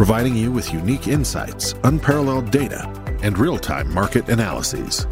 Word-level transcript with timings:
providing 0.00 0.34
you 0.34 0.50
with 0.50 0.72
unique 0.72 1.08
insights, 1.08 1.74
unparalleled 1.84 2.50
data, 2.50 2.88
and 3.22 3.36
real 3.36 3.58
time 3.58 3.92
market 3.92 4.26
analyses. 4.30 5.06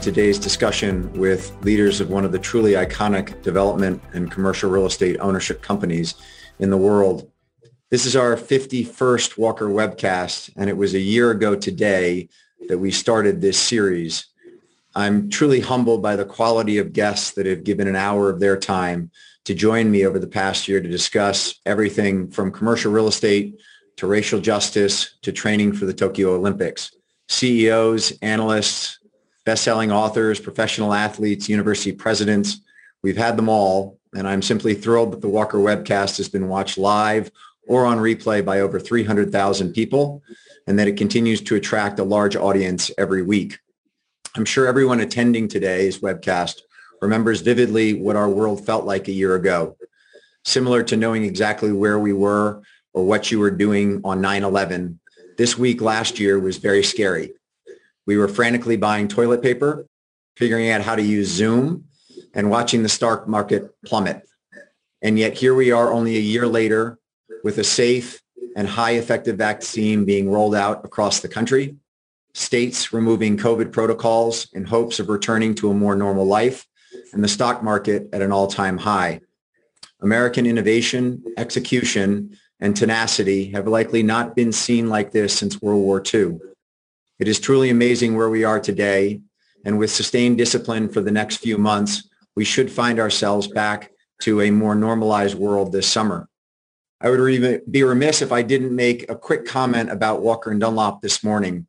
Today's 0.00 0.38
discussion 0.38 1.12
with 1.12 1.54
leaders 1.66 2.00
of 2.00 2.08
one 2.08 2.24
of 2.24 2.32
the 2.32 2.38
truly 2.38 2.72
iconic 2.72 3.42
development 3.42 4.02
and 4.14 4.30
commercial 4.30 4.70
real 4.70 4.86
estate 4.86 5.18
ownership 5.20 5.60
companies 5.60 6.14
in 6.60 6.70
the 6.70 6.78
world. 6.78 7.30
This 7.90 8.06
is 8.06 8.16
our 8.16 8.36
51st 8.36 9.36
Walker 9.36 9.68
webcast, 9.68 10.50
and 10.56 10.70
it 10.70 10.78
was 10.78 10.94
a 10.94 10.98
year 10.98 11.30
ago 11.30 11.56
today 11.56 12.30
that 12.68 12.78
we 12.78 12.90
started 12.90 13.42
this 13.42 13.58
series. 13.58 14.28
I'm 14.94 15.28
truly 15.28 15.60
humbled 15.60 16.00
by 16.02 16.16
the 16.16 16.24
quality 16.24 16.78
of 16.78 16.94
guests 16.94 17.32
that 17.32 17.44
have 17.44 17.64
given 17.64 17.86
an 17.86 17.96
hour 17.96 18.30
of 18.30 18.40
their 18.40 18.56
time 18.56 19.10
to 19.48 19.54
join 19.54 19.90
me 19.90 20.04
over 20.04 20.18
the 20.18 20.26
past 20.26 20.68
year 20.68 20.78
to 20.78 20.90
discuss 20.90 21.54
everything 21.64 22.30
from 22.30 22.52
commercial 22.52 22.92
real 22.92 23.08
estate 23.08 23.58
to 23.96 24.06
racial 24.06 24.38
justice 24.38 25.16
to 25.22 25.32
training 25.32 25.72
for 25.72 25.86
the 25.86 25.94
Tokyo 25.94 26.34
Olympics. 26.34 26.94
CEOs, 27.30 28.12
analysts, 28.20 28.98
best-selling 29.46 29.90
authors, 29.90 30.38
professional 30.38 30.92
athletes, 30.92 31.48
university 31.48 31.92
presidents, 31.92 32.60
we've 33.02 33.16
had 33.16 33.38
them 33.38 33.48
all, 33.48 33.98
and 34.14 34.28
I'm 34.28 34.42
simply 34.42 34.74
thrilled 34.74 35.12
that 35.12 35.22
the 35.22 35.30
Walker 35.30 35.56
webcast 35.56 36.18
has 36.18 36.28
been 36.28 36.48
watched 36.48 36.76
live 36.76 37.30
or 37.66 37.86
on 37.86 37.96
replay 37.96 38.44
by 38.44 38.60
over 38.60 38.78
300,000 38.78 39.72
people 39.72 40.22
and 40.66 40.78
that 40.78 40.88
it 40.88 40.98
continues 40.98 41.40
to 41.40 41.54
attract 41.54 41.98
a 41.98 42.04
large 42.04 42.36
audience 42.36 42.90
every 42.98 43.22
week. 43.22 43.58
I'm 44.36 44.44
sure 44.44 44.66
everyone 44.66 45.00
attending 45.00 45.48
today's 45.48 46.00
webcast 46.00 46.60
remembers 47.00 47.40
vividly 47.40 47.94
what 47.94 48.16
our 48.16 48.28
world 48.28 48.64
felt 48.64 48.84
like 48.84 49.08
a 49.08 49.12
year 49.12 49.34
ago, 49.34 49.76
similar 50.44 50.82
to 50.84 50.96
knowing 50.96 51.24
exactly 51.24 51.72
where 51.72 51.98
we 51.98 52.12
were 52.12 52.62
or 52.92 53.04
what 53.04 53.30
you 53.30 53.38
were 53.38 53.50
doing 53.50 54.00
on 54.04 54.20
9-11. 54.20 54.98
This 55.36 55.56
week 55.56 55.80
last 55.80 56.18
year 56.18 56.38
was 56.38 56.56
very 56.56 56.82
scary. 56.82 57.32
We 58.06 58.16
were 58.16 58.28
frantically 58.28 58.76
buying 58.76 59.06
toilet 59.06 59.42
paper, 59.42 59.86
figuring 60.36 60.70
out 60.70 60.80
how 60.80 60.96
to 60.96 61.02
use 61.02 61.28
Zoom, 61.28 61.84
and 62.34 62.50
watching 62.50 62.82
the 62.82 62.88
stock 62.88 63.28
market 63.28 63.70
plummet. 63.84 64.22
And 65.02 65.18
yet 65.18 65.34
here 65.34 65.54
we 65.54 65.70
are 65.70 65.92
only 65.92 66.16
a 66.16 66.20
year 66.20 66.46
later 66.46 66.98
with 67.44 67.58
a 67.58 67.64
safe 67.64 68.20
and 68.56 68.66
high 68.66 68.92
effective 68.92 69.36
vaccine 69.36 70.04
being 70.04 70.30
rolled 70.30 70.54
out 70.54 70.84
across 70.84 71.20
the 71.20 71.28
country, 71.28 71.76
states 72.34 72.92
removing 72.92 73.36
COVID 73.36 73.72
protocols 73.72 74.48
in 74.52 74.64
hopes 74.64 74.98
of 74.98 75.08
returning 75.08 75.54
to 75.56 75.70
a 75.70 75.74
more 75.74 75.94
normal 75.94 76.24
life, 76.24 76.66
and 77.12 77.22
the 77.22 77.28
stock 77.28 77.62
market 77.62 78.08
at 78.12 78.22
an 78.22 78.32
all-time 78.32 78.78
high. 78.78 79.20
American 80.00 80.46
innovation, 80.46 81.24
execution, 81.36 82.36
and 82.60 82.76
tenacity 82.76 83.50
have 83.52 83.68
likely 83.68 84.02
not 84.02 84.34
been 84.34 84.52
seen 84.52 84.88
like 84.88 85.12
this 85.12 85.36
since 85.36 85.62
World 85.62 85.82
War 85.82 86.02
II. 86.12 86.38
It 87.18 87.28
is 87.28 87.40
truly 87.40 87.70
amazing 87.70 88.16
where 88.16 88.30
we 88.30 88.44
are 88.44 88.60
today, 88.60 89.20
and 89.64 89.78
with 89.78 89.90
sustained 89.90 90.38
discipline 90.38 90.88
for 90.88 91.00
the 91.00 91.10
next 91.10 91.36
few 91.36 91.58
months, 91.58 92.08
we 92.34 92.44
should 92.44 92.70
find 92.70 92.98
ourselves 92.98 93.46
back 93.46 93.92
to 94.22 94.40
a 94.40 94.50
more 94.50 94.74
normalized 94.74 95.36
world 95.36 95.70
this 95.72 95.86
summer. 95.86 96.28
I 97.00 97.10
would 97.10 97.62
be 97.70 97.84
remiss 97.84 98.22
if 98.22 98.32
I 98.32 98.42
didn't 98.42 98.74
make 98.74 99.08
a 99.08 99.14
quick 99.14 99.46
comment 99.46 99.88
about 99.90 100.22
Walker 100.22 100.52
& 100.54 100.58
Dunlop 100.58 101.00
this 101.00 101.22
morning. 101.22 101.67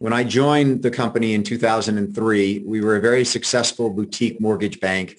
When 0.00 0.14
I 0.14 0.24
joined 0.24 0.82
the 0.82 0.90
company 0.90 1.34
in 1.34 1.42
2003, 1.42 2.62
we 2.64 2.80
were 2.80 2.96
a 2.96 3.02
very 3.02 3.22
successful 3.22 3.90
boutique 3.90 4.40
mortgage 4.40 4.80
bank 4.80 5.18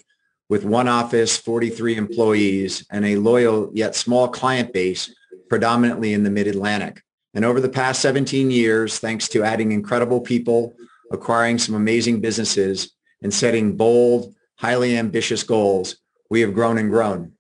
with 0.50 0.66
one 0.66 0.88
office, 0.88 1.38
43 1.38 1.98
employees, 1.98 2.84
and 2.90 3.06
a 3.06 3.18
loyal 3.18 3.70
yet 3.76 3.94
small 3.94 4.28
client 4.28 4.74
base 4.74 5.14
predominantly 5.50 6.14
in 6.14 6.24
the 6.24 6.32
mid-Atlantic. 6.32 7.04
And 7.36 7.46
over 7.46 7.62
the 7.62 7.70
past 7.70 8.02
17 8.02 8.50
years, 8.50 8.98
thanks 8.98 9.28
to 9.30 9.44
adding 9.44 9.72
incredible 9.72 10.20
people, 10.20 10.74
acquiring 11.12 11.60
some 11.60 11.76
amazing 11.76 12.20
businesses, 12.20 12.92
and 13.22 13.32
setting 13.32 13.78
bold, 13.78 14.34
highly 14.56 14.98
ambitious 14.98 15.44
goals, 15.44 15.98
we 16.32 16.42
have 16.42 16.56
grown 16.56 16.80
and 16.80 16.90
grown. 16.90 17.34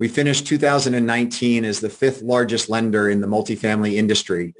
We 0.00 0.08
finished 0.08 0.48
2019 0.48 1.64
as 1.64 1.78
the 1.78 1.88
fifth 1.88 2.22
largest 2.22 2.68
lender 2.68 3.08
in 3.08 3.20
the 3.20 3.28
multifamily 3.28 3.94
industry 3.94 4.52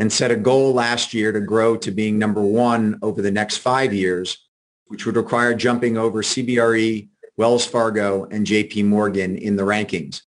and 0.00 0.10
set 0.10 0.30
a 0.30 0.36
goal 0.36 0.72
last 0.72 1.12
year 1.12 1.30
to 1.30 1.40
grow 1.40 1.76
to 1.76 1.90
being 1.90 2.18
number 2.18 2.40
one 2.40 2.98
over 3.02 3.20
the 3.20 3.30
next 3.30 3.58
five 3.58 3.92
years, 3.92 4.48
which 4.86 5.04
would 5.04 5.14
require 5.14 5.54
jumping 5.54 5.98
over 5.98 6.22
CBRE, 6.22 7.06
Wells 7.36 7.66
Fargo, 7.66 8.24
and 8.24 8.46
JP 8.46 8.86
Morgan 8.86 9.36
in 9.36 9.56
the 9.56 9.62
rankings. 9.62 10.22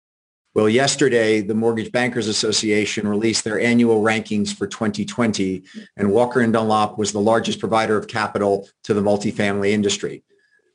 Well, 0.56 0.68
yesterday, 0.68 1.42
the 1.42 1.54
Mortgage 1.54 1.92
Bankers 1.92 2.28
Association 2.28 3.08
released 3.08 3.44
their 3.44 3.60
annual 3.60 4.02
rankings 4.02 4.52
for 4.52 4.66
2020, 4.66 5.64
and 5.96 6.12
Walker 6.12 6.46
& 6.48 6.52
Dunlop 6.52 6.98
was 6.98 7.12
the 7.12 7.22
largest 7.22 7.60
provider 7.60 7.96
of 7.96 8.08
capital 8.08 8.68
to 8.86 8.96
the 8.96 9.02
multifamily 9.04 9.70
industry. 9.70 10.24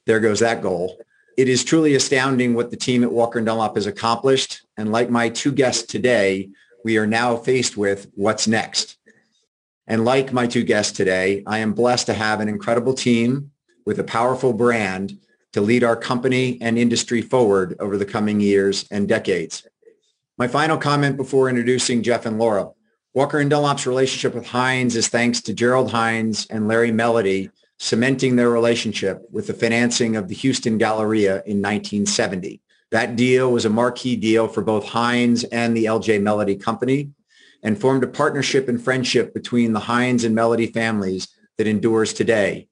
There 0.07 0.21
goes 0.21 0.39
that 0.39 0.63
goal. 0.63 0.99
It 1.37 1.49
is 1.49 1.65
truly 1.65 1.97
astounding 1.97 2.55
what 2.55 2.71
the 2.71 2.77
team 2.77 3.03
at 3.03 3.11
Walker 3.11 3.41
& 3.41 3.45
Dunlop 3.45 3.75
has 3.75 3.87
accomplished, 3.87 4.63
and 4.77 4.93
like 4.93 5.11
my 5.11 5.31
two 5.31 5.51
guests 5.51 5.83
today, 5.83 6.51
we 6.85 6.99
are 6.99 7.07
now 7.07 7.37
faced 7.37 7.77
with 7.77 8.11
what's 8.15 8.47
next. 8.47 8.99
And 9.87 10.05
like 10.05 10.33
my 10.33 10.47
two 10.47 10.63
guests 10.63 10.93
today, 10.93 11.43
I 11.47 11.59
am 11.59 11.73
blessed 11.73 12.07
to 12.07 12.15
have 12.15 12.41
an 12.41 12.49
incredible 12.49 12.95
team 12.95 13.51
with 13.85 13.99
a 13.99 14.05
powerful 14.05 14.53
brand 14.53 15.19
to 15.53 15.61
lead 15.61 15.83
our 15.83 15.97
company 15.97 16.59
and 16.61 16.79
industry 16.79 17.23
forward 17.23 17.77
over 17.81 17.97
the 17.97 18.05
coming 18.05 18.41
years 18.41 18.87
and 18.91 19.09
decades. 19.09 19.67
My 20.37 20.49
final 20.49 20.77
comment 20.77 21.17
before 21.17 21.49
introducing 21.49 22.03
Jeff 22.03 22.27
and 22.27 22.39
Laura. 22.39 22.71
Walker 23.15 23.43
& 23.45 23.49
Dunlop's 23.49 23.87
relationship 23.87 24.35
with 24.35 24.47
Hines 24.47 24.97
is 24.97 25.09
thanks 25.09 25.41
to 25.43 25.55
Gerald 25.55 25.93
Hines 25.93 26.47
and 26.51 26.67
Larry 26.67 26.91
Melody 26.91 27.51
cementing 27.79 28.37
their 28.37 28.51
relationship 28.51 29.23
with 29.31 29.47
the 29.47 29.55
financing 29.55 30.17
of 30.17 30.29
the 30.29 30.35
Houston 30.35 30.79
Galleria 30.79 31.43
in 31.47 31.63
1970. 31.63 32.61
That 32.95 33.17
deal 33.17 33.51
was 33.51 33.65
a 33.65 33.71
marquee 33.71 34.15
deal 34.15 34.47
for 34.47 34.63
both 34.63 34.87
Hines 34.87 35.43
and 35.43 35.77
the 35.77 35.87
LJ 35.87 36.23
Melody 36.23 36.55
Company 36.55 37.11
and 37.61 37.77
formed 37.77 38.05
a 38.05 38.07
partnership 38.07 38.69
and 38.69 38.81
friendship 38.81 39.35
between 39.35 39.73
the 39.73 39.81
Hines 39.81 40.23
and 40.23 40.33
Melody 40.33 40.69
families 40.69 41.27
that 41.59 41.67
endures 41.67 42.13
today. 42.13 42.69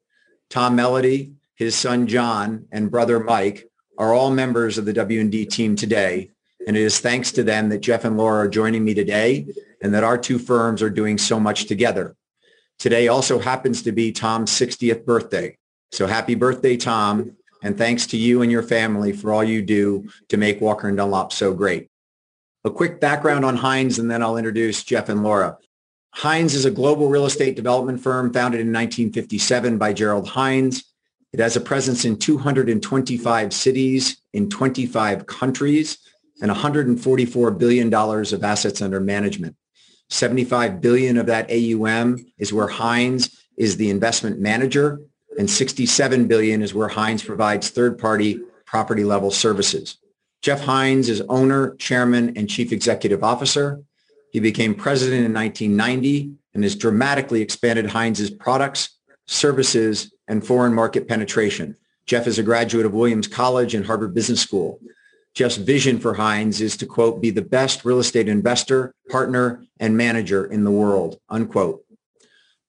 Tom 0.48 0.76
Melody, 0.76 1.32
his 1.56 1.74
son 1.74 2.06
John, 2.06 2.66
and 2.70 2.88
brother 2.88 3.18
Mike 3.18 3.68
are 3.98 4.14
all 4.14 4.30
members 4.30 4.78
of 4.78 4.84
the 4.84 4.92
W&D 4.92 5.46
team 5.46 5.74
today, 5.74 6.30
and 6.68 6.76
it 6.76 6.82
is 6.82 7.00
thanks 7.00 7.32
to 7.32 7.42
them 7.42 7.68
that 7.70 7.80
Jeff 7.80 8.04
and 8.04 8.16
Laura 8.16 8.44
are 8.44 8.48
joining 8.48 8.84
me 8.84 8.94
today 8.94 9.48
and 9.82 9.92
that 9.92 10.04
our 10.04 10.16
two 10.16 10.38
firms 10.38 10.82
are 10.82 10.90
doing 10.90 11.18
so 11.18 11.40
much 11.40 11.64
together. 11.64 12.14
Today 12.78 13.08
also 13.08 13.40
happens 13.40 13.82
to 13.82 13.90
be 13.90 14.12
Tom's 14.12 14.52
60th 14.52 15.04
birthday. 15.04 15.58
So 15.90 16.06
happy 16.06 16.36
birthday, 16.36 16.76
Tom, 16.76 17.36
and 17.62 17.78
thanks 17.78 18.06
to 18.08 18.16
you 18.16 18.42
and 18.42 18.50
your 18.50 18.62
family 18.62 19.12
for 19.12 19.32
all 19.32 19.44
you 19.44 19.62
do 19.62 20.08
to 20.28 20.36
make 20.36 20.60
Walker 20.60 20.90
& 20.92 20.96
Dunlop 20.96 21.32
so 21.32 21.54
great. 21.54 21.88
A 22.64 22.70
quick 22.70 23.00
background 23.00 23.44
on 23.44 23.56
Hines, 23.56 23.98
and 23.98 24.10
then 24.10 24.22
I'll 24.22 24.36
introduce 24.36 24.84
Jeff 24.84 25.08
and 25.08 25.22
Laura. 25.22 25.58
Hines 26.14 26.54
is 26.54 26.64
a 26.64 26.70
global 26.70 27.08
real 27.08 27.26
estate 27.26 27.56
development 27.56 28.00
firm 28.00 28.32
founded 28.32 28.60
in 28.60 28.68
1957 28.68 29.78
by 29.78 29.92
Gerald 29.92 30.28
Hines. 30.28 30.84
It 31.32 31.40
has 31.40 31.56
a 31.56 31.60
presence 31.60 32.04
in 32.04 32.18
225 32.18 33.52
cities 33.52 34.20
in 34.32 34.50
25 34.50 35.26
countries 35.26 35.98
and 36.42 36.50
$144 36.50 37.58
billion 37.58 37.92
of 37.94 38.44
assets 38.44 38.82
under 38.82 39.00
management. 39.00 39.56
75 40.10 40.80
billion 40.82 41.16
of 41.16 41.26
that 41.26 41.50
AUM 41.50 42.26
is 42.36 42.52
where 42.52 42.68
Hines 42.68 43.42
is 43.56 43.76
the 43.76 43.88
investment 43.88 44.38
manager 44.38 45.00
and 45.38 45.50
67 45.50 46.26
billion 46.26 46.62
is 46.62 46.74
where 46.74 46.88
Hines 46.88 47.22
provides 47.22 47.70
third-party 47.70 48.40
property 48.66 49.04
level 49.04 49.30
services. 49.30 49.98
Jeff 50.42 50.62
Hines 50.62 51.08
is 51.08 51.20
owner, 51.28 51.74
chairman, 51.76 52.36
and 52.36 52.48
chief 52.48 52.72
executive 52.72 53.22
officer. 53.22 53.80
He 54.32 54.40
became 54.40 54.74
president 54.74 55.24
in 55.24 55.32
1990 55.32 56.32
and 56.54 56.64
has 56.64 56.74
dramatically 56.74 57.42
expanded 57.42 57.90
Hines's 57.90 58.30
products, 58.30 58.98
services, 59.26 60.12
and 60.28 60.44
foreign 60.44 60.74
market 60.74 61.06
penetration. 61.06 61.76
Jeff 62.06 62.26
is 62.26 62.38
a 62.38 62.42
graduate 62.42 62.86
of 62.86 62.92
Williams 62.92 63.28
College 63.28 63.74
and 63.74 63.86
Harvard 63.86 64.14
Business 64.14 64.40
School. 64.40 64.80
Jeff's 65.34 65.56
vision 65.56 65.98
for 65.98 66.14
Hines 66.14 66.60
is 66.60 66.76
to, 66.78 66.86
quote, 66.86 67.22
be 67.22 67.30
the 67.30 67.42
best 67.42 67.84
real 67.84 68.00
estate 68.00 68.28
investor, 68.28 68.94
partner, 69.08 69.64
and 69.80 69.96
manager 69.96 70.44
in 70.44 70.64
the 70.64 70.70
world, 70.70 71.18
unquote. 71.28 71.84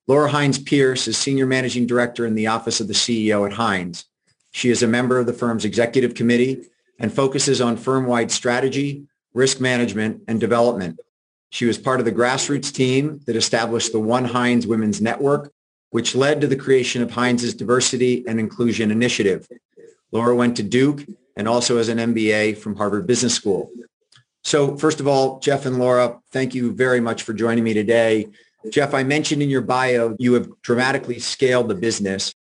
Laura 0.06 0.30
Hines 0.30 0.60
Pierce 0.60 1.08
is 1.08 1.18
Senior 1.18 1.46
Managing 1.46 1.88
Director 1.88 2.26
in 2.26 2.36
the 2.36 2.48
Office 2.48 2.82
of 2.82 2.90
the 2.90 2.94
CEO 2.94 3.46
at 3.46 3.54
Hines. 3.54 4.04
She 4.52 4.70
is 4.70 4.84
a 4.84 4.88
member 4.88 5.18
of 5.18 5.28
the 5.28 5.34
firm's 5.34 5.64
executive 5.64 6.14
committee 6.14 6.66
and 7.00 7.14
focuses 7.14 7.62
on 7.62 7.78
firm-wide 7.78 8.30
strategy, 8.30 9.08
risk 9.34 9.62
management, 9.62 10.22
and 10.28 10.42
development. 10.42 11.00
She 11.52 11.64
was 11.66 11.78
part 11.78 12.02
of 12.02 12.06
the 12.06 12.12
grassroots 12.12 12.74
team 12.74 13.22
that 13.28 13.38
established 13.38 13.94
the 13.94 14.00
One 14.02 14.26
Hines 14.26 14.68
Women's 14.68 15.02
Network, 15.02 15.54
which 15.92 16.16
led 16.16 16.42
to 16.42 16.48
the 16.48 16.58
creation 16.58 17.02
of 17.02 17.12
Hines's 17.12 17.54
Diversity 17.54 18.26
and 18.28 18.42
Inclusion 18.42 18.92
Initiative. 18.92 19.48
Laura 20.12 20.36
went 20.36 20.58
to 20.58 20.64
Duke 20.64 21.06
and 21.38 21.48
also 21.48 21.78
has 21.78 21.88
an 21.88 22.00
MBA 22.00 22.58
from 22.58 22.76
Harvard 22.76 23.08
Business 23.08 23.36
School. 23.36 23.72
So 24.44 24.76
first 24.76 25.00
of 25.00 25.08
all, 25.08 25.40
Jeff 25.40 25.66
and 25.66 25.80
Laura, 25.80 26.20
thank 26.32 26.54
you 26.54 26.74
very 26.74 27.00
much 27.00 27.24
for 27.24 27.34
joining 27.34 27.64
me 27.64 27.74
today. 27.74 28.28
Jeff, 28.70 28.94
I 28.94 29.04
mentioned 29.04 29.42
in 29.42 29.50
your 29.50 29.62
bio, 29.62 30.16
you 30.20 30.34
have 30.34 30.50
dramatically 30.62 31.20
scaled 31.20 31.70
the 31.70 31.76
business. 31.76 32.34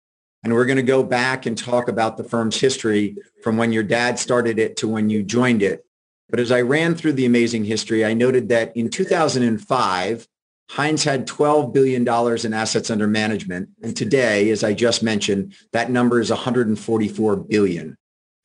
And 0.44 0.52
we're 0.52 0.66
going 0.66 0.76
to 0.76 0.82
go 0.82 1.04
back 1.04 1.46
and 1.46 1.56
talk 1.56 1.88
about 1.88 2.16
the 2.16 2.24
firm's 2.24 2.60
history 2.60 3.16
from 3.42 3.56
when 3.56 3.72
your 3.72 3.84
dad 3.84 4.18
started 4.18 4.58
it 4.58 4.76
to 4.78 4.88
when 4.88 5.08
you 5.08 5.22
joined 5.22 5.62
it. 5.62 5.86
But 6.28 6.40
as 6.40 6.50
I 6.50 6.62
ran 6.62 6.94
through 6.94 7.12
the 7.12 7.26
amazing 7.26 7.64
history, 7.64 8.04
I 8.04 8.14
noted 8.14 8.48
that 8.48 8.76
in 8.76 8.88
2005, 8.88 10.26
Hines 10.70 11.04
had 11.04 11.28
$12 11.28 11.72
billion 11.72 12.02
in 12.02 12.54
assets 12.54 12.90
under 12.90 13.06
management. 13.06 13.68
And 13.82 13.96
today, 13.96 14.50
as 14.50 14.64
I 14.64 14.72
just 14.72 15.02
mentioned, 15.02 15.54
that 15.72 15.90
number 15.90 16.18
is 16.18 16.30
144 16.30 17.36
billion. 17.36 17.96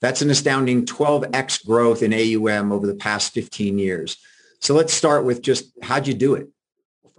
That's 0.01 0.21
an 0.21 0.29
astounding 0.29 0.85
12x 0.85 1.65
growth 1.65 2.03
in 2.03 2.13
AUM 2.13 2.71
over 2.71 2.85
the 2.85 2.95
past 2.95 3.33
15 3.33 3.79
years. 3.79 4.17
So 4.59 4.75
let's 4.75 4.93
start 4.93 5.23
with 5.23 5.41
just 5.41 5.71
how'd 5.81 6.05
you 6.05 6.13
do 6.13 6.35
it? 6.35 6.49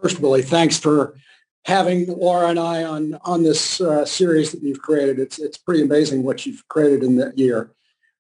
First, 0.01 0.21
Willy, 0.21 0.43
thanks 0.43 0.79
for 0.79 1.17
having 1.65 2.07
Laura 2.07 2.49
and 2.49 2.59
I 2.59 2.85
on 2.85 3.19
on 3.25 3.43
this 3.43 3.81
uh, 3.81 4.05
series 4.05 4.53
that 4.53 4.63
you've 4.63 4.81
created. 4.83 5.19
It's 5.19 5.39
it's 5.39 5.59
pretty 5.59 5.83
amazing 5.83 6.23
what 6.23 6.47
you've 6.47 6.67
created 6.69 7.03
in 7.03 7.17
that 7.17 7.37
year. 7.37 7.73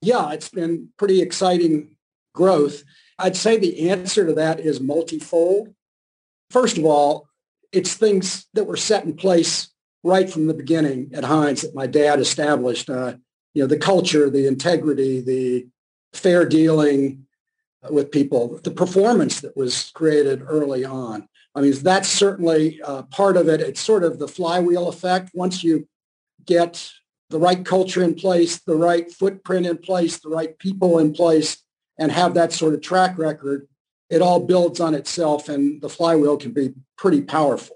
Yeah, 0.02 0.32
it's 0.32 0.48
been 0.48 0.88
pretty 0.96 1.22
exciting 1.22 1.96
growth. 2.34 2.82
I'd 3.18 3.36
say 3.36 3.56
the 3.56 3.90
answer 3.90 4.26
to 4.26 4.32
that 4.34 4.60
is 4.60 4.80
multifold. 4.80 5.74
First 6.50 6.78
of 6.78 6.84
all, 6.84 7.28
it's 7.72 7.94
things 7.94 8.46
that 8.54 8.64
were 8.64 8.76
set 8.76 9.04
in 9.04 9.14
place 9.14 9.70
right 10.04 10.30
from 10.30 10.46
the 10.46 10.54
beginning 10.54 11.10
at 11.14 11.24
Hines 11.24 11.62
that 11.62 11.74
my 11.74 11.86
dad 11.86 12.20
established. 12.20 12.88
Uh, 12.88 13.14
you 13.54 13.62
know, 13.62 13.66
the 13.66 13.78
culture, 13.78 14.30
the 14.30 14.46
integrity, 14.46 15.20
the 15.20 15.66
fair 16.12 16.44
dealing 16.44 17.26
with 17.90 18.10
people, 18.10 18.60
the 18.62 18.70
performance 18.70 19.40
that 19.40 19.56
was 19.56 19.90
created 19.94 20.42
early 20.46 20.84
on. 20.84 21.28
I 21.58 21.60
mean, 21.60 21.72
that's 21.82 22.08
certainly 22.08 22.80
uh, 22.82 23.02
part 23.02 23.36
of 23.36 23.48
it. 23.48 23.60
It's 23.60 23.80
sort 23.80 24.04
of 24.04 24.20
the 24.20 24.28
flywheel 24.28 24.88
effect. 24.88 25.30
Once 25.34 25.64
you 25.64 25.88
get 26.46 26.88
the 27.30 27.38
right 27.38 27.64
culture 27.64 28.02
in 28.04 28.14
place, 28.14 28.60
the 28.60 28.76
right 28.76 29.10
footprint 29.10 29.66
in 29.66 29.78
place, 29.78 30.20
the 30.20 30.28
right 30.28 30.56
people 30.60 31.00
in 31.00 31.12
place, 31.12 31.64
and 31.98 32.12
have 32.12 32.34
that 32.34 32.52
sort 32.52 32.74
of 32.74 32.80
track 32.80 33.18
record, 33.18 33.66
it 34.08 34.22
all 34.22 34.38
builds 34.38 34.78
on 34.78 34.94
itself 34.94 35.48
and 35.48 35.82
the 35.82 35.88
flywheel 35.88 36.36
can 36.36 36.52
be 36.52 36.74
pretty 36.96 37.22
powerful. 37.22 37.74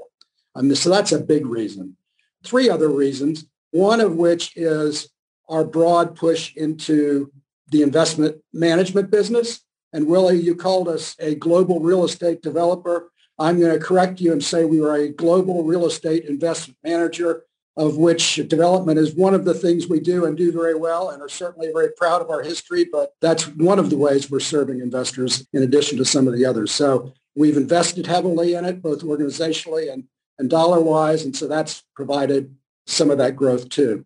Um, 0.54 0.72
so 0.76 0.88
that's 0.88 1.10
a 1.10 1.18
big 1.18 1.44
reason. 1.44 1.96
Three 2.44 2.70
other 2.70 2.88
reasons, 2.88 3.46
one 3.72 4.00
of 4.00 4.14
which 4.14 4.56
is 4.56 5.08
our 5.48 5.64
broad 5.64 6.14
push 6.14 6.54
into 6.54 7.32
the 7.68 7.82
investment 7.82 8.36
management 8.52 9.10
business. 9.10 9.60
And 9.92 10.06
Willy, 10.06 10.38
you 10.38 10.54
called 10.54 10.88
us 10.88 11.16
a 11.18 11.34
global 11.34 11.80
real 11.80 12.04
estate 12.04 12.42
developer. 12.42 13.10
I'm 13.42 13.58
going 13.58 13.72
to 13.76 13.84
correct 13.84 14.20
you 14.20 14.30
and 14.30 14.42
say 14.42 14.64
we 14.64 14.80
are 14.80 14.94
a 14.94 15.08
global 15.08 15.64
real 15.64 15.84
estate 15.84 16.26
investment 16.26 16.78
manager, 16.84 17.44
of 17.76 17.96
which 17.96 18.36
development 18.46 19.00
is 19.00 19.16
one 19.16 19.34
of 19.34 19.44
the 19.44 19.54
things 19.54 19.88
we 19.88 19.98
do 19.98 20.26
and 20.26 20.36
do 20.36 20.52
very 20.52 20.76
well 20.76 21.10
and 21.10 21.20
are 21.20 21.28
certainly 21.28 21.72
very 21.72 21.90
proud 21.96 22.22
of 22.22 22.30
our 22.30 22.42
history. 22.42 22.84
But 22.84 23.14
that's 23.20 23.48
one 23.48 23.80
of 23.80 23.90
the 23.90 23.96
ways 23.96 24.30
we're 24.30 24.38
serving 24.38 24.80
investors 24.80 25.44
in 25.52 25.64
addition 25.64 25.98
to 25.98 26.04
some 26.04 26.28
of 26.28 26.34
the 26.34 26.46
others. 26.46 26.70
So 26.70 27.14
we've 27.34 27.56
invested 27.56 28.06
heavily 28.06 28.54
in 28.54 28.64
it, 28.64 28.80
both 28.80 29.02
organizationally 29.02 29.92
and, 29.92 30.04
and 30.38 30.48
dollar-wise. 30.48 31.24
And 31.24 31.34
so 31.34 31.48
that's 31.48 31.82
provided 31.96 32.54
some 32.86 33.10
of 33.10 33.18
that 33.18 33.34
growth 33.34 33.68
too. 33.68 34.04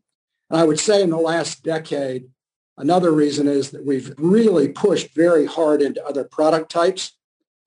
And 0.49 0.59
I 0.59 0.65
would 0.65 0.81
say 0.81 1.03
in 1.03 1.11
the 1.11 1.19
last 1.19 1.63
decade, 1.63 2.31
another 2.79 3.11
reason 3.11 3.49
is 3.49 3.73
that 3.73 3.85
we've 3.85 4.15
really 4.17 4.69
pushed 4.69 5.15
very 5.15 5.45
hard 5.45 5.83
into 5.83 6.03
other 6.07 6.25
product 6.25 6.71
types. 6.71 7.13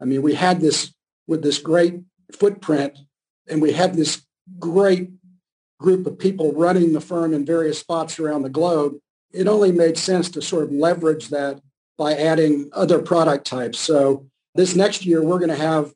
I 0.02 0.06
mean, 0.06 0.24
we 0.24 0.34
had 0.34 0.62
this 0.62 0.94
with 1.30 1.44
this 1.44 1.60
great 1.60 2.02
footprint 2.34 2.98
and 3.48 3.62
we 3.62 3.72
have 3.74 3.96
this 3.96 4.26
great 4.58 5.12
group 5.80 6.08
of 6.08 6.18
people 6.18 6.52
running 6.54 6.92
the 6.92 7.00
firm 7.00 7.34
in 7.34 7.46
various 7.46 7.80
spots 7.80 8.20
around 8.20 8.42
the 8.42 8.50
globe, 8.50 8.96
it 9.32 9.48
only 9.48 9.72
made 9.72 9.98
sense 9.98 10.30
to 10.32 10.42
sort 10.42 10.64
of 10.64 10.72
leverage 10.72 11.30
that 11.30 11.62
by 11.98 12.16
adding 12.16 12.70
other 12.74 13.00
product 13.00 13.46
types. 13.46 13.80
So 13.80 14.26
this 14.56 14.76
next 14.76 15.06
year, 15.06 15.24
we're 15.24 15.38
going 15.38 15.50
to 15.50 15.56
have 15.56 15.94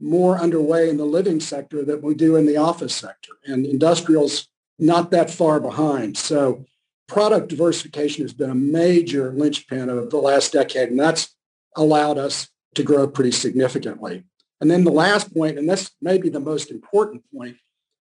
more 0.00 0.38
underway 0.38 0.90
in 0.90 0.98
the 0.98 1.04
living 1.06 1.40
sector 1.40 1.82
than 1.82 2.02
we 2.02 2.14
do 2.14 2.36
in 2.36 2.44
the 2.44 2.58
office 2.58 2.94
sector. 2.94 3.32
And 3.46 3.64
industrial's 3.64 4.48
not 4.78 5.10
that 5.12 5.30
far 5.30 5.60
behind. 5.60 6.18
So 6.18 6.66
product 7.08 7.48
diversification 7.48 8.22
has 8.22 8.34
been 8.34 8.50
a 8.50 8.54
major 8.54 9.32
linchpin 9.32 9.88
of 9.88 10.10
the 10.10 10.18
last 10.18 10.52
decade, 10.52 10.90
and 10.90 11.00
that's 11.00 11.34
allowed 11.74 12.18
us 12.18 12.50
to 12.74 12.82
grow 12.82 13.08
pretty 13.08 13.32
significantly. 13.32 14.24
And 14.64 14.70
then 14.70 14.84
the 14.84 14.90
last 14.90 15.34
point, 15.34 15.58
and 15.58 15.68
this 15.68 15.90
may 16.00 16.16
be 16.16 16.30
the 16.30 16.40
most 16.40 16.70
important 16.70 17.22
point, 17.30 17.58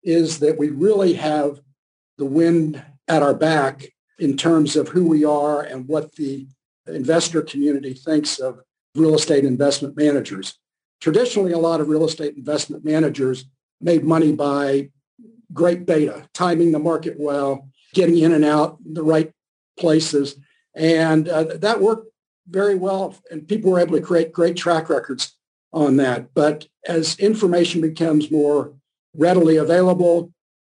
is 0.02 0.40
that 0.40 0.58
we 0.58 0.70
really 0.70 1.12
have 1.12 1.60
the 2.16 2.24
wind 2.24 2.82
at 3.06 3.22
our 3.22 3.32
back 3.32 3.86
in 4.18 4.36
terms 4.36 4.74
of 4.74 4.88
who 4.88 5.06
we 5.06 5.24
are 5.24 5.62
and 5.62 5.86
what 5.86 6.16
the 6.16 6.48
investor 6.88 7.42
community 7.42 7.94
thinks 7.94 8.40
of 8.40 8.58
real 8.96 9.14
estate 9.14 9.44
investment 9.44 9.96
managers. 9.96 10.58
Traditionally, 11.00 11.52
a 11.52 11.58
lot 11.58 11.80
of 11.80 11.88
real 11.88 12.04
estate 12.04 12.34
investment 12.36 12.84
managers 12.84 13.44
made 13.80 14.02
money 14.02 14.32
by 14.32 14.90
great 15.52 15.86
beta, 15.86 16.28
timing 16.34 16.72
the 16.72 16.80
market 16.80 17.14
well, 17.20 17.68
getting 17.94 18.18
in 18.18 18.32
and 18.32 18.44
out 18.44 18.78
the 18.84 19.04
right 19.04 19.30
places. 19.78 20.34
And 20.74 21.28
uh, 21.28 21.44
that 21.58 21.80
worked 21.80 22.08
very 22.48 22.74
well. 22.74 23.14
And 23.30 23.46
people 23.46 23.70
were 23.70 23.78
able 23.78 23.96
to 23.96 24.02
create 24.04 24.32
great 24.32 24.56
track 24.56 24.88
records 24.88 25.37
on 25.72 25.96
that. 25.96 26.32
But 26.34 26.66
as 26.86 27.18
information 27.18 27.80
becomes 27.80 28.30
more 28.30 28.72
readily 29.14 29.56
available, 29.56 30.32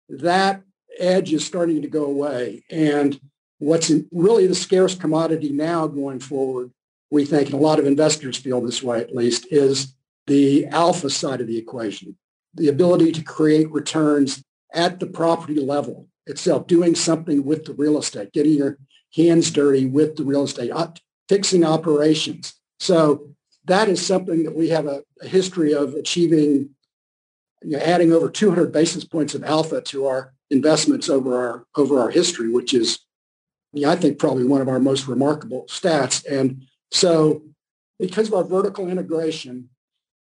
that 0.09 0.63
edge 0.99 1.33
is 1.33 1.45
starting 1.45 1.83
to 1.83 1.89
go 1.89 2.05
away. 2.05 2.65
And 2.71 3.21
what's 3.59 3.93
really 4.11 4.47
the 4.47 4.55
scarce 4.55 4.95
commodity 4.95 5.51
now 5.51 5.87
going 5.87 6.21
forward, 6.21 6.73
we 7.11 7.25
think, 7.25 7.47
and 7.47 7.55
a 7.55 7.63
lot 7.63 7.79
of 7.79 7.87
investors 7.87 8.37
feel 8.37 8.61
this 8.61 8.83
way 8.83 9.01
at 9.01 9.15
least, 9.15 9.47
is 9.51 9.95
the 10.27 10.67
alpha 10.67 11.11
side 11.11 11.41
of 11.41 11.47
the 11.47 11.59
equation, 11.59 12.17
the 12.55 12.69
ability 12.69 13.13
to 13.13 13.23
create 13.23 13.71
returns 13.71 14.43
at 14.73 15.01
the 15.01 15.07
property 15.07 15.61
level 15.61 16.09
itself, 16.27 16.67
doing 16.67 16.95
something 16.95 17.45
with 17.45 17.65
the 17.65 17.75
real 17.75 17.99
estate, 17.99 18.33
getting 18.33 18.53
your 18.53 18.79
hands 19.15 19.51
dirty 19.51 19.87
with 19.87 20.17
the 20.17 20.23
real 20.23 20.45
estate, 20.45 20.71
uh, 20.71 20.89
fixing 21.29 21.65
operations. 21.65 22.55
So 22.79 23.31
that 23.65 23.89
is 23.89 24.05
something 24.05 24.45
that 24.45 24.57
we 24.57 24.69
have 24.71 24.87
a, 24.87 25.03
a 25.21 25.29
history 25.29 25.75
of 25.75 25.95
achieving, 25.95 26.71
you 27.63 27.77
know, 27.77 27.79
adding 27.79 28.13
over 28.13 28.31
200 28.31 28.73
basis 28.73 29.05
points 29.05 29.35
of 29.35 29.45
alpha 29.45 29.81
to 29.83 30.07
our 30.07 30.33
investments 30.51 31.09
over 31.09 31.37
our 31.37 31.67
over 31.77 32.01
our 32.01 32.11
history, 32.11 32.51
which 32.51 32.75
is, 32.75 33.01
I 33.87 33.97
think, 33.97 34.19
probably 34.19 34.45
one 34.45 34.61
of 34.61 34.69
our 34.69 34.81
most 34.81 35.07
remarkable 35.07 35.67
stats. 35.69 36.25
And 36.27 36.65
so, 36.91 37.43
because 37.99 38.29
of 38.29 38.35
our 38.35 38.45
vertical 38.45 38.89
integration, 38.89 39.69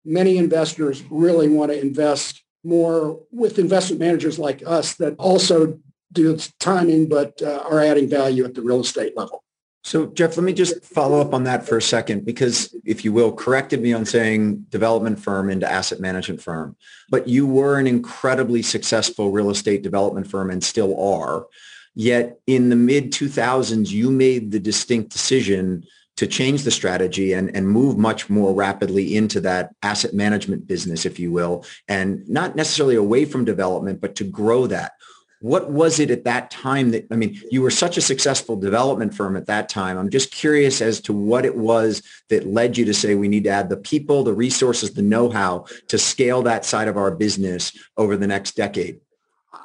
many 0.04 0.38
investors 0.38 1.02
really 1.10 1.48
want 1.48 1.72
to 1.72 1.80
invest 1.80 2.42
more 2.64 3.20
with 3.30 3.58
investment 3.58 4.00
managers 4.00 4.38
like 4.38 4.62
us 4.66 4.94
that 4.94 5.14
also 5.18 5.78
do 6.12 6.36
timing 6.58 7.08
but 7.08 7.40
uh, 7.42 7.62
are 7.70 7.80
adding 7.80 8.08
value 8.08 8.44
at 8.44 8.54
the 8.54 8.62
real 8.62 8.80
estate 8.80 9.16
level. 9.16 9.44
So 9.86 10.06
Jeff, 10.06 10.36
let 10.36 10.42
me 10.42 10.52
just 10.52 10.84
follow 10.84 11.20
up 11.20 11.32
on 11.32 11.44
that 11.44 11.64
for 11.64 11.76
a 11.76 11.82
second 11.82 12.24
because 12.24 12.74
if 12.84 13.04
you 13.04 13.12
will, 13.12 13.32
corrected 13.32 13.80
me 13.80 13.92
on 13.92 14.04
saying 14.04 14.66
development 14.68 15.20
firm 15.20 15.48
into 15.48 15.70
asset 15.70 16.00
management 16.00 16.42
firm, 16.42 16.74
but 17.08 17.28
you 17.28 17.46
were 17.46 17.78
an 17.78 17.86
incredibly 17.86 18.62
successful 18.62 19.30
real 19.30 19.48
estate 19.48 19.84
development 19.84 20.26
firm 20.26 20.50
and 20.50 20.64
still 20.64 21.00
are. 21.00 21.46
Yet 21.94 22.40
in 22.48 22.68
the 22.68 22.74
mid 22.74 23.12
2000s, 23.12 23.88
you 23.88 24.10
made 24.10 24.50
the 24.50 24.58
distinct 24.58 25.12
decision 25.12 25.84
to 26.16 26.26
change 26.26 26.64
the 26.64 26.72
strategy 26.72 27.32
and, 27.32 27.54
and 27.54 27.68
move 27.68 27.96
much 27.96 28.28
more 28.28 28.52
rapidly 28.52 29.14
into 29.14 29.40
that 29.42 29.72
asset 29.84 30.14
management 30.14 30.66
business, 30.66 31.06
if 31.06 31.20
you 31.20 31.30
will, 31.30 31.64
and 31.86 32.28
not 32.28 32.56
necessarily 32.56 32.96
away 32.96 33.24
from 33.24 33.44
development, 33.44 34.00
but 34.00 34.16
to 34.16 34.24
grow 34.24 34.66
that. 34.66 34.92
What 35.40 35.70
was 35.70 36.00
it 36.00 36.10
at 36.10 36.24
that 36.24 36.50
time 36.50 36.90
that, 36.92 37.06
I 37.10 37.16
mean, 37.16 37.40
you 37.50 37.60
were 37.60 37.70
such 37.70 37.96
a 37.96 38.02
successful 38.02 38.56
development 38.56 39.14
firm 39.14 39.36
at 39.36 39.46
that 39.46 39.68
time. 39.68 39.98
I'm 39.98 40.10
just 40.10 40.32
curious 40.32 40.80
as 40.80 41.00
to 41.02 41.12
what 41.12 41.44
it 41.44 41.56
was 41.56 42.02
that 42.30 42.46
led 42.46 42.78
you 42.78 42.84
to 42.86 42.94
say 42.94 43.14
we 43.14 43.28
need 43.28 43.44
to 43.44 43.50
add 43.50 43.68
the 43.68 43.76
people, 43.76 44.24
the 44.24 44.32
resources, 44.32 44.94
the 44.94 45.02
know-how 45.02 45.66
to 45.88 45.98
scale 45.98 46.42
that 46.42 46.64
side 46.64 46.88
of 46.88 46.96
our 46.96 47.10
business 47.10 47.76
over 47.96 48.16
the 48.16 48.26
next 48.26 48.56
decade. 48.56 49.00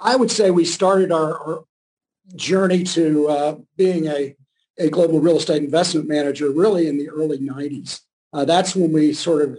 I 0.02 0.16
would 0.16 0.32
say 0.32 0.52
we 0.52 0.66
started 0.66 1.12
our, 1.12 1.40
our 1.40 1.64
journey 2.36 2.84
to 2.84 3.28
uh, 3.30 3.56
being 3.78 4.08
a, 4.08 4.36
a 4.78 4.90
global 4.90 5.20
real 5.20 5.38
estate 5.38 5.64
investment 5.64 6.08
manager 6.08 6.52
really 6.52 6.88
in 6.88 6.98
the 6.98 7.10
early 7.10 7.38
90s. 7.38 8.02
Uh, 8.34 8.46
that's 8.46 8.76
when 8.76 8.92
we 8.92 9.14
sort 9.14 9.44
of 9.44 9.58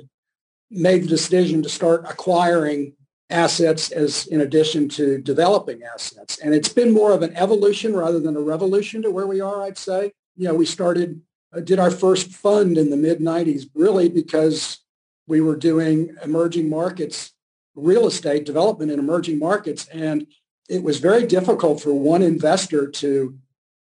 made 0.70 1.04
the 1.04 1.08
decision 1.08 1.62
to 1.62 1.68
start 1.68 2.04
acquiring 2.08 2.94
assets 3.30 3.90
as 3.90 4.26
in 4.26 4.40
addition 4.40 4.88
to 4.90 5.18
developing 5.18 5.82
assets. 5.82 6.38
And 6.38 6.54
it's 6.54 6.68
been 6.68 6.92
more 6.92 7.12
of 7.12 7.22
an 7.22 7.34
evolution 7.36 7.96
rather 7.96 8.20
than 8.20 8.36
a 8.36 8.40
revolution 8.40 9.02
to 9.02 9.10
where 9.10 9.26
we 9.26 9.40
are, 9.40 9.62
I'd 9.62 9.78
say. 9.78 10.12
You 10.36 10.48
know, 10.48 10.54
we 10.54 10.66
started, 10.66 11.22
uh, 11.54 11.60
did 11.60 11.78
our 11.78 11.90
first 11.90 12.30
fund 12.30 12.76
in 12.76 12.90
the 12.90 12.96
mid 12.96 13.20
90s 13.20 13.68
really 13.74 14.08
because 14.08 14.78
we 15.26 15.40
were 15.40 15.56
doing 15.56 16.14
emerging 16.22 16.68
markets, 16.68 17.32
real 17.74 18.06
estate 18.06 18.44
development 18.44 18.90
in 18.90 18.98
emerging 18.98 19.38
markets. 19.38 19.86
And 19.88 20.26
it 20.68 20.82
was 20.82 21.00
very 21.00 21.26
difficult 21.26 21.80
for 21.80 21.92
one 21.92 22.22
investor 22.22 22.86
to 22.88 23.38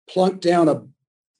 plunk 0.09 0.41
down 0.41 0.69
a 0.69 0.83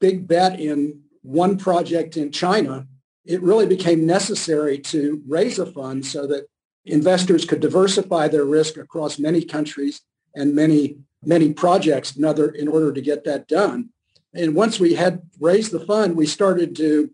big 0.01 0.27
bet 0.27 0.59
in 0.59 1.03
one 1.23 1.59
project 1.59 2.17
in 2.17 2.33
China. 2.33 2.87
It 3.25 3.43
really 3.43 3.67
became 3.67 4.07
necessary 4.07 4.79
to 4.79 5.23
raise 5.29 5.59
a 5.59 5.67
fund 5.67 6.07
so 6.07 6.27
that 6.27 6.47
investors 6.91 7.45
could 7.45 7.61
diversify 7.61 8.29
their 8.29 8.45
risk 8.45 8.77
across 8.77 9.19
many 9.19 9.45
countries 9.45 10.03
and 10.35 10.55
many, 10.55 10.97
many 11.25 11.53
projects 11.53 12.17
in, 12.17 12.25
other, 12.25 12.49
in 12.49 12.69
order 12.69 12.93
to 12.93 13.01
get 13.01 13.25
that 13.25 13.49
done. 13.49 13.91
And 14.35 14.55
once 14.55 14.79
we 14.79 14.95
had 14.95 15.23
raised 15.39 15.73
the 15.73 15.81
fund, 15.81 16.17
we 16.17 16.27
started 16.27 16.77
to 16.77 17.11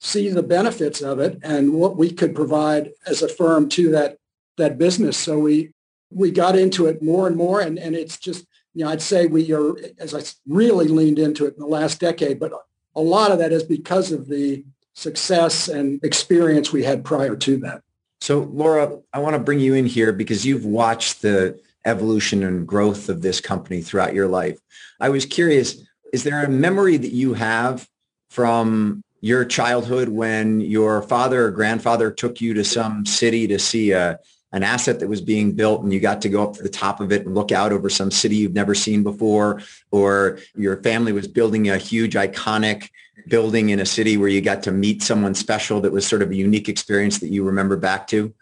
see 0.00 0.28
the 0.28 0.42
benefits 0.42 1.00
of 1.00 1.18
it 1.18 1.38
and 1.42 1.74
what 1.74 1.96
we 1.96 2.10
could 2.10 2.34
provide 2.34 2.92
as 3.06 3.22
a 3.22 3.28
firm 3.28 3.68
to 3.70 3.90
that, 3.90 4.18
that 4.56 4.78
business. 4.78 5.16
So 5.16 5.38
we, 5.38 5.72
we 6.10 6.30
got 6.30 6.56
into 6.56 6.86
it 6.86 7.02
more 7.02 7.26
and 7.26 7.36
more. 7.36 7.60
And, 7.60 7.78
and 7.78 7.94
it's 7.94 8.18
just, 8.18 8.46
you 8.74 8.84
know, 8.84 8.90
I'd 8.90 9.02
say 9.02 9.26
we 9.26 9.52
are, 9.52 9.74
as 9.98 10.14
I 10.14 10.22
really 10.46 10.88
leaned 10.88 11.18
into 11.18 11.46
it 11.46 11.54
in 11.54 11.60
the 11.60 11.66
last 11.66 12.00
decade, 12.00 12.38
but 12.38 12.52
a 12.94 13.00
lot 13.00 13.32
of 13.32 13.38
that 13.38 13.52
is 13.52 13.62
because 13.62 14.12
of 14.12 14.28
the 14.28 14.64
success 14.94 15.68
and 15.68 16.02
experience 16.02 16.72
we 16.72 16.84
had 16.84 17.04
prior 17.04 17.36
to 17.36 17.58
that. 17.58 17.82
So 18.26 18.40
Laura, 18.40 18.98
I 19.12 19.20
want 19.20 19.34
to 19.34 19.38
bring 19.38 19.60
you 19.60 19.74
in 19.74 19.86
here 19.86 20.12
because 20.12 20.44
you've 20.44 20.64
watched 20.64 21.22
the 21.22 21.60
evolution 21.84 22.42
and 22.42 22.66
growth 22.66 23.08
of 23.08 23.22
this 23.22 23.40
company 23.40 23.80
throughout 23.80 24.14
your 24.14 24.26
life. 24.26 24.58
I 24.98 25.10
was 25.10 25.24
curious, 25.24 25.76
is 26.12 26.24
there 26.24 26.42
a 26.42 26.48
memory 26.48 26.96
that 26.96 27.12
you 27.12 27.34
have 27.34 27.88
from 28.30 29.04
your 29.20 29.44
childhood 29.44 30.08
when 30.08 30.60
your 30.60 31.02
father 31.02 31.44
or 31.44 31.52
grandfather 31.52 32.10
took 32.10 32.40
you 32.40 32.52
to 32.54 32.64
some 32.64 33.06
city 33.06 33.46
to 33.46 33.60
see 33.60 33.92
a, 33.92 34.18
an 34.56 34.62
asset 34.62 35.00
that 35.00 35.08
was 35.08 35.20
being 35.20 35.52
built 35.52 35.82
and 35.82 35.92
you 35.92 36.00
got 36.00 36.22
to 36.22 36.30
go 36.30 36.42
up 36.42 36.54
to 36.54 36.62
the 36.62 36.68
top 36.68 37.00
of 37.00 37.12
it 37.12 37.26
and 37.26 37.34
look 37.34 37.52
out 37.52 37.72
over 37.72 37.90
some 37.90 38.10
city 38.10 38.36
you've 38.36 38.54
never 38.54 38.74
seen 38.74 39.02
before, 39.02 39.60
or 39.90 40.38
your 40.54 40.82
family 40.82 41.12
was 41.12 41.28
building 41.28 41.68
a 41.68 41.76
huge 41.76 42.14
iconic 42.14 42.88
building 43.28 43.68
in 43.68 43.80
a 43.80 43.86
city 43.86 44.16
where 44.16 44.30
you 44.30 44.40
got 44.40 44.62
to 44.62 44.72
meet 44.72 45.02
someone 45.02 45.34
special 45.34 45.82
that 45.82 45.92
was 45.92 46.06
sort 46.06 46.22
of 46.22 46.30
a 46.30 46.34
unique 46.34 46.70
experience 46.70 47.18
that 47.18 47.28
you 47.28 47.44
remember 47.44 47.76
back 47.76 48.06
to? 48.06 48.32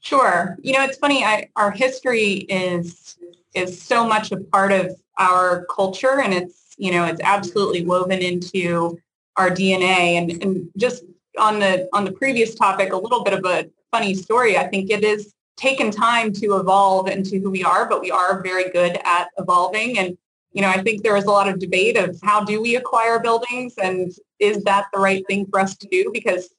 Sure. 0.00 0.56
You 0.62 0.72
know, 0.72 0.82
it's 0.82 0.96
funny. 0.96 1.24
I, 1.24 1.50
our 1.56 1.70
history 1.70 2.46
is 2.48 3.16
is 3.54 3.80
so 3.80 4.06
much 4.06 4.32
a 4.32 4.38
part 4.38 4.72
of 4.72 4.96
our 5.18 5.66
culture, 5.66 6.20
and 6.22 6.32
it's 6.32 6.74
you 6.78 6.90
know 6.90 7.04
it's 7.04 7.20
absolutely 7.22 7.84
woven 7.84 8.20
into 8.20 8.98
our 9.36 9.50
DNA. 9.50 10.16
And 10.16 10.42
and 10.42 10.70
just 10.76 11.04
on 11.38 11.58
the 11.58 11.86
on 11.92 12.04
the 12.04 12.12
previous 12.12 12.54
topic, 12.54 12.94
a 12.94 12.96
little 12.96 13.22
bit 13.22 13.34
of 13.34 13.44
a 13.44 13.68
funny 13.94 14.14
story. 14.14 14.58
I 14.58 14.66
think 14.66 14.90
it 14.90 15.04
is 15.04 15.33
taken 15.56 15.90
time 15.90 16.32
to 16.32 16.56
evolve 16.56 17.08
into 17.08 17.38
who 17.38 17.50
we 17.50 17.62
are, 17.62 17.88
but 17.88 18.00
we 18.00 18.10
are 18.10 18.42
very 18.42 18.70
good 18.70 18.98
at 19.04 19.28
evolving. 19.38 19.98
And 19.98 20.16
you 20.52 20.62
know, 20.62 20.68
I 20.68 20.80
think 20.82 21.02
there 21.02 21.16
is 21.16 21.24
a 21.24 21.30
lot 21.30 21.48
of 21.48 21.58
debate 21.58 21.96
of 21.96 22.18
how 22.22 22.44
do 22.44 22.62
we 22.62 22.76
acquire 22.76 23.18
buildings 23.18 23.74
and 23.76 24.12
is 24.38 24.62
that 24.64 24.86
the 24.92 25.00
right 25.00 25.26
thing 25.26 25.46
for 25.46 25.58
us 25.58 25.76
to 25.76 25.88
do? 25.88 26.10
Because 26.12 26.54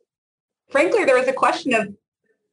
frankly, 0.70 1.06
there 1.06 1.18
is 1.18 1.30
a 1.30 1.34
question 1.34 1.74
of 1.74 1.94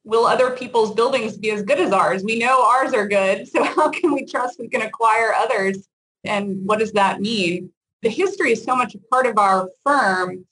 will 0.04 0.24
other 0.24 0.50
people's 0.50 0.94
buildings 0.94 1.36
be 1.36 1.50
as 1.50 1.62
good 1.62 1.80
as 1.80 1.92
ours? 1.92 2.22
We 2.22 2.38
know 2.38 2.64
ours 2.64 2.94
are 2.94 3.08
good. 3.08 3.48
So 3.52 3.64
how 3.64 3.90
can 3.90 4.12
we 4.12 4.24
trust 4.24 4.60
we 4.60 4.68
can 4.68 4.82
acquire 4.82 5.34
others? 5.34 5.88
And 6.24 6.64
what 6.64 6.78
does 6.78 6.92
that 6.92 7.20
mean? 7.20 7.70
The 8.02 8.08
history 8.08 8.52
is 8.52 8.62
so 8.62 8.76
much 8.76 8.94
a 8.94 8.98
part 8.98 9.26
of 9.26 9.38
our 9.38 9.68
firm, 9.84 10.46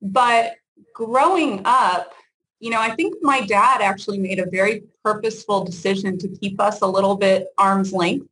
but 0.00 0.56
growing 0.94 1.62
up, 1.64 2.12
you 2.60 2.70
know, 2.70 2.80
I 2.80 2.94
think 2.94 3.16
my 3.22 3.40
dad 3.40 3.80
actually 3.80 4.18
made 4.18 4.38
a 4.38 4.48
very 4.48 4.84
purposeful 5.04 5.64
decision 5.64 6.18
to 6.18 6.28
keep 6.28 6.60
us 6.60 6.80
a 6.80 6.86
little 6.86 7.14
bit 7.14 7.48
arm's 7.58 7.92
length 7.92 8.26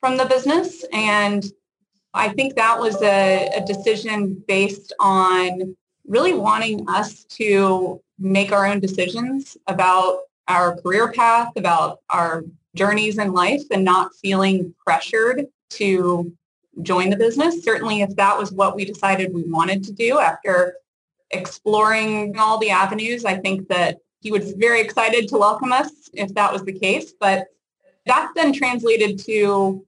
from 0.00 0.16
the 0.16 0.24
business. 0.24 0.84
And 0.92 1.44
I 2.14 2.28
think 2.28 2.54
that 2.54 2.78
was 2.78 3.02
a, 3.02 3.50
a 3.56 3.66
decision 3.66 4.42
based 4.46 4.92
on 5.00 5.76
really 6.06 6.34
wanting 6.34 6.88
us 6.88 7.24
to 7.24 8.00
make 8.18 8.52
our 8.52 8.66
own 8.66 8.78
decisions 8.78 9.56
about 9.66 10.20
our 10.46 10.76
career 10.76 11.10
path, 11.10 11.52
about 11.56 12.00
our 12.10 12.44
journeys 12.76 13.18
in 13.18 13.32
life 13.32 13.62
and 13.70 13.84
not 13.84 14.14
feeling 14.14 14.74
pressured 14.84 15.46
to 15.70 16.32
join 16.82 17.10
the 17.10 17.16
business. 17.16 17.64
Certainly 17.64 18.02
if 18.02 18.14
that 18.16 18.38
was 18.38 18.52
what 18.52 18.76
we 18.76 18.84
decided 18.84 19.32
we 19.34 19.44
wanted 19.48 19.82
to 19.84 19.92
do 19.92 20.18
after 20.18 20.76
exploring 21.30 22.38
all 22.38 22.58
the 22.58 22.70
avenues, 22.70 23.24
I 23.24 23.38
think 23.38 23.68
that 23.68 23.98
he 24.24 24.32
was 24.32 24.52
very 24.54 24.80
excited 24.80 25.28
to 25.28 25.36
welcome 25.36 25.70
us 25.70 26.10
if 26.14 26.34
that 26.34 26.50
was 26.50 26.64
the 26.64 26.72
case. 26.72 27.12
But 27.12 27.48
that 28.06 28.32
then 28.34 28.52
translated 28.52 29.18
to 29.26 29.86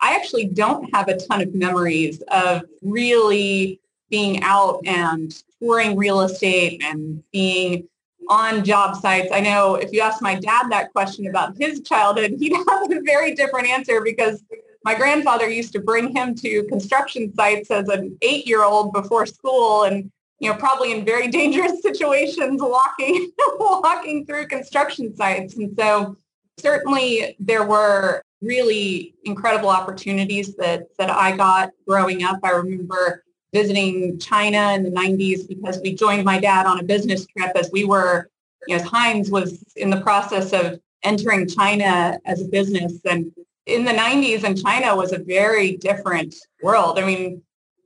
I 0.00 0.14
actually 0.14 0.46
don't 0.46 0.92
have 0.94 1.08
a 1.08 1.16
ton 1.16 1.40
of 1.40 1.54
memories 1.54 2.22
of 2.28 2.62
really 2.82 3.80
being 4.10 4.42
out 4.42 4.80
and 4.84 5.32
touring 5.60 5.96
real 5.96 6.20
estate 6.20 6.82
and 6.84 7.22
being 7.32 7.88
on 8.28 8.64
job 8.64 8.96
sites. 8.96 9.30
I 9.32 9.40
know 9.40 9.76
if 9.76 9.92
you 9.92 10.00
ask 10.00 10.20
my 10.22 10.34
dad 10.34 10.70
that 10.70 10.92
question 10.92 11.26
about 11.28 11.56
his 11.56 11.80
childhood, 11.82 12.34
he'd 12.38 12.52
have 12.68 12.90
a 12.90 13.00
very 13.02 13.34
different 13.34 13.68
answer 13.68 14.00
because 14.00 14.42
my 14.84 14.94
grandfather 14.94 15.48
used 15.48 15.72
to 15.72 15.80
bring 15.80 16.14
him 16.14 16.34
to 16.36 16.64
construction 16.64 17.32
sites 17.34 17.70
as 17.70 17.88
an 17.88 18.16
eight-year-old 18.22 18.92
before 18.92 19.26
school 19.26 19.84
and 19.84 20.10
you 20.40 20.50
know 20.50 20.56
probably 20.56 20.92
in 20.92 21.04
very 21.04 21.28
dangerous 21.40 21.82
situations 21.82 22.60
walking 22.62 23.30
walking 23.58 24.24
through 24.26 24.46
construction 24.46 25.14
sites 25.16 25.56
and 25.56 25.74
so 25.78 26.16
certainly 26.58 27.36
there 27.38 27.64
were 27.64 28.22
really 28.40 29.14
incredible 29.24 29.68
opportunities 29.68 30.54
that, 30.56 30.86
that 30.98 31.10
I 31.10 31.36
got 31.36 31.70
growing 31.86 32.22
up. 32.22 32.38
I 32.42 32.50
remember 32.50 33.24
visiting 33.52 34.18
China 34.18 34.72
in 34.74 34.82
the 34.82 34.90
90s 34.90 35.48
because 35.48 35.80
we 35.82 35.94
joined 35.94 36.24
my 36.24 36.38
dad 36.38 36.66
on 36.66 36.78
a 36.78 36.84
business 36.84 37.26
trip 37.26 37.52
as 37.56 37.70
we 37.72 37.84
were, 37.84 38.28
you 38.66 38.76
know, 38.76 38.82
Hines 38.82 39.30
was 39.30 39.64
in 39.76 39.90
the 39.90 40.00
process 40.00 40.52
of 40.52 40.80
entering 41.02 41.48
China 41.48 42.18
as 42.26 42.42
a 42.42 42.44
business. 42.44 43.00
And 43.08 43.32
in 43.66 43.84
the 43.84 43.92
90s 43.92 44.44
and 44.44 44.60
China 44.60 44.94
was 44.94 45.12
a 45.12 45.18
very 45.18 45.76
different 45.76 46.34
world. 46.62 46.98
I 46.98 47.04
mean, 47.04 47.42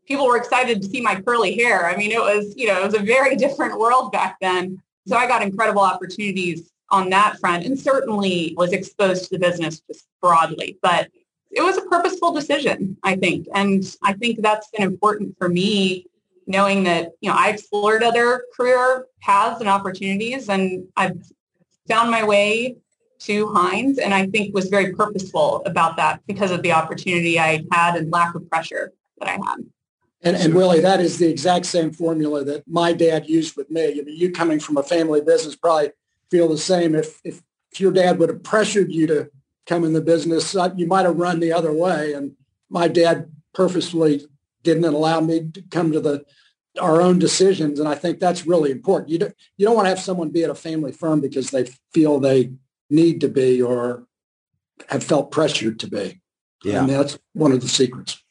people 0.06 0.26
were 0.26 0.36
excited 0.36 0.82
to 0.82 0.88
see 0.88 1.00
my 1.00 1.20
curly 1.20 1.54
hair. 1.54 1.86
I 1.86 1.96
mean, 1.96 2.12
it 2.12 2.20
was, 2.20 2.54
you 2.56 2.66
know, 2.66 2.80
it 2.80 2.84
was 2.84 2.94
a 2.94 3.00
very 3.00 3.36
different 3.44 3.78
world 3.78 4.12
back 4.12 4.36
then. 4.40 4.82
So 5.06 5.16
I 5.16 5.26
got 5.26 5.42
incredible 5.42 5.82
opportunities 5.82 6.70
on 6.90 7.10
that 7.10 7.38
front 7.38 7.64
and 7.64 7.78
certainly 7.78 8.54
was 8.56 8.72
exposed 8.72 9.24
to 9.24 9.30
the 9.30 9.38
business 9.38 9.80
just 9.80 10.06
broadly. 10.20 10.78
But 10.82 11.08
it 11.50 11.62
was 11.62 11.76
a 11.76 11.82
purposeful 11.82 12.32
decision, 12.32 12.96
I 13.02 13.16
think. 13.16 13.46
And 13.54 13.84
I 14.02 14.12
think 14.14 14.40
that's 14.40 14.68
been 14.70 14.82
important 14.82 15.36
for 15.38 15.48
me, 15.48 16.06
knowing 16.46 16.84
that, 16.84 17.12
you 17.20 17.30
know, 17.30 17.36
I 17.36 17.50
explored 17.50 18.02
other 18.02 18.44
career 18.56 19.06
paths 19.20 19.60
and 19.60 19.68
opportunities 19.68 20.48
and 20.48 20.86
I've 20.96 21.18
found 21.88 22.10
my 22.10 22.24
way 22.24 22.76
to 23.20 23.52
Hines 23.52 23.98
and 23.98 24.12
I 24.12 24.26
think 24.26 24.54
was 24.54 24.68
very 24.68 24.92
purposeful 24.92 25.62
about 25.64 25.96
that 25.96 26.20
because 26.26 26.50
of 26.50 26.62
the 26.62 26.72
opportunity 26.72 27.38
I 27.38 27.64
had 27.70 27.96
and 27.96 28.10
lack 28.10 28.34
of 28.34 28.48
pressure 28.48 28.92
that 29.18 29.28
I 29.28 29.32
had. 29.32 29.64
And, 30.24 30.36
and 30.36 30.54
really, 30.54 30.80
that 30.80 31.00
is 31.00 31.18
the 31.18 31.28
exact 31.28 31.66
same 31.66 31.92
formula 31.92 32.44
that 32.44 32.66
my 32.68 32.92
dad 32.92 33.28
used 33.28 33.56
with 33.56 33.70
me. 33.70 34.00
I 34.00 34.02
mean, 34.02 34.16
you 34.16 34.30
coming 34.30 34.60
from 34.60 34.76
a 34.76 34.82
family 34.82 35.20
business 35.20 35.56
probably 35.56 35.90
feel 36.30 36.48
the 36.48 36.58
same. 36.58 36.94
If, 36.94 37.20
if, 37.24 37.42
if 37.72 37.80
your 37.80 37.92
dad 37.92 38.18
would 38.18 38.28
have 38.28 38.42
pressured 38.44 38.92
you 38.92 39.06
to 39.08 39.30
come 39.66 39.84
in 39.84 39.92
the 39.92 40.00
business, 40.00 40.54
uh, 40.54 40.70
you 40.76 40.86
might 40.86 41.06
have 41.06 41.16
run 41.16 41.40
the 41.40 41.52
other 41.52 41.72
way. 41.72 42.12
And 42.12 42.36
my 42.70 42.86
dad 42.86 43.30
purposefully 43.52 44.26
didn't 44.62 44.84
allow 44.84 45.20
me 45.20 45.50
to 45.54 45.62
come 45.62 45.90
to 45.92 46.00
the 46.00 46.24
our 46.80 47.02
own 47.02 47.18
decisions. 47.18 47.78
And 47.78 47.88
I 47.88 47.94
think 47.94 48.18
that's 48.18 48.46
really 48.46 48.70
important. 48.70 49.10
You 49.10 49.18
don't, 49.18 49.34
you 49.56 49.66
don't 49.66 49.76
want 49.76 49.86
to 49.86 49.90
have 49.90 50.00
someone 50.00 50.30
be 50.30 50.44
at 50.44 50.50
a 50.50 50.54
family 50.54 50.92
firm 50.92 51.20
because 51.20 51.50
they 51.50 51.68
feel 51.92 52.18
they 52.18 52.52
need 52.88 53.20
to 53.20 53.28
be 53.28 53.60
or 53.60 54.06
have 54.88 55.04
felt 55.04 55.30
pressured 55.30 55.78
to 55.80 55.86
be. 55.86 56.20
Yeah. 56.64 56.80
And 56.80 56.88
that's 56.88 57.18
one 57.34 57.52
of 57.52 57.60
the 57.60 57.68
secrets. 57.68 58.21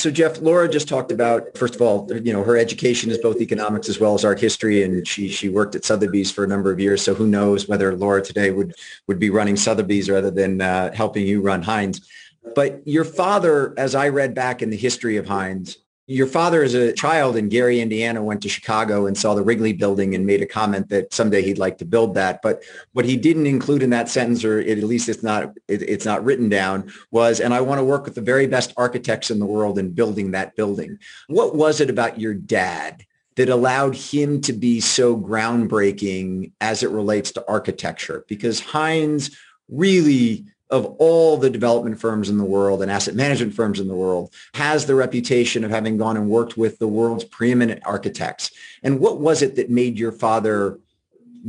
So 0.00 0.10
Jeff, 0.10 0.40
Laura 0.40 0.66
just 0.66 0.88
talked 0.88 1.12
about, 1.12 1.58
first 1.58 1.74
of 1.74 1.82
all, 1.82 2.08
you 2.10 2.32
know, 2.32 2.42
her 2.42 2.56
education 2.56 3.10
is 3.10 3.18
both 3.18 3.42
economics 3.42 3.86
as 3.86 4.00
well 4.00 4.14
as 4.14 4.24
art 4.24 4.40
history, 4.40 4.82
and 4.82 5.06
she 5.06 5.28
she 5.28 5.50
worked 5.50 5.74
at 5.74 5.84
Sotheby's 5.84 6.30
for 6.30 6.42
a 6.42 6.46
number 6.46 6.72
of 6.72 6.80
years. 6.80 7.02
So 7.02 7.12
who 7.12 7.26
knows 7.26 7.68
whether 7.68 7.94
Laura 7.94 8.22
today 8.22 8.50
would 8.50 8.74
would 9.08 9.18
be 9.18 9.28
running 9.28 9.56
Sotheby's 9.56 10.08
rather 10.08 10.30
than 10.30 10.62
uh, 10.62 10.90
helping 10.92 11.26
you 11.26 11.42
run 11.42 11.60
Hines. 11.60 12.08
But 12.54 12.80
your 12.86 13.04
father, 13.04 13.74
as 13.76 13.94
I 13.94 14.08
read 14.08 14.34
back 14.34 14.62
in 14.62 14.70
the 14.70 14.76
history 14.76 15.18
of 15.18 15.26
Hines, 15.26 15.76
your 16.10 16.26
father 16.26 16.64
as 16.64 16.74
a 16.74 16.92
child 16.92 17.36
in 17.36 17.48
Gary, 17.48 17.80
Indiana, 17.80 18.20
went 18.20 18.42
to 18.42 18.48
Chicago 18.48 19.06
and 19.06 19.16
saw 19.16 19.32
the 19.32 19.44
Wrigley 19.44 19.72
building 19.72 20.12
and 20.12 20.26
made 20.26 20.42
a 20.42 20.46
comment 20.46 20.88
that 20.88 21.14
someday 21.14 21.40
he'd 21.40 21.56
like 21.56 21.78
to 21.78 21.84
build 21.84 22.14
that. 22.14 22.42
But 22.42 22.64
what 22.94 23.04
he 23.04 23.16
didn't 23.16 23.46
include 23.46 23.80
in 23.80 23.90
that 23.90 24.08
sentence, 24.08 24.44
or 24.44 24.58
at 24.58 24.78
least 24.78 25.08
it's 25.08 25.22
not, 25.22 25.56
it, 25.68 25.82
it's 25.82 26.04
not 26.04 26.24
written 26.24 26.48
down, 26.48 26.92
was, 27.12 27.38
and 27.38 27.54
I 27.54 27.60
want 27.60 27.78
to 27.78 27.84
work 27.84 28.06
with 28.06 28.16
the 28.16 28.22
very 28.22 28.48
best 28.48 28.74
architects 28.76 29.30
in 29.30 29.38
the 29.38 29.46
world 29.46 29.78
in 29.78 29.92
building 29.92 30.32
that 30.32 30.56
building. 30.56 30.98
What 31.28 31.54
was 31.54 31.80
it 31.80 31.90
about 31.90 32.18
your 32.18 32.34
dad 32.34 33.06
that 33.36 33.48
allowed 33.48 33.94
him 33.94 34.40
to 34.40 34.52
be 34.52 34.80
so 34.80 35.16
groundbreaking 35.16 36.50
as 36.60 36.82
it 36.82 36.90
relates 36.90 37.30
to 37.32 37.48
architecture? 37.48 38.24
Because 38.26 38.58
Hines 38.58 39.30
really 39.68 40.46
of 40.70 40.86
all 40.98 41.36
the 41.36 41.50
development 41.50 42.00
firms 42.00 42.28
in 42.28 42.38
the 42.38 42.44
world 42.44 42.80
and 42.80 42.90
asset 42.90 43.14
management 43.14 43.54
firms 43.54 43.80
in 43.80 43.88
the 43.88 43.94
world 43.94 44.32
has 44.54 44.86
the 44.86 44.94
reputation 44.94 45.64
of 45.64 45.70
having 45.70 45.96
gone 45.96 46.16
and 46.16 46.28
worked 46.28 46.56
with 46.56 46.78
the 46.78 46.86
world's 46.86 47.24
preeminent 47.24 47.82
architects. 47.84 48.52
And 48.82 49.00
what 49.00 49.18
was 49.18 49.42
it 49.42 49.56
that 49.56 49.68
made 49.68 49.98
your 49.98 50.12
father 50.12 50.78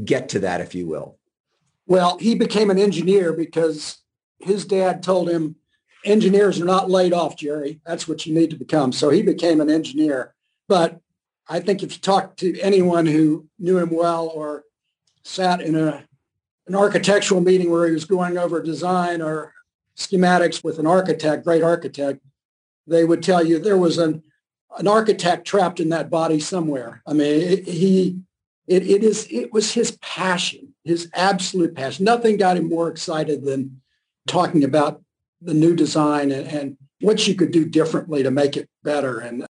get 0.03 0.29
to 0.29 0.39
that, 0.39 0.61
if 0.61 0.73
you 0.73 0.87
will? 0.87 1.17
Well, 1.85 2.17
he 2.17 2.35
became 2.35 2.71
an 2.71 2.79
engineer 2.79 3.31
because 3.33 3.97
his 4.39 4.65
dad 4.65 5.03
told 5.03 5.29
him, 5.29 5.55
engineers 6.03 6.59
are 6.59 6.65
not 6.65 6.89
laid 6.89 7.13
off, 7.13 7.35
Jerry. 7.35 7.79
That's 7.85 8.07
what 8.07 8.25
you 8.25 8.33
need 8.33 8.49
to 8.49 8.55
become. 8.55 8.91
So 8.91 9.09
he 9.09 9.21
became 9.21 9.61
an 9.61 9.69
engineer. 9.69 10.33
But 10.67 10.99
I 11.47 11.59
think 11.59 11.83
if 11.83 11.93
you 11.93 11.99
talk 11.99 12.37
to 12.37 12.59
anyone 12.59 13.05
who 13.05 13.47
knew 13.59 13.77
him 13.77 13.91
well 13.91 14.27
or 14.27 14.63
sat 15.23 15.61
in 15.61 15.75
a 15.75 16.05
an 16.71 16.77
architectural 16.77 17.41
meeting 17.41 17.69
where 17.69 17.85
he 17.85 17.91
was 17.91 18.05
going 18.05 18.37
over 18.37 18.61
design 18.61 19.21
or 19.21 19.53
schematics 19.97 20.63
with 20.63 20.79
an 20.79 20.87
architect, 20.87 21.43
great 21.43 21.61
architect, 21.61 22.21
they 22.87 23.03
would 23.03 23.21
tell 23.21 23.45
you 23.45 23.59
there 23.59 23.77
was 23.77 23.97
an 23.97 24.23
an 24.77 24.87
architect 24.87 25.45
trapped 25.45 25.81
in 25.81 25.89
that 25.89 26.09
body 26.09 26.39
somewhere. 26.39 27.01
I 27.05 27.11
mean, 27.11 27.41
it, 27.41 27.67
he 27.67 28.21
it, 28.67 28.87
it 28.87 29.03
is 29.03 29.27
it 29.29 29.51
was 29.51 29.73
his 29.73 29.97
passion, 29.97 30.73
his 30.85 31.09
absolute 31.13 31.75
passion. 31.75 32.05
Nothing 32.05 32.37
got 32.37 32.55
him 32.55 32.69
more 32.69 32.87
excited 32.87 33.43
than 33.43 33.81
talking 34.25 34.63
about 34.63 35.01
the 35.41 35.53
new 35.53 35.75
design 35.75 36.31
and, 36.31 36.47
and 36.47 36.77
what 37.01 37.27
you 37.27 37.35
could 37.35 37.51
do 37.51 37.65
differently 37.65 38.23
to 38.23 38.31
make 38.31 38.55
it 38.55 38.69
better. 38.81 39.19
And 39.19 39.45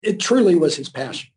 it 0.00 0.20
truly 0.20 0.54
was 0.54 0.76
his 0.76 0.88
passion 0.88 1.32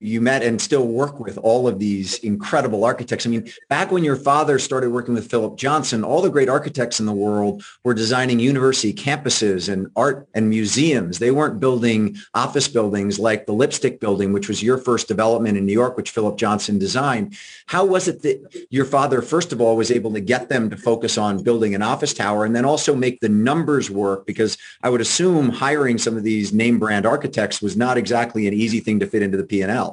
you 0.00 0.20
met 0.20 0.44
and 0.44 0.60
still 0.60 0.86
work 0.86 1.18
with 1.18 1.36
all 1.38 1.66
of 1.66 1.80
these 1.80 2.18
incredible 2.18 2.84
architects. 2.84 3.26
I 3.26 3.30
mean, 3.30 3.50
back 3.68 3.90
when 3.90 4.04
your 4.04 4.14
father 4.14 4.60
started 4.60 4.90
working 4.90 5.14
with 5.14 5.28
Philip 5.28 5.56
Johnson, 5.56 6.04
all 6.04 6.22
the 6.22 6.30
great 6.30 6.48
architects 6.48 7.00
in 7.00 7.06
the 7.06 7.12
world 7.12 7.64
were 7.82 7.94
designing 7.94 8.38
university 8.38 8.92
campuses 8.92 9.72
and 9.72 9.90
art 9.96 10.28
and 10.34 10.48
museums. 10.48 11.18
They 11.18 11.32
weren't 11.32 11.58
building 11.58 12.16
office 12.32 12.68
buildings 12.68 13.18
like 13.18 13.46
the 13.46 13.52
Lipstick 13.52 13.98
Building, 13.98 14.32
which 14.32 14.46
was 14.46 14.62
your 14.62 14.78
first 14.78 15.08
development 15.08 15.58
in 15.58 15.66
New 15.66 15.72
York, 15.72 15.96
which 15.96 16.12
Philip 16.12 16.36
Johnson 16.36 16.78
designed. 16.78 17.36
How 17.66 17.84
was 17.84 18.06
it 18.06 18.22
that 18.22 18.66
your 18.70 18.84
father, 18.84 19.20
first 19.20 19.52
of 19.52 19.60
all, 19.60 19.76
was 19.76 19.90
able 19.90 20.12
to 20.12 20.20
get 20.20 20.48
them 20.48 20.70
to 20.70 20.76
focus 20.76 21.18
on 21.18 21.42
building 21.42 21.74
an 21.74 21.82
office 21.82 22.14
tower 22.14 22.44
and 22.44 22.54
then 22.54 22.64
also 22.64 22.94
make 22.94 23.18
the 23.20 23.28
numbers 23.28 23.90
work? 23.90 24.26
Because 24.26 24.56
I 24.80 24.90
would 24.90 25.00
assume 25.00 25.48
hiring 25.48 25.98
some 25.98 26.16
of 26.16 26.22
these 26.22 26.52
name 26.52 26.78
brand 26.78 27.04
architects 27.04 27.60
was 27.60 27.76
not 27.76 27.98
exactly 27.98 28.46
an 28.46 28.54
easy 28.54 28.78
thing 28.78 29.00
to 29.00 29.06
fit 29.06 29.22
into 29.22 29.36
the 29.36 29.44
P&L. 29.44 29.87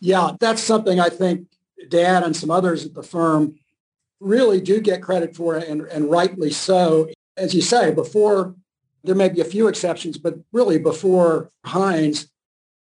Yeah, 0.00 0.32
that's 0.40 0.62
something 0.62 0.98
I 0.98 1.10
think 1.10 1.46
Dad 1.88 2.22
and 2.22 2.34
some 2.34 2.50
others 2.50 2.86
at 2.86 2.94
the 2.94 3.02
firm 3.02 3.54
really 4.18 4.60
do 4.60 4.80
get 4.80 5.02
credit 5.02 5.34
for, 5.36 5.56
and, 5.56 5.82
and 5.82 6.10
rightly 6.10 6.50
so. 6.50 7.08
As 7.36 7.54
you 7.54 7.62
say, 7.62 7.90
before, 7.90 8.54
there 9.04 9.14
may 9.14 9.28
be 9.28 9.40
a 9.40 9.44
few 9.46 9.68
exceptions, 9.68 10.18
but 10.18 10.34
really 10.52 10.78
before 10.78 11.50
Hines, 11.64 12.30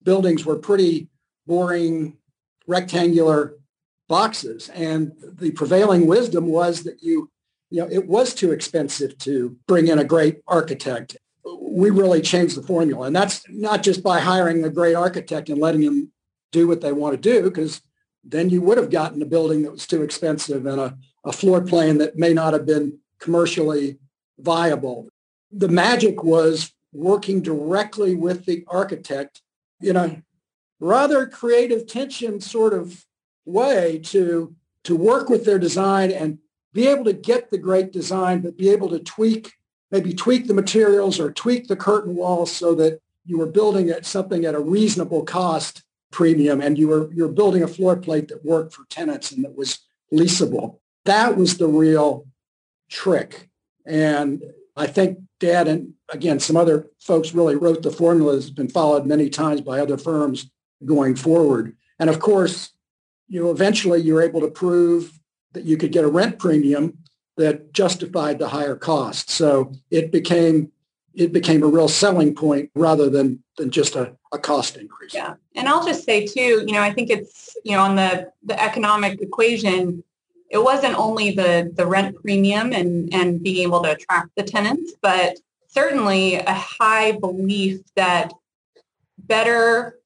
buildings 0.03 0.45
were 0.45 0.57
pretty 0.57 1.07
boring, 1.47 2.17
rectangular 2.67 3.55
boxes. 4.07 4.69
And 4.69 5.13
the 5.21 5.51
prevailing 5.51 6.05
wisdom 6.07 6.47
was 6.47 6.83
that 6.83 7.01
you, 7.01 7.29
you 7.69 7.81
know, 7.81 7.87
it 7.89 8.07
was 8.07 8.33
too 8.33 8.51
expensive 8.51 9.17
to 9.19 9.57
bring 9.67 9.87
in 9.87 9.99
a 9.99 10.03
great 10.03 10.41
architect. 10.47 11.17
We 11.59 11.89
really 11.89 12.21
changed 12.21 12.57
the 12.57 12.63
formula. 12.63 13.07
And 13.07 13.15
that's 13.15 13.43
not 13.49 13.83
just 13.83 14.03
by 14.03 14.19
hiring 14.19 14.63
a 14.63 14.69
great 14.69 14.95
architect 14.95 15.49
and 15.49 15.61
letting 15.61 15.81
him 15.81 16.11
do 16.51 16.67
what 16.67 16.81
they 16.81 16.91
want 16.91 17.13
to 17.13 17.29
do 17.29 17.43
because 17.43 17.81
then 18.23 18.49
you 18.49 18.61
would 18.61 18.77
have 18.77 18.91
gotten 18.91 19.21
a 19.21 19.25
building 19.25 19.63
that 19.63 19.71
was 19.71 19.87
too 19.87 20.03
expensive 20.03 20.65
and 20.65 20.79
a, 20.79 20.97
a 21.25 21.31
floor 21.31 21.61
plan 21.61 21.97
that 21.97 22.17
may 22.17 22.33
not 22.33 22.53
have 22.53 22.65
been 22.65 22.99
commercially 23.19 23.97
viable. 24.39 25.07
The 25.51 25.67
magic 25.67 26.23
was 26.23 26.71
working 26.93 27.41
directly 27.41 28.15
with 28.15 28.45
the 28.45 28.63
architect 28.67 29.41
in 29.81 29.95
a 29.95 30.21
rather 30.79 31.27
creative 31.27 31.87
tension 31.87 32.41
sort 32.41 32.73
of 32.73 33.05
way 33.45 33.99
to, 34.03 34.55
to 34.83 34.95
work 34.95 35.29
with 35.29 35.45
their 35.45 35.59
design 35.59 36.11
and 36.11 36.39
be 36.73 36.87
able 36.87 37.03
to 37.05 37.13
get 37.13 37.49
the 37.49 37.57
great 37.57 37.91
design, 37.91 38.41
but 38.41 38.57
be 38.57 38.69
able 38.69 38.89
to 38.89 38.99
tweak, 38.99 39.53
maybe 39.89 40.13
tweak 40.13 40.47
the 40.47 40.53
materials 40.53 41.19
or 41.19 41.31
tweak 41.31 41.67
the 41.67 41.75
curtain 41.75 42.15
walls 42.15 42.51
so 42.51 42.75
that 42.75 42.99
you 43.25 43.37
were 43.37 43.47
building 43.47 43.89
at 43.89 44.05
something 44.05 44.45
at 44.45 44.55
a 44.55 44.59
reasonable 44.59 45.23
cost 45.23 45.83
premium 46.11 46.61
and 46.61 46.77
you 46.77 46.87
were 46.87 47.11
you're 47.13 47.29
building 47.29 47.63
a 47.63 47.67
floor 47.67 47.95
plate 47.95 48.27
that 48.27 48.45
worked 48.45 48.73
for 48.73 48.85
tenants 48.89 49.31
and 49.31 49.43
that 49.43 49.55
was 49.55 49.79
leasable. 50.13 50.79
That 51.05 51.37
was 51.37 51.57
the 51.57 51.67
real 51.67 52.27
trick. 52.89 53.49
And 53.85 54.43
I 54.75 54.87
think 54.87 55.19
Dad 55.39 55.67
and 55.67 55.93
again 56.09 56.39
some 56.39 56.57
other 56.57 56.87
folks 56.99 57.33
really 57.33 57.55
wrote 57.55 57.81
the 57.81 57.91
formula 57.91 58.35
that's 58.35 58.49
been 58.49 58.69
followed 58.69 59.05
many 59.05 59.29
times 59.29 59.61
by 59.61 59.79
other 59.79 59.97
firms 59.97 60.51
going 60.85 61.15
forward. 61.15 61.75
And 61.99 62.09
of 62.09 62.19
course, 62.19 62.71
you 63.27 63.41
know, 63.41 63.51
eventually 63.51 64.01
you're 64.01 64.21
able 64.21 64.41
to 64.41 64.49
prove 64.49 65.19
that 65.53 65.63
you 65.63 65.77
could 65.77 65.91
get 65.91 66.03
a 66.03 66.09
rent 66.09 66.39
premium 66.39 66.97
that 67.37 67.73
justified 67.73 68.39
the 68.39 68.49
higher 68.49 68.75
cost. 68.75 69.29
So 69.29 69.73
it 69.89 70.11
became 70.11 70.71
it 71.13 71.33
became 71.33 71.63
a 71.63 71.67
real 71.67 71.87
selling 71.87 72.33
point 72.33 72.69
rather 72.75 73.09
than 73.09 73.43
than 73.57 73.69
just 73.69 73.95
a, 73.95 74.15
a 74.31 74.39
cost 74.39 74.77
increase. 74.77 75.13
Yeah. 75.13 75.35
And 75.55 75.67
I'll 75.67 75.85
just 75.85 76.03
say 76.03 76.25
too, 76.25 76.63
you 76.65 76.73
know, 76.73 76.81
I 76.81 76.91
think 76.91 77.09
it's, 77.09 77.55
you 77.63 77.73
know, 77.73 77.81
on 77.81 77.95
the, 77.95 78.31
the 78.43 78.61
economic 78.61 79.21
equation, 79.21 80.03
it 80.49 80.57
wasn't 80.57 80.97
only 80.97 81.31
the, 81.31 81.71
the 81.75 81.85
rent 81.85 82.15
premium 82.15 82.73
and, 82.73 83.13
and 83.13 83.43
being 83.43 83.63
able 83.63 83.83
to 83.83 83.91
attract 83.91 84.29
the 84.35 84.43
tenants, 84.43 84.93
but 85.01 85.37
certainly 85.67 86.35
a 86.35 86.53
high 86.53 87.11
belief 87.13 87.81
that 87.95 88.33
better 89.19 89.99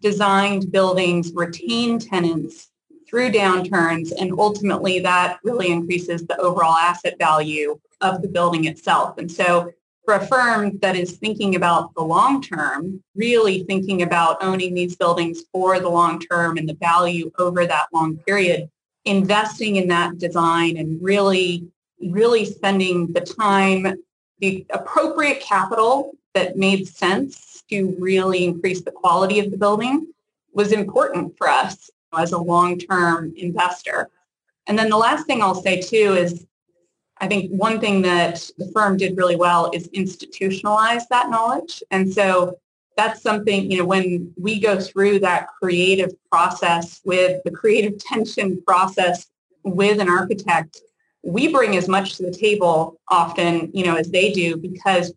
designed 0.00 0.70
buildings 0.70 1.32
retain 1.32 1.98
tenants 1.98 2.68
through 3.08 3.32
downturns 3.32 4.12
and 4.20 4.32
ultimately 4.38 5.00
that 5.00 5.38
really 5.42 5.72
increases 5.72 6.26
the 6.26 6.36
overall 6.38 6.76
asset 6.76 7.18
value 7.18 7.78
of 8.00 8.22
the 8.22 8.28
building 8.28 8.66
itself. 8.66 9.18
And 9.18 9.30
so 9.30 9.72
for 10.08 10.14
a 10.14 10.26
firm 10.26 10.78
that 10.78 10.96
is 10.96 11.18
thinking 11.18 11.54
about 11.54 11.92
the 11.92 12.00
long 12.00 12.40
term, 12.40 13.04
really 13.14 13.64
thinking 13.64 14.00
about 14.00 14.42
owning 14.42 14.72
these 14.72 14.96
buildings 14.96 15.42
for 15.52 15.80
the 15.80 15.88
long 15.90 16.18
term 16.18 16.56
and 16.56 16.66
the 16.66 16.78
value 16.80 17.30
over 17.38 17.66
that 17.66 17.88
long 17.92 18.16
period, 18.16 18.70
investing 19.04 19.76
in 19.76 19.86
that 19.86 20.16
design 20.16 20.78
and 20.78 20.98
really, 21.02 21.68
really 22.00 22.46
spending 22.46 23.12
the 23.12 23.20
time, 23.20 24.02
the 24.38 24.64
appropriate 24.70 25.42
capital 25.42 26.12
that 26.32 26.56
made 26.56 26.88
sense 26.88 27.62
to 27.68 27.94
really 27.98 28.44
increase 28.44 28.80
the 28.80 28.90
quality 28.90 29.38
of 29.40 29.50
the 29.50 29.58
building 29.58 30.06
was 30.54 30.72
important 30.72 31.36
for 31.36 31.50
us 31.50 31.90
as 32.16 32.32
a 32.32 32.38
long-term 32.38 33.34
investor. 33.36 34.08
And 34.68 34.78
then 34.78 34.88
the 34.88 34.96
last 34.96 35.26
thing 35.26 35.42
I'll 35.42 35.62
say 35.62 35.82
too 35.82 36.14
is 36.14 36.46
I 37.20 37.26
think 37.26 37.50
one 37.50 37.80
thing 37.80 38.02
that 38.02 38.48
the 38.58 38.70
firm 38.72 38.96
did 38.96 39.16
really 39.16 39.36
well 39.36 39.70
is 39.72 39.88
institutionalize 39.88 41.02
that 41.10 41.30
knowledge. 41.30 41.82
And 41.90 42.12
so 42.12 42.58
that's 42.96 43.22
something, 43.22 43.70
you 43.70 43.78
know, 43.78 43.84
when 43.84 44.32
we 44.36 44.60
go 44.60 44.80
through 44.80 45.20
that 45.20 45.48
creative 45.60 46.10
process 46.30 47.00
with 47.04 47.42
the 47.44 47.50
creative 47.50 47.98
tension 48.04 48.62
process 48.66 49.26
with 49.64 50.00
an 50.00 50.08
architect, 50.08 50.80
we 51.22 51.52
bring 51.52 51.76
as 51.76 51.88
much 51.88 52.16
to 52.16 52.24
the 52.24 52.30
table 52.30 53.00
often, 53.08 53.70
you 53.72 53.84
know, 53.84 53.96
as 53.96 54.10
they 54.10 54.32
do 54.32 54.56
because 54.56 55.12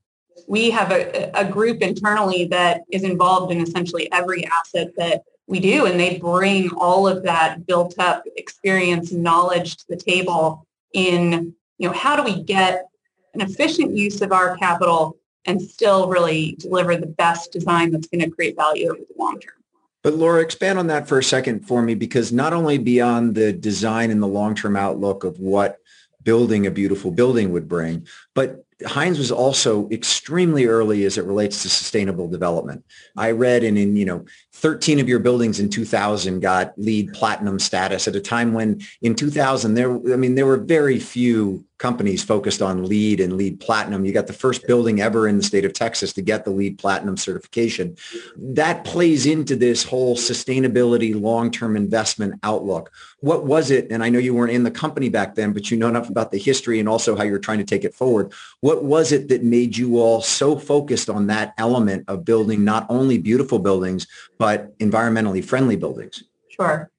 we 0.47 0.69
have 0.71 0.91
a, 0.91 1.31
a 1.33 1.45
group 1.45 1.81
internally 1.81 2.45
that 2.45 2.81
is 2.91 3.03
involved 3.03 3.51
in 3.51 3.61
essentially 3.61 4.11
every 4.11 4.45
asset 4.45 4.91
that 4.97 5.23
we 5.47 5.59
do. 5.59 5.85
And 5.85 5.99
they 5.99 6.17
bring 6.17 6.69
all 6.71 7.07
of 7.07 7.23
that 7.23 7.65
built 7.65 7.95
up 7.99 8.23
experience 8.35 9.11
knowledge 9.11 9.77
to 9.77 9.85
the 9.89 9.97
table 9.97 10.65
in 10.93 11.53
you 11.81 11.87
know, 11.87 11.93
how 11.93 12.15
do 12.15 12.23
we 12.23 12.43
get 12.43 12.85
an 13.33 13.41
efficient 13.41 13.97
use 13.97 14.21
of 14.21 14.31
our 14.31 14.55
capital 14.57 15.17
and 15.45 15.59
still 15.59 16.07
really 16.07 16.55
deliver 16.59 16.95
the 16.95 17.07
best 17.07 17.51
design 17.51 17.91
that's 17.91 18.07
going 18.07 18.21
to 18.21 18.29
create 18.29 18.55
value 18.55 18.91
over 18.91 18.99
the 18.99 19.15
long 19.17 19.39
term. 19.39 19.55
But 20.03 20.13
Laura, 20.13 20.41
expand 20.41 20.77
on 20.77 20.87
that 20.87 21.07
for 21.07 21.17
a 21.17 21.23
second 21.23 21.67
for 21.67 21.81
me, 21.81 21.95
because 21.95 22.31
not 22.31 22.53
only 22.53 22.77
beyond 22.77 23.33
the 23.33 23.51
design 23.51 24.11
and 24.11 24.21
the 24.21 24.27
long-term 24.27 24.75
outlook 24.75 25.23
of 25.23 25.39
what 25.39 25.77
building 26.23 26.67
a 26.67 26.71
beautiful 26.71 27.09
building 27.09 27.51
would 27.51 27.67
bring, 27.67 28.07
but 28.35 28.63
Hines 28.85 29.17
was 29.17 29.31
also 29.31 29.89
extremely 29.89 30.65
early 30.65 31.05
as 31.05 31.17
it 31.17 31.25
relates 31.25 31.61
to 31.61 31.69
sustainable 31.69 32.27
development. 32.27 32.83
I 33.15 33.31
read 33.31 33.63
in, 33.63 33.77
in, 33.77 33.95
you 33.95 34.05
know, 34.05 34.25
13 34.53 34.99
of 34.99 35.07
your 35.07 35.19
buildings 35.19 35.59
in 35.59 35.69
2000 35.69 36.39
got 36.39 36.73
LEED 36.77 37.13
platinum 37.13 37.59
status 37.59 38.07
at 38.07 38.15
a 38.15 38.21
time 38.21 38.53
when 38.53 38.81
in 39.01 39.15
2000 39.15 39.73
there, 39.73 39.91
I 39.91 40.15
mean, 40.15 40.35
there 40.35 40.45
were 40.45 40.57
very 40.57 40.99
few 40.99 41.65
companies 41.81 42.23
focused 42.23 42.61
on 42.61 42.85
LEED 42.85 43.19
and 43.19 43.35
LEED 43.35 43.59
platinum. 43.59 44.05
You 44.05 44.13
got 44.13 44.27
the 44.27 44.33
first 44.33 44.67
building 44.67 45.01
ever 45.01 45.27
in 45.27 45.37
the 45.37 45.43
state 45.43 45.65
of 45.65 45.73
Texas 45.73 46.13
to 46.13 46.21
get 46.21 46.45
the 46.45 46.51
LEED 46.51 46.77
platinum 46.77 47.17
certification. 47.17 47.97
That 48.37 48.85
plays 48.85 49.25
into 49.25 49.55
this 49.55 49.83
whole 49.83 50.15
sustainability 50.15 51.19
long-term 51.19 51.75
investment 51.75 52.35
outlook. 52.43 52.91
What 53.21 53.45
was 53.45 53.71
it? 53.71 53.87
And 53.89 54.03
I 54.03 54.09
know 54.09 54.19
you 54.19 54.35
weren't 54.35 54.53
in 54.53 54.61
the 54.61 54.69
company 54.69 55.09
back 55.09 55.33
then, 55.33 55.53
but 55.53 55.71
you 55.71 55.77
know 55.77 55.87
enough 55.87 56.07
about 56.07 56.29
the 56.29 56.37
history 56.37 56.79
and 56.79 56.87
also 56.87 57.15
how 57.15 57.23
you're 57.23 57.39
trying 57.39 57.57
to 57.57 57.65
take 57.65 57.83
it 57.83 57.95
forward. 57.95 58.31
What 58.59 58.83
was 58.83 59.11
it 59.11 59.27
that 59.29 59.43
made 59.43 59.75
you 59.75 59.97
all 59.99 60.21
so 60.21 60.55
focused 60.59 61.09
on 61.09 61.27
that 61.27 61.55
element 61.57 62.05
of 62.07 62.23
building 62.23 62.63
not 62.63 62.85
only 62.89 63.17
beautiful 63.17 63.57
buildings, 63.57 64.05
but 64.37 64.77
environmentally 64.77 65.43
friendly 65.43 65.77
buildings? 65.77 66.23
Sure. 66.49 66.91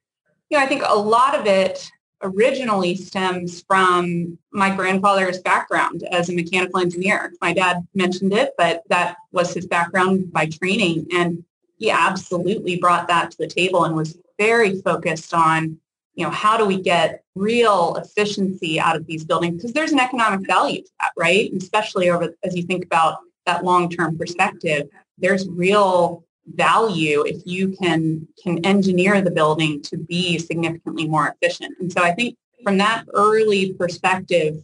Yeah, 0.51 0.59
I 0.59 0.67
think 0.67 0.83
a 0.85 0.99
lot 0.99 1.39
of 1.39 1.47
it 1.47 1.89
originally 2.23 2.95
stems 2.95 3.63
from 3.63 4.39
my 4.53 4.75
grandfather's 4.75 5.41
background 5.41 6.05
as 6.11 6.29
a 6.29 6.35
mechanical 6.35 6.81
engineer. 6.81 7.33
My 7.41 7.53
dad 7.53 7.87
mentioned 7.95 8.33
it, 8.33 8.53
but 8.57 8.83
that 8.89 9.17
was 9.33 9.53
his 9.55 9.67
background 9.67 10.33
by 10.33 10.47
training. 10.47 11.07
And 11.13 11.45
he 11.79 11.91
absolutely 11.91 12.79
brought 12.79 13.09
that 13.09 13.33
to 13.33 13.39
the 13.39 13.47
table 13.47 13.85
and 13.85 13.97
was 13.97 14.19
very 14.39 14.81
focused 14.81 15.35
on, 15.35 15.79
you 16.15 16.25
know, 16.25 16.31
how 16.31 16.57
do 16.57 16.65
we 16.65 16.81
get 16.81 17.25
real 17.35 17.97
efficiency 17.97 18.79
out 18.79 18.97
of 18.97 19.07
these 19.07 19.25
buildings? 19.25 19.57
Because 19.57 19.73
there's 19.73 19.93
an 19.93 20.01
economic 20.01 20.47
value 20.47 20.83
to 20.83 20.91
that, 21.01 21.13
right? 21.17 21.53
Especially 21.55 22.11
over 22.11 22.35
as 22.45 22.55
you 22.55 22.63
think 22.63 22.85
about 22.85 23.19
that 23.47 23.65
long-term 23.65 24.17
perspective, 24.17 24.89
there's 25.19 25.49
real 25.49 26.25
value 26.47 27.25
if 27.27 27.43
you 27.45 27.69
can 27.81 28.27
can 28.43 28.65
engineer 28.65 29.21
the 29.21 29.31
building 29.31 29.81
to 29.83 29.97
be 29.97 30.39
significantly 30.39 31.09
more 31.09 31.35
efficient. 31.41 31.75
And 31.81 31.93
so 31.93 32.03
I 32.03 32.13
think 32.13 32.37
from 32.63 32.79
that 32.79 33.05
early 33.15 33.73
perspective, 33.75 34.63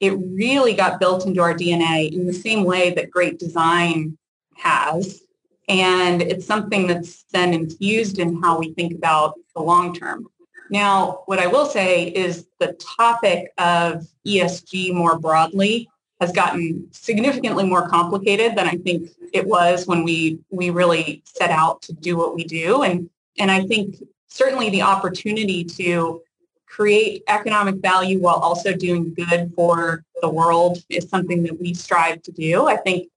it 0.00 0.10
really 0.10 0.74
got 0.74 1.00
built 1.00 1.26
into 1.26 1.40
our 1.40 1.54
DNA 1.54 2.12
in 2.12 2.26
the 2.26 2.32
same 2.32 2.64
way 2.64 2.90
that 2.94 3.10
great 3.10 3.38
design 3.38 4.18
has. 4.56 5.22
And 5.68 6.20
it's 6.20 6.46
something 6.46 6.86
that's 6.86 7.24
then 7.32 7.54
infused 7.54 8.18
in 8.18 8.42
how 8.42 8.58
we 8.58 8.74
think 8.74 8.92
about 8.92 9.34
the 9.54 9.62
long 9.62 9.94
term. 9.94 10.26
Now, 10.70 11.22
what 11.26 11.38
I 11.38 11.46
will 11.46 11.66
say 11.66 12.04
is 12.04 12.46
the 12.58 12.72
topic 12.74 13.52
of 13.58 14.06
ESG 14.26 14.92
more 14.92 15.18
broadly 15.18 15.88
has 16.24 16.32
gotten 16.32 16.88
significantly 16.90 17.64
more 17.64 17.86
complicated 17.88 18.56
than 18.56 18.66
I 18.66 18.76
think 18.76 19.10
it 19.32 19.46
was 19.46 19.86
when 19.86 20.02
we 20.04 20.38
we 20.50 20.70
really 20.70 21.22
set 21.24 21.50
out 21.50 21.82
to 21.82 21.92
do 21.92 22.16
what 22.16 22.34
we 22.34 22.44
do. 22.44 22.82
And 22.82 23.10
and 23.38 23.50
I 23.50 23.66
think 23.66 24.02
certainly 24.28 24.70
the 24.70 24.82
opportunity 24.82 25.64
to 25.64 26.22
create 26.66 27.22
economic 27.28 27.76
value 27.76 28.18
while 28.20 28.36
also 28.36 28.72
doing 28.72 29.14
good 29.14 29.52
for 29.54 30.02
the 30.22 30.28
world 30.28 30.78
is 30.88 31.08
something 31.08 31.42
that 31.42 31.60
we 31.60 31.74
strive 31.74 32.22
to 32.22 32.32
do. 32.32 32.66
I 32.66 32.76
think 32.76 33.08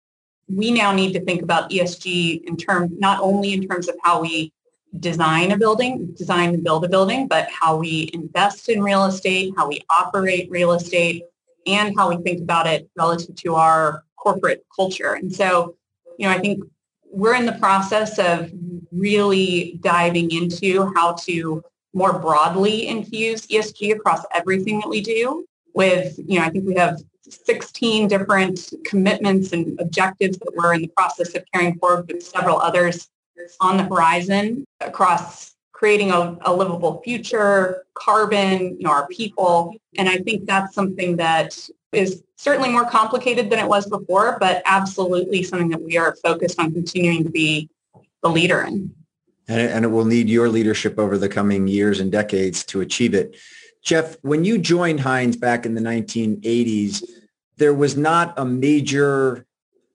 we 0.49 0.71
now 0.71 0.91
need 0.91 1.13
to 1.13 1.21
think 1.21 1.41
about 1.41 1.69
ESG 1.71 2.43
in 2.43 2.57
terms 2.57 2.91
not 2.99 3.21
only 3.21 3.53
in 3.53 3.67
terms 3.67 3.87
of 3.87 3.95
how 4.03 4.21
we 4.21 4.51
design 4.99 5.51
a 5.51 5.57
building, 5.57 6.07
design 6.17 6.53
and 6.53 6.63
build 6.63 6.83
a 6.83 6.89
building, 6.89 7.27
but 7.27 7.47
how 7.49 7.77
we 7.77 8.09
invest 8.13 8.67
in 8.69 8.81
real 8.83 9.05
estate, 9.05 9.53
how 9.57 9.67
we 9.67 9.81
operate 9.89 10.49
real 10.51 10.73
estate, 10.73 11.23
and 11.67 11.95
how 11.97 12.09
we 12.09 12.17
think 12.23 12.41
about 12.41 12.67
it 12.67 12.89
relative 12.95 13.35
to 13.35 13.55
our 13.55 14.03
corporate 14.15 14.65
culture. 14.75 15.13
And 15.13 15.33
so, 15.33 15.75
you 16.17 16.27
know, 16.27 16.33
I 16.33 16.39
think 16.39 16.63
we're 17.11 17.35
in 17.35 17.45
the 17.45 17.53
process 17.53 18.17
of 18.19 18.51
really 18.91 19.79
diving 19.81 20.31
into 20.31 20.91
how 20.95 21.13
to 21.13 21.63
more 21.93 22.19
broadly 22.19 22.87
infuse 22.87 23.47
ESG 23.47 23.95
across 23.95 24.25
everything 24.33 24.79
that 24.79 24.89
we 24.89 25.01
do 25.01 25.45
with, 25.73 26.17
you 26.17 26.39
know, 26.39 26.45
I 26.45 26.49
think 26.49 26.65
we 26.67 26.75
have 26.75 26.99
16 27.29 28.07
different 28.07 28.73
commitments 28.85 29.51
and 29.51 29.79
objectives 29.79 30.37
that 30.37 30.53
we're 30.55 30.73
in 30.73 30.81
the 30.81 30.87
process 30.89 31.35
of 31.35 31.43
carrying 31.53 31.77
forward 31.77 32.07
with 32.07 32.23
several 32.23 32.59
others 32.59 33.09
on 33.61 33.77
the 33.77 33.83
horizon 33.83 34.65
across 34.81 35.56
creating 35.77 36.09
a, 36.09 36.35
a, 36.41 36.51
livable 36.51 36.99
future, 37.03 37.83
carbon, 37.93 38.77
you 38.77 38.81
know, 38.81 38.89
our 38.89 39.07
people. 39.09 39.75
And 39.95 40.09
I 40.09 40.17
think 40.17 40.47
that's 40.47 40.73
something 40.73 41.17
that 41.17 41.55
is 41.91 42.23
certainly 42.35 42.69
more 42.69 42.89
complicated 42.89 43.51
than 43.51 43.59
it 43.59 43.67
was 43.67 43.87
before, 43.87 44.37
but 44.39 44.63
absolutely 44.65 45.43
something 45.43 45.69
that 45.69 45.83
we 45.83 45.95
are 45.95 46.15
focused 46.15 46.59
on 46.59 46.73
continuing 46.73 47.23
to 47.23 47.29
be 47.29 47.69
the 48.23 48.29
leader 48.29 48.63
in. 48.63 48.91
And 49.47 49.61
it, 49.61 49.71
and 49.71 49.85
it 49.85 49.89
will 49.89 50.05
need 50.05 50.27
your 50.29 50.49
leadership 50.49 50.97
over 50.97 51.15
the 51.15 51.29
coming 51.29 51.67
years 51.67 51.99
and 51.99 52.11
decades 52.11 52.63
to 52.65 52.81
achieve 52.81 53.13
it. 53.13 53.35
Jeff, 53.83 54.17
when 54.23 54.43
you 54.43 54.57
joined 54.57 55.01
Hines 55.01 55.37
back 55.37 55.63
in 55.63 55.75
the 55.75 55.81
1980s, 55.81 57.03
there 57.57 57.73
was 57.75 57.95
not 57.95 58.33
a 58.35 58.45
major 58.45 59.45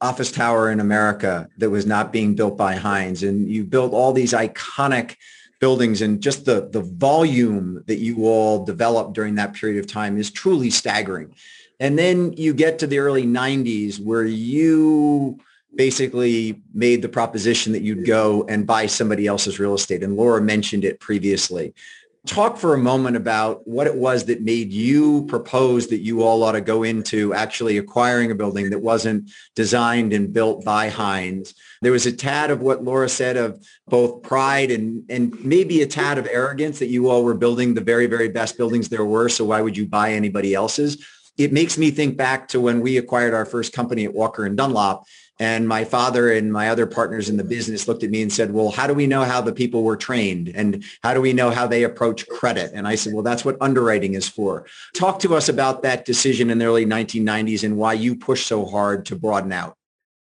office 0.00 0.30
tower 0.30 0.70
in 0.70 0.78
America 0.78 1.48
that 1.58 1.70
was 1.70 1.86
not 1.86 2.12
being 2.12 2.36
built 2.36 2.56
by 2.56 2.76
Hines. 2.76 3.24
And 3.24 3.50
you 3.50 3.64
built 3.64 3.92
all 3.92 4.12
these 4.12 4.32
iconic 4.32 5.16
buildings 5.62 6.02
and 6.02 6.20
just 6.20 6.44
the, 6.44 6.68
the 6.72 6.80
volume 6.80 7.84
that 7.86 7.98
you 7.98 8.26
all 8.26 8.64
developed 8.64 9.12
during 9.12 9.36
that 9.36 9.54
period 9.54 9.78
of 9.78 9.86
time 9.86 10.18
is 10.18 10.28
truly 10.28 10.68
staggering. 10.68 11.32
And 11.78 11.96
then 11.96 12.32
you 12.32 12.52
get 12.52 12.80
to 12.80 12.88
the 12.88 12.98
early 12.98 13.24
90s 13.24 14.00
where 14.00 14.24
you 14.24 15.38
basically 15.76 16.60
made 16.74 17.00
the 17.00 17.08
proposition 17.08 17.72
that 17.74 17.82
you'd 17.82 18.04
go 18.04 18.44
and 18.48 18.66
buy 18.66 18.86
somebody 18.86 19.28
else's 19.28 19.60
real 19.60 19.74
estate. 19.74 20.02
And 20.02 20.16
Laura 20.16 20.42
mentioned 20.42 20.84
it 20.84 20.98
previously. 20.98 21.74
Talk 22.24 22.56
for 22.56 22.72
a 22.72 22.78
moment 22.78 23.16
about 23.16 23.66
what 23.66 23.88
it 23.88 23.96
was 23.96 24.26
that 24.26 24.42
made 24.42 24.72
you 24.72 25.26
propose 25.26 25.88
that 25.88 26.02
you 26.02 26.22
all 26.22 26.44
ought 26.44 26.52
to 26.52 26.60
go 26.60 26.84
into 26.84 27.34
actually 27.34 27.78
acquiring 27.78 28.30
a 28.30 28.34
building 28.36 28.70
that 28.70 28.78
wasn't 28.78 29.28
designed 29.56 30.12
and 30.12 30.32
built 30.32 30.64
by 30.64 30.88
Hines. 30.88 31.52
There 31.80 31.90
was 31.90 32.06
a 32.06 32.12
tad 32.12 32.52
of 32.52 32.60
what 32.60 32.84
Laura 32.84 33.08
said 33.08 33.36
of 33.36 33.66
both 33.88 34.22
pride 34.22 34.70
and, 34.70 35.02
and 35.10 35.44
maybe 35.44 35.82
a 35.82 35.86
tad 35.86 36.16
of 36.16 36.28
arrogance 36.30 36.78
that 36.78 36.90
you 36.90 37.10
all 37.10 37.24
were 37.24 37.34
building 37.34 37.74
the 37.74 37.80
very, 37.80 38.06
very 38.06 38.28
best 38.28 38.56
buildings 38.56 38.88
there 38.88 39.04
were. 39.04 39.28
So 39.28 39.44
why 39.46 39.60
would 39.60 39.76
you 39.76 39.88
buy 39.88 40.12
anybody 40.12 40.54
else's? 40.54 41.04
It 41.38 41.52
makes 41.52 41.76
me 41.76 41.90
think 41.90 42.16
back 42.16 42.46
to 42.48 42.60
when 42.60 42.82
we 42.82 42.98
acquired 42.98 43.34
our 43.34 43.46
first 43.46 43.72
company 43.72 44.04
at 44.04 44.14
Walker 44.14 44.44
and 44.44 44.56
Dunlop 44.56 45.04
and 45.42 45.66
my 45.66 45.82
father 45.82 46.30
and 46.30 46.52
my 46.52 46.68
other 46.68 46.86
partners 46.86 47.28
in 47.28 47.36
the 47.36 47.42
business 47.42 47.88
looked 47.88 48.04
at 48.04 48.10
me 48.10 48.22
and 48.22 48.32
said, 48.32 48.52
well, 48.52 48.70
how 48.70 48.86
do 48.86 48.94
we 48.94 49.08
know 49.08 49.24
how 49.24 49.40
the 49.40 49.52
people 49.52 49.82
were 49.82 49.96
trained? 49.96 50.48
And 50.54 50.84
how 51.02 51.14
do 51.14 51.20
we 51.20 51.32
know 51.32 51.50
how 51.50 51.66
they 51.66 51.82
approach 51.82 52.28
credit? 52.28 52.70
And 52.72 52.86
I 52.86 52.94
said, 52.94 53.12
well, 53.12 53.24
that's 53.24 53.44
what 53.44 53.56
underwriting 53.60 54.14
is 54.14 54.28
for. 54.28 54.66
Talk 54.94 55.18
to 55.18 55.34
us 55.34 55.48
about 55.48 55.82
that 55.82 56.04
decision 56.04 56.48
in 56.48 56.58
the 56.58 56.66
early 56.66 56.86
1990s 56.86 57.64
and 57.64 57.76
why 57.76 57.94
you 57.94 58.14
pushed 58.14 58.46
so 58.46 58.64
hard 58.64 59.04
to 59.06 59.16
broaden 59.16 59.50
out. 59.50 59.76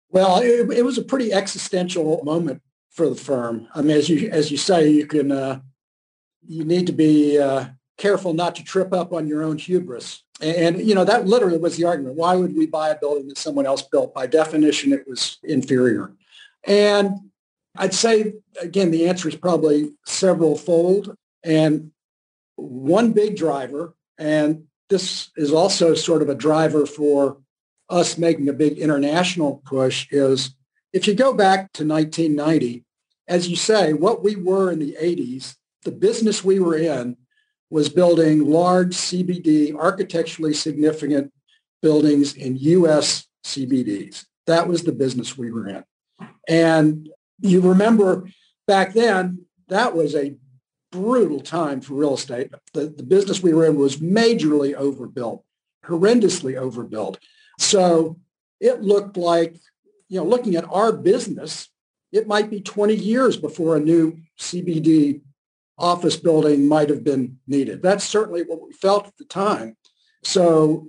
Well, 0.08 0.38
it, 0.38 0.70
it 0.78 0.86
was 0.86 0.96
a 0.96 1.02
pretty 1.02 1.34
existential 1.34 2.22
moment 2.24 2.62
for 2.88 3.06
the 3.06 3.14
firm. 3.14 3.68
I 3.74 3.82
mean, 3.82 3.98
as 3.98 4.08
you, 4.08 4.30
as 4.30 4.50
you 4.50 4.56
say, 4.56 4.88
you 4.88 5.06
can, 5.06 5.32
uh, 5.32 5.60
you 6.48 6.64
need 6.64 6.86
to 6.86 6.94
be 6.94 7.38
uh, 7.38 7.66
careful 7.98 8.32
not 8.32 8.54
to 8.54 8.64
trip 8.64 8.94
up 8.94 9.12
on 9.12 9.28
your 9.28 9.42
own 9.42 9.58
hubris. 9.58 10.22
And, 10.40 10.80
you 10.80 10.94
know, 10.94 11.04
that 11.04 11.26
literally 11.26 11.58
was 11.58 11.76
the 11.76 11.84
argument. 11.84 12.16
Why 12.16 12.34
would 12.34 12.56
we 12.56 12.66
buy 12.66 12.88
a 12.90 12.98
building 12.98 13.28
that 13.28 13.38
someone 13.38 13.66
else 13.66 13.82
built? 13.82 14.14
By 14.14 14.26
definition, 14.26 14.92
it 14.92 15.06
was 15.06 15.38
inferior. 15.42 16.12
And 16.66 17.30
I'd 17.76 17.94
say, 17.94 18.34
again, 18.60 18.90
the 18.90 19.08
answer 19.08 19.28
is 19.28 19.36
probably 19.36 19.92
several 20.06 20.56
fold. 20.56 21.14
And 21.44 21.92
one 22.56 23.12
big 23.12 23.36
driver, 23.36 23.94
and 24.18 24.64
this 24.88 25.30
is 25.36 25.52
also 25.52 25.94
sort 25.94 26.22
of 26.22 26.28
a 26.28 26.34
driver 26.34 26.86
for 26.86 27.38
us 27.88 28.18
making 28.18 28.48
a 28.48 28.54
big 28.54 28.78
international 28.78 29.62
push, 29.64 30.06
is 30.10 30.54
if 30.92 31.06
you 31.06 31.14
go 31.14 31.32
back 31.32 31.72
to 31.74 31.86
1990, 31.86 32.84
as 33.28 33.48
you 33.48 33.56
say, 33.56 33.92
what 33.92 34.22
we 34.24 34.36
were 34.36 34.72
in 34.72 34.78
the 34.78 34.96
80s, 35.00 35.56
the 35.84 35.92
business 35.92 36.44
we 36.44 36.58
were 36.58 36.76
in 36.76 37.16
was 37.70 37.88
building 37.88 38.44
large 38.44 38.94
CBD, 38.94 39.74
architecturally 39.76 40.52
significant 40.52 41.32
buildings 41.80 42.34
in 42.34 42.56
U.S. 42.56 43.26
CBDs. 43.44 44.26
That 44.46 44.68
was 44.68 44.82
the 44.82 44.92
business 44.92 45.38
we 45.38 45.50
were 45.50 45.68
in. 45.68 45.84
And 46.48 47.08
you 47.40 47.60
remember 47.60 48.28
back 48.66 48.92
then, 48.92 49.46
that 49.68 49.94
was 49.94 50.14
a 50.14 50.36
brutal 50.90 51.40
time 51.40 51.80
for 51.80 51.94
real 51.94 52.14
estate. 52.14 52.50
The, 52.74 52.88
the 52.88 53.04
business 53.04 53.42
we 53.42 53.54
were 53.54 53.66
in 53.66 53.76
was 53.76 53.98
majorly 53.98 54.74
overbuilt, 54.74 55.44
horrendously 55.84 56.56
overbuilt. 56.56 57.18
So 57.58 58.18
it 58.58 58.82
looked 58.82 59.16
like 59.16 59.56
you 60.10 60.18
know, 60.18 60.26
looking 60.26 60.56
at 60.56 60.68
our 60.68 60.92
business, 60.92 61.68
it 62.12 62.26
might 62.26 62.50
be 62.50 62.60
20 62.60 62.94
years 62.94 63.36
before 63.36 63.76
a 63.76 63.80
new 63.80 64.18
CBD 64.38 65.22
office 65.80 66.16
building 66.16 66.68
might 66.68 66.90
have 66.90 67.02
been 67.02 67.38
needed. 67.46 67.82
That's 67.82 68.04
certainly 68.04 68.42
what 68.42 68.62
we 68.64 68.72
felt 68.72 69.06
at 69.06 69.16
the 69.16 69.24
time. 69.24 69.76
So 70.22 70.88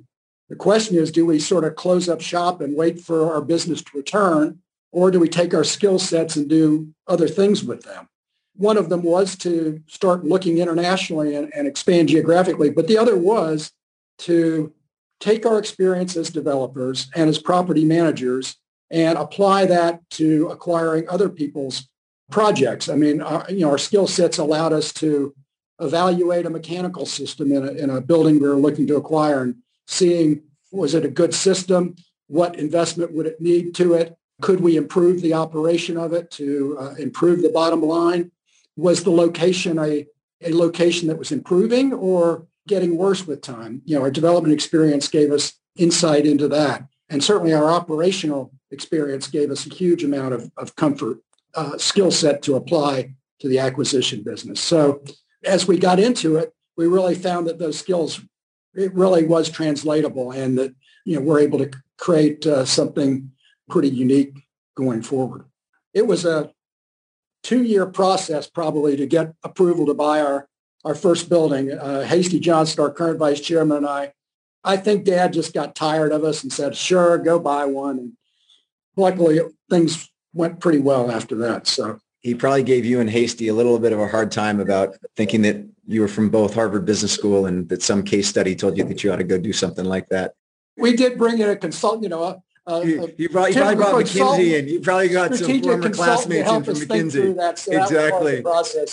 the 0.49 0.55
question 0.55 0.97
is, 0.97 1.11
do 1.11 1.25
we 1.25 1.39
sort 1.39 1.63
of 1.63 1.75
close 1.75 2.09
up 2.09 2.21
shop 2.21 2.61
and 2.61 2.75
wait 2.75 2.99
for 2.99 3.33
our 3.33 3.41
business 3.41 3.81
to 3.81 3.97
return, 3.97 4.59
or 4.91 5.09
do 5.09 5.19
we 5.19 5.29
take 5.29 5.53
our 5.53 5.63
skill 5.63 5.97
sets 5.97 6.35
and 6.35 6.49
do 6.49 6.93
other 7.07 7.27
things 7.27 7.63
with 7.63 7.83
them? 7.83 8.09
One 8.57 8.77
of 8.77 8.89
them 8.89 9.01
was 9.01 9.37
to 9.37 9.81
start 9.87 10.25
looking 10.25 10.57
internationally 10.57 11.35
and, 11.35 11.51
and 11.55 11.67
expand 11.67 12.09
geographically, 12.09 12.69
but 12.69 12.87
the 12.87 12.97
other 12.97 13.17
was 13.17 13.71
to 14.19 14.73
take 15.21 15.45
our 15.45 15.57
experience 15.57 16.17
as 16.17 16.29
developers 16.29 17.09
and 17.15 17.29
as 17.29 17.39
property 17.39 17.85
managers 17.85 18.57
and 18.89 19.17
apply 19.17 19.65
that 19.67 20.01
to 20.09 20.49
acquiring 20.49 21.07
other 21.07 21.29
people's 21.29 21.87
projects. 22.31 22.89
I 22.89 22.95
mean, 22.95 23.21
our, 23.21 23.45
you 23.49 23.59
know, 23.59 23.71
our 23.71 23.77
skill 23.77 24.07
sets 24.07 24.37
allowed 24.37 24.73
us 24.73 24.91
to 24.93 25.35
evaluate 25.79 26.45
a 26.45 26.49
mechanical 26.49 27.05
system 27.05 27.51
in 27.51 27.67
a, 27.67 27.71
in 27.71 27.89
a 27.89 28.01
building 28.01 28.39
we 28.39 28.47
were 28.47 28.55
looking 28.55 28.87
to 28.87 28.95
acquire 28.95 29.43
and 29.43 29.55
seeing 29.87 30.41
was 30.71 30.93
it 30.93 31.05
a 31.05 31.09
good 31.09 31.33
system? 31.33 31.95
What 32.27 32.57
investment 32.57 33.13
would 33.13 33.25
it 33.25 33.41
need 33.41 33.75
to 33.75 33.93
it? 33.93 34.15
Could 34.41 34.61
we 34.61 34.77
improve 34.77 35.21
the 35.21 35.33
operation 35.33 35.97
of 35.97 36.13
it 36.13 36.31
to 36.31 36.77
uh, 36.79 36.93
improve 36.95 37.41
the 37.41 37.49
bottom 37.49 37.81
line? 37.81 38.31
Was 38.77 39.03
the 39.03 39.11
location 39.11 39.77
a, 39.77 40.07
a 40.41 40.53
location 40.53 41.07
that 41.09 41.17
was 41.17 41.31
improving 41.31 41.93
or 41.93 42.47
getting 42.67 42.97
worse 42.97 43.27
with 43.27 43.41
time? 43.41 43.81
You 43.85 43.97
know, 43.97 44.03
our 44.03 44.11
development 44.11 44.53
experience 44.53 45.07
gave 45.07 45.31
us 45.31 45.53
insight 45.75 46.25
into 46.25 46.47
that. 46.47 46.87
And 47.09 47.23
certainly 47.23 47.53
our 47.53 47.69
operational 47.69 48.51
experience 48.71 49.27
gave 49.27 49.51
us 49.51 49.65
a 49.65 49.73
huge 49.73 50.03
amount 50.03 50.33
of, 50.33 50.49
of 50.57 50.75
comfort, 50.77 51.19
uh, 51.55 51.77
skill 51.77 52.11
set 52.11 52.41
to 52.43 52.55
apply 52.55 53.13
to 53.39 53.47
the 53.47 53.59
acquisition 53.59 54.23
business. 54.23 54.59
So 54.59 55.03
as 55.43 55.67
we 55.67 55.77
got 55.77 55.99
into 55.99 56.37
it, 56.37 56.53
we 56.77 56.87
really 56.87 57.15
found 57.15 57.47
that 57.47 57.59
those 57.59 57.77
skills, 57.77 58.21
it 58.73 58.93
really 58.93 59.25
was 59.25 59.49
translatable 59.49 60.31
and 60.31 60.57
that, 60.57 60.73
you 61.05 61.15
know, 61.15 61.21
we're 61.21 61.39
able 61.39 61.59
to 61.59 61.71
create 61.97 62.45
uh, 62.45 62.65
something 62.65 63.31
pretty 63.69 63.89
unique 63.89 64.37
going 64.75 65.01
forward. 65.01 65.45
It 65.93 66.07
was 66.07 66.25
a 66.25 66.51
two-year 67.43 67.87
process 67.87 68.47
probably 68.47 68.95
to 68.95 69.05
get 69.07 69.33
approval 69.43 69.85
to 69.87 69.93
buy 69.93 70.21
our, 70.21 70.47
our 70.85 70.95
first 70.95 71.29
building. 71.29 71.71
Uh, 71.71 72.01
Hasty 72.01 72.39
Johnson, 72.39 72.83
our 72.83 72.91
current 72.91 73.19
vice 73.19 73.41
chairman 73.41 73.77
and 73.77 73.87
I, 73.87 74.13
I 74.63 74.77
think 74.77 75.05
dad 75.05 75.33
just 75.33 75.53
got 75.53 75.75
tired 75.75 76.11
of 76.11 76.23
us 76.23 76.43
and 76.43 76.53
said, 76.53 76.75
sure, 76.75 77.17
go 77.17 77.39
buy 77.39 77.65
one. 77.65 77.97
And 77.97 78.13
luckily 78.95 79.39
things 79.69 80.10
went 80.33 80.59
pretty 80.59 80.79
well 80.79 81.11
after 81.11 81.35
that. 81.35 81.67
So 81.67 81.99
he 82.19 82.35
probably 82.35 82.63
gave 82.63 82.85
you 82.85 82.99
and 82.99 83.09
Hasty 83.09 83.47
a 83.47 83.53
little 83.53 83.79
bit 83.79 83.93
of 83.93 83.99
a 83.99 84.07
hard 84.07 84.31
time 84.31 84.59
about 84.59 84.95
thinking 85.15 85.41
that 85.41 85.65
you 85.87 86.01
were 86.01 86.07
from 86.07 86.29
both 86.29 86.53
Harvard 86.53 86.85
Business 86.85 87.11
School 87.11 87.47
and 87.47 87.67
that 87.69 87.81
some 87.81 88.03
case 88.03 88.27
study 88.27 88.55
told 88.55 88.77
you 88.77 88.83
that 88.83 89.03
you 89.03 89.11
ought 89.11 89.17
to 89.17 89.23
go 89.23 89.37
do 89.37 89.53
something 89.53 89.85
like 89.85 90.07
that. 90.09 90.33
We 90.77 90.95
did 90.95 91.17
bring 91.17 91.39
in 91.39 91.49
a 91.49 91.55
consultant, 91.55 92.03
you 92.03 92.09
know, 92.09 92.43
uh, 92.67 92.81
you, 92.85 93.13
you, 93.17 93.29
probably, 93.29 93.51
you 93.51 93.57
probably 93.57 93.75
brought 93.75 93.95
McKinsey 93.95 94.59
in. 94.59 94.67
You 94.67 94.79
probably 94.81 95.09
got 95.09 95.33
some 95.35 95.61
former 95.61 95.89
classmates 95.89 96.49
in 96.49 96.63
from 96.63 96.75
McKinsey. 96.75 97.35
That, 97.35 97.57
so 97.57 97.71
exactly. 97.71 98.43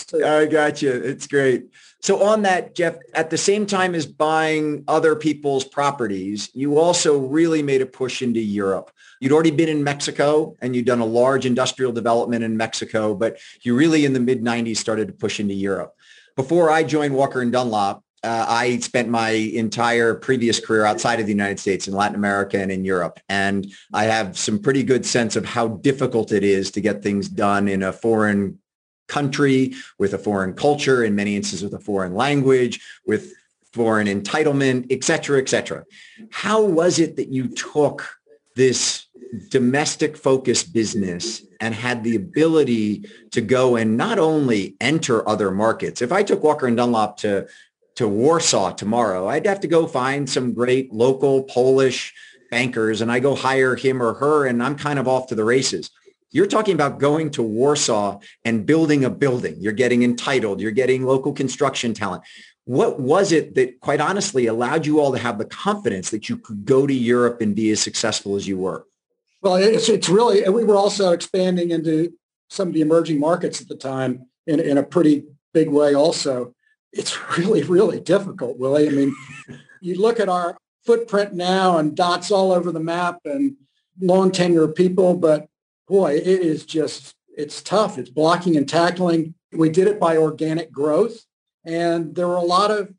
too. 0.05 0.25
I 0.25 0.47
got 0.47 0.81
you. 0.81 0.91
It's 0.91 1.27
great. 1.27 1.65
So 2.01 2.23
on 2.23 2.43
that, 2.43 2.73
Jeff, 2.73 2.95
at 3.13 3.29
the 3.29 3.37
same 3.37 3.65
time 3.65 3.93
as 3.93 4.07
buying 4.07 4.85
other 4.87 5.15
people's 5.15 5.65
properties, 5.65 6.49
you 6.53 6.79
also 6.79 7.19
really 7.19 7.61
made 7.61 7.81
a 7.81 7.85
push 7.85 8.21
into 8.21 8.39
Europe. 8.39 8.89
You'd 9.19 9.33
already 9.33 9.51
been 9.51 9.69
in 9.69 9.83
Mexico 9.83 10.55
and 10.61 10.75
you'd 10.75 10.85
done 10.85 11.01
a 11.01 11.05
large 11.05 11.45
industrial 11.45 11.91
development 11.91 12.43
in 12.43 12.57
Mexico, 12.57 13.13
but 13.13 13.37
you 13.61 13.75
really 13.75 14.05
in 14.05 14.13
the 14.13 14.19
mid 14.19 14.41
90s 14.41 14.77
started 14.77 15.09
to 15.09 15.13
push 15.13 15.39
into 15.39 15.53
Europe. 15.53 15.93
Before 16.35 16.71
I 16.71 16.83
joined 16.83 17.13
Walker 17.13 17.41
and 17.41 17.51
Dunlop, 17.51 18.01
uh, 18.23 18.45
I 18.47 18.79
spent 18.79 19.09
my 19.09 19.29
entire 19.29 20.13
previous 20.15 20.59
career 20.59 20.85
outside 20.85 21.19
of 21.19 21.25
the 21.25 21.31
United 21.31 21.59
States 21.59 21.87
in 21.87 21.93
Latin 21.93 22.15
America 22.15 22.59
and 22.59 22.71
in 22.71 22.83
Europe. 22.85 23.19
And 23.29 23.71
I 23.93 24.05
have 24.05 24.37
some 24.37 24.59
pretty 24.59 24.83
good 24.83 25.05
sense 25.05 25.35
of 25.35 25.45
how 25.45 25.67
difficult 25.67 26.31
it 26.31 26.43
is 26.43 26.71
to 26.71 26.81
get 26.81 27.01
things 27.01 27.29
done 27.29 27.67
in 27.67 27.83
a 27.83 27.93
foreign 27.93 28.59
country 29.07 29.73
with 29.97 30.13
a 30.13 30.17
foreign 30.17 30.53
culture, 30.53 31.03
in 31.03 31.15
many 31.15 31.35
instances 31.35 31.63
with 31.63 31.79
a 31.79 31.83
foreign 31.83 32.13
language, 32.13 32.79
with 33.05 33.33
foreign 33.73 34.07
entitlement, 34.07 34.87
et 34.89 35.03
cetera, 35.03 35.39
et 35.39 35.49
cetera. 35.49 35.83
How 36.31 36.61
was 36.61 36.99
it 36.99 37.15
that 37.15 37.29
you 37.29 37.47
took 37.47 38.07
this 38.55 39.05
domestic 39.49 40.17
focused 40.17 40.73
business 40.73 41.43
and 41.61 41.75
had 41.75 42.03
the 42.03 42.15
ability 42.15 43.05
to 43.31 43.41
go 43.41 43.75
and 43.75 43.97
not 43.97 44.17
only 44.17 44.75
enter 44.81 45.27
other 45.27 45.51
markets. 45.51 46.01
If 46.01 46.11
I 46.11 46.23
took 46.23 46.43
Walker 46.43 46.67
and 46.67 46.77
Dunlop 46.77 47.17
to 47.17 47.47
to 47.99 48.07
Warsaw 48.07 48.71
tomorrow, 48.71 49.27
I'd 49.27 49.45
have 49.45 49.59
to 49.59 49.67
go 49.67 49.85
find 49.85 50.29
some 50.29 50.53
great 50.53 50.93
local 50.93 51.43
Polish 51.43 52.13
bankers 52.49 53.01
and 53.01 53.11
I 53.11 53.19
go 53.19 53.35
hire 53.35 53.75
him 53.75 54.01
or 54.01 54.13
her 54.13 54.47
and 54.47 54.63
I'm 54.63 54.77
kind 54.77 54.99
of 54.99 55.07
off 55.09 55.27
to 55.27 55.35
the 55.35 55.43
races. 55.43 55.91
You're 56.31 56.47
talking 56.47 56.75
about 56.75 56.99
going 56.99 57.29
to 57.31 57.43
Warsaw 57.43 58.19
and 58.45 58.65
building 58.65 59.03
a 59.03 59.09
building. 59.09 59.57
You're 59.59 59.73
getting 59.73 60.03
entitled. 60.03 60.61
You're 60.61 60.71
getting 60.71 61.03
local 61.03 61.33
construction 61.33 61.93
talent. 61.93 62.23
What 62.63 63.01
was 63.01 63.33
it 63.33 63.55
that 63.55 63.81
quite 63.81 63.99
honestly 63.99 64.45
allowed 64.45 64.85
you 64.85 65.01
all 65.01 65.11
to 65.11 65.19
have 65.19 65.37
the 65.37 65.43
confidence 65.43 66.09
that 66.11 66.29
you 66.29 66.37
could 66.37 66.63
go 66.63 66.87
to 66.87 66.93
Europe 66.93 67.41
and 67.41 67.53
be 67.53 67.69
as 67.71 67.81
successful 67.81 68.37
as 68.37 68.47
you 68.47 68.57
were? 68.57 68.87
Well, 69.41 69.55
it's, 69.55 69.89
it's 69.89 70.07
really, 70.07 70.45
and 70.45 70.53
we 70.53 70.63
were 70.63 70.77
also 70.77 71.11
expanding 71.11 71.71
into 71.71 72.13
some 72.49 72.69
of 72.69 72.73
the 72.73 72.81
emerging 72.81 73.19
markets 73.19 73.59
at 73.59 73.67
the 73.67 73.75
time 73.75 74.27
in, 74.47 74.61
in 74.61 74.77
a 74.77 74.83
pretty 74.83 75.25
big 75.53 75.67
way 75.67 75.93
also 75.95 76.53
it's 76.91 77.17
really, 77.37 77.63
really 77.63 77.99
difficult, 77.99 78.57
Willy. 78.57 78.87
I 78.87 78.91
mean, 78.91 79.15
you 79.81 79.99
look 79.99 80.19
at 80.19 80.29
our 80.29 80.57
footprint 80.85 81.33
now 81.33 81.77
and 81.77 81.95
dots 81.95 82.31
all 82.31 82.51
over 82.51 82.71
the 82.71 82.79
map 82.79 83.19
and 83.25 83.55
long 83.99 84.31
tenure 84.31 84.67
people, 84.67 85.15
but 85.15 85.47
boy, 85.87 86.15
it 86.15 86.27
is 86.27 86.65
just, 86.65 87.15
it's 87.35 87.61
tough. 87.61 87.97
It's 87.97 88.09
blocking 88.09 88.55
and 88.57 88.67
tackling. 88.67 89.33
We 89.51 89.69
did 89.69 89.87
it 89.87 89.99
by 89.99 90.17
organic 90.17 90.71
growth. 90.71 91.25
And 91.65 92.15
there 92.15 92.27
were 92.27 92.35
a 92.35 92.41
lot 92.41 92.71
of 92.71 92.93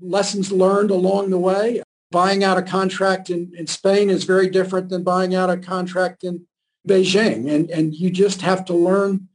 lessons 0.00 0.52
learned 0.52 0.90
along 0.90 1.30
the 1.30 1.38
way. 1.38 1.82
Buying 2.10 2.42
out 2.42 2.56
a 2.56 2.62
contract 2.62 3.28
in, 3.28 3.52
in 3.56 3.66
Spain 3.66 4.08
is 4.08 4.24
very 4.24 4.48
different 4.48 4.88
than 4.88 5.02
buying 5.02 5.34
out 5.34 5.50
a 5.50 5.58
contract 5.58 6.24
in 6.24 6.46
Beijing. 6.88 7.52
And, 7.52 7.70
and 7.70 7.94
you 7.94 8.10
just 8.10 8.40
have 8.40 8.64
to 8.66 8.72
learn 8.72 9.27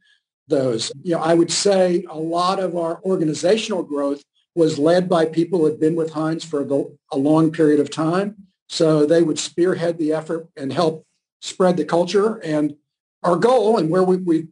those. 0.48 0.92
You 1.02 1.16
know, 1.16 1.22
I 1.22 1.34
would 1.34 1.50
say 1.50 2.04
a 2.08 2.18
lot 2.18 2.60
of 2.60 2.76
our 2.76 3.00
organizational 3.02 3.82
growth 3.82 4.22
was 4.54 4.78
led 4.78 5.08
by 5.08 5.26
people 5.26 5.60
who 5.60 5.66
had 5.66 5.80
been 5.80 5.96
with 5.96 6.12
Hines 6.12 6.44
for 6.44 6.86
a 7.12 7.16
long 7.16 7.50
period 7.50 7.80
of 7.80 7.90
time. 7.90 8.36
So 8.68 9.04
they 9.04 9.22
would 9.22 9.38
spearhead 9.38 9.98
the 9.98 10.12
effort 10.12 10.48
and 10.56 10.72
help 10.72 11.04
spread 11.40 11.76
the 11.76 11.84
culture. 11.84 12.36
And 12.38 12.76
our 13.22 13.36
goal 13.36 13.78
and 13.78 13.90
where 13.90 14.02
we, 14.02 14.16
we 14.16 14.48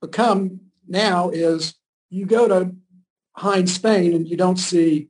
become 0.00 0.60
now 0.86 1.30
is 1.30 1.74
you 2.10 2.26
go 2.26 2.48
to 2.48 2.74
Hines 3.36 3.74
Spain 3.74 4.12
and 4.12 4.28
you 4.28 4.36
don't 4.36 4.58
see 4.58 5.08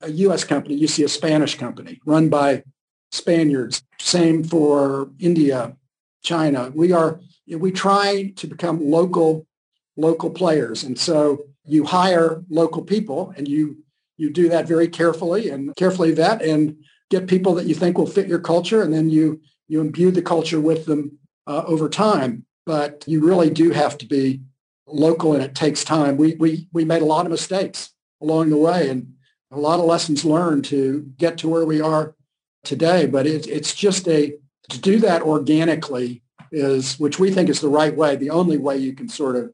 a 0.00 0.10
U.S. 0.10 0.44
company, 0.44 0.74
you 0.74 0.86
see 0.86 1.02
a 1.02 1.08
Spanish 1.08 1.56
company 1.56 2.00
run 2.06 2.28
by 2.28 2.62
Spaniards. 3.10 3.82
Same 3.98 4.44
for 4.44 5.10
India, 5.18 5.76
China. 6.22 6.70
We 6.74 6.92
are 6.92 7.20
we 7.56 7.72
try 7.72 8.32
to 8.36 8.46
become 8.46 8.90
local 8.90 9.46
local 9.96 10.30
players, 10.30 10.84
and 10.84 10.98
so 10.98 11.44
you 11.64 11.84
hire 11.84 12.44
local 12.48 12.82
people, 12.82 13.32
and 13.36 13.48
you 13.48 13.78
you 14.16 14.30
do 14.30 14.48
that 14.48 14.66
very 14.66 14.88
carefully 14.88 15.48
and 15.48 15.74
carefully 15.76 16.12
vet 16.12 16.42
and 16.42 16.76
get 17.10 17.26
people 17.26 17.54
that 17.54 17.66
you 17.66 17.74
think 17.74 17.96
will 17.96 18.06
fit 18.06 18.28
your 18.28 18.40
culture, 18.40 18.82
and 18.82 18.92
then 18.92 19.08
you 19.08 19.40
you 19.68 19.80
imbue 19.80 20.10
the 20.10 20.22
culture 20.22 20.60
with 20.60 20.86
them 20.86 21.18
uh, 21.46 21.62
over 21.66 21.88
time. 21.88 22.44
But 22.66 23.04
you 23.06 23.24
really 23.24 23.50
do 23.50 23.70
have 23.70 23.96
to 23.98 24.06
be 24.06 24.42
local, 24.86 25.34
and 25.34 25.42
it 25.42 25.54
takes 25.54 25.84
time. 25.84 26.16
We 26.16 26.34
we 26.34 26.68
we 26.72 26.84
made 26.84 27.02
a 27.02 27.06
lot 27.06 27.26
of 27.26 27.32
mistakes 27.32 27.90
along 28.20 28.50
the 28.50 28.56
way, 28.56 28.88
and 28.88 29.14
a 29.50 29.58
lot 29.58 29.78
of 29.78 29.86
lessons 29.86 30.24
learned 30.24 30.64
to 30.66 31.10
get 31.16 31.38
to 31.38 31.48
where 31.48 31.64
we 31.64 31.80
are 31.80 32.14
today. 32.64 33.06
But 33.06 33.26
it's 33.26 33.46
it's 33.46 33.74
just 33.74 34.08
a 34.08 34.34
to 34.68 34.80
do 34.80 34.98
that 35.00 35.22
organically 35.22 36.22
is, 36.52 36.98
which 36.98 37.18
we 37.18 37.30
think 37.30 37.48
is 37.48 37.60
the 37.60 37.68
right 37.68 37.96
way, 37.96 38.16
the 38.16 38.30
only 38.30 38.58
way 38.58 38.76
you 38.76 38.94
can 38.94 39.08
sort 39.08 39.36
of 39.36 39.52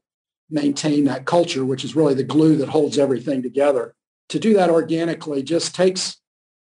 maintain 0.49 1.05
that 1.05 1.25
culture, 1.25 1.65
which 1.65 1.83
is 1.83 1.95
really 1.95 2.13
the 2.13 2.23
glue 2.23 2.55
that 2.57 2.69
holds 2.69 2.97
everything 2.97 3.41
together. 3.41 3.95
To 4.29 4.39
do 4.39 4.53
that 4.55 4.69
organically 4.69 5.43
just 5.43 5.75
takes 5.75 6.17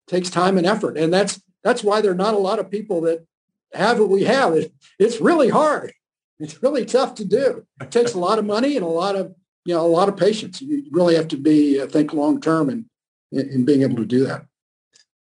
takes 0.06 0.30
time 0.30 0.58
and 0.58 0.66
effort, 0.66 0.96
and 0.98 1.12
that's 1.12 1.40
that's 1.64 1.82
why 1.82 2.00
there 2.00 2.12
are 2.12 2.16
not 2.16 2.34
a 2.34 2.38
lot 2.38 2.58
of 2.58 2.70
people 2.70 3.00
that 3.02 3.26
have 3.72 3.98
what 3.98 4.08
we 4.08 4.24
have. 4.24 4.54
It, 4.54 4.72
it's 4.98 5.20
really 5.20 5.48
hard. 5.48 5.92
It's 6.38 6.62
really 6.62 6.84
tough 6.84 7.14
to 7.16 7.24
do. 7.24 7.66
It 7.80 7.90
takes 7.90 8.14
a 8.14 8.18
lot 8.18 8.38
of 8.38 8.44
money 8.44 8.76
and 8.76 8.84
a 8.84 8.88
lot 8.88 9.16
of 9.16 9.34
you 9.64 9.74
know 9.74 9.84
a 9.84 9.88
lot 9.88 10.08
of 10.08 10.16
patience. 10.16 10.60
You 10.60 10.84
really 10.90 11.14
have 11.14 11.28
to 11.28 11.36
be 11.36 11.80
uh, 11.80 11.86
think 11.86 12.12
long 12.12 12.40
term 12.40 12.68
and 12.68 12.84
in, 13.32 13.48
in 13.48 13.64
being 13.64 13.82
able 13.82 13.96
to 13.96 14.06
do 14.06 14.24
that. 14.26 14.44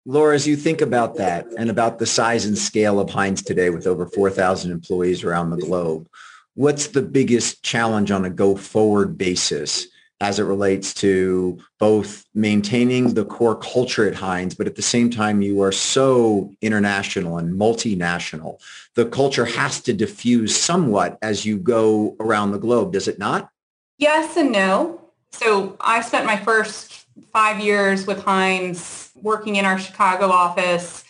Laura, 0.10 0.34
as 0.34 0.48
you 0.48 0.56
think 0.56 0.80
about 0.80 1.16
that 1.16 1.46
and 1.58 1.70
about 1.70 2.00
the 2.00 2.06
size 2.06 2.46
and 2.46 2.58
scale 2.58 2.98
of 2.98 3.10
Hines 3.10 3.44
today 3.44 3.70
with 3.70 3.86
over 3.86 4.06
4,000 4.06 4.72
employees 4.72 5.22
around 5.22 5.50
the 5.50 5.58
globe, 5.58 6.08
what's 6.56 6.88
the 6.88 7.02
biggest 7.02 7.62
challenge 7.62 8.10
on 8.10 8.24
a 8.24 8.30
go 8.30 8.56
forward 8.56 9.18
basis 9.18 9.86
as 10.22 10.40
it 10.40 10.44
relates 10.44 10.94
to 10.94 11.60
both 11.78 12.24
maintaining 12.34 13.16
the 13.16 13.26
core 13.26 13.58
culture 13.58 14.08
at 14.08 14.16
Hines, 14.16 14.56
but 14.56 14.66
at 14.66 14.78
the 14.78 14.82
same 14.82 15.10
time, 15.10 15.42
you 15.42 15.62
are 15.62 15.74
so 15.74 16.54
international 16.62 17.38
and 17.38 17.60
multinational. 17.60 18.62
The 18.96 19.08
culture 19.08 19.46
has 19.46 19.82
to 19.82 19.94
diffuse 19.94 20.56
somewhat 20.56 21.18
as 21.22 21.46
you 21.46 21.58
go 21.58 22.16
around 22.22 22.52
the 22.52 22.60
globe, 22.60 22.94
does 22.94 23.10
it 23.10 23.20
not? 23.20 23.50
Yes 23.98 24.38
and 24.38 24.54
no. 24.54 25.02
So 25.34 25.76
I 25.82 26.00
spent 26.00 26.26
my 26.26 26.38
first 26.38 27.06
five 27.34 27.60
years 27.60 28.08
with 28.08 28.24
Hines 28.24 29.07
working 29.22 29.56
in 29.56 29.66
our 29.66 29.80
Chicago 29.80 30.28
office 30.28 31.04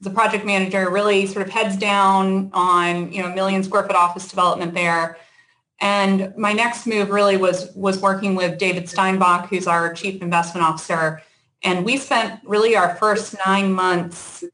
as 0.00 0.06
a 0.06 0.10
project 0.10 0.44
manager, 0.44 0.90
really 0.90 1.26
sort 1.26 1.46
of 1.46 1.52
heads 1.52 1.76
down 1.76 2.50
on, 2.52 3.12
you 3.12 3.22
know, 3.22 3.30
a 3.30 3.34
million 3.34 3.62
square 3.62 3.82
foot 3.84 3.96
office 3.96 4.28
development 4.28 4.74
there 4.74 5.18
and 5.80 6.34
my 6.36 6.52
next 6.52 6.86
move 6.86 7.10
really 7.10 7.36
was 7.36 7.70
was 7.74 8.00
working 8.00 8.34
with 8.34 8.58
David 8.58 8.88
Steinbach, 8.88 9.48
who's 9.48 9.66
our 9.66 9.92
chief 9.92 10.22
investment 10.22 10.66
officer. 10.66 11.20
And 11.62 11.84
we 11.84 11.96
spent 11.96 12.40
really 12.44 12.76
our 12.76 12.94
first 12.96 13.34
nine 13.46 13.72
months 13.72 14.44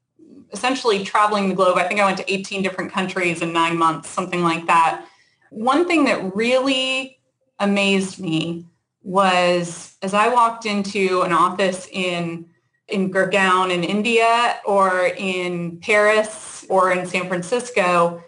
essentially 0.52 1.04
traveling 1.04 1.48
the 1.48 1.54
globe. 1.54 1.78
I 1.78 1.86
think 1.86 2.00
I 2.00 2.04
went 2.04 2.18
to 2.18 2.32
18 2.32 2.62
different 2.62 2.92
countries 2.92 3.42
in 3.42 3.52
nine 3.52 3.76
months, 3.76 4.08
something 4.08 4.42
like 4.42 4.66
that. 4.66 5.04
One 5.50 5.86
thing 5.86 6.04
that 6.04 6.34
really 6.34 7.20
amazed 7.60 8.18
me 8.18 8.66
was 9.02 9.96
as 10.02 10.14
I 10.14 10.28
walked 10.28 10.66
into 10.66 11.22
an 11.22 11.32
office 11.32 11.86
in 11.92 12.46
in 12.90 13.12
Gurgaon 13.12 13.70
in 13.72 13.84
India 13.84 14.60
or 14.64 15.06
in 15.16 15.78
Paris 15.78 16.64
or 16.68 16.92
in 16.92 17.06
San 17.06 17.28
Francisco, 17.28 18.22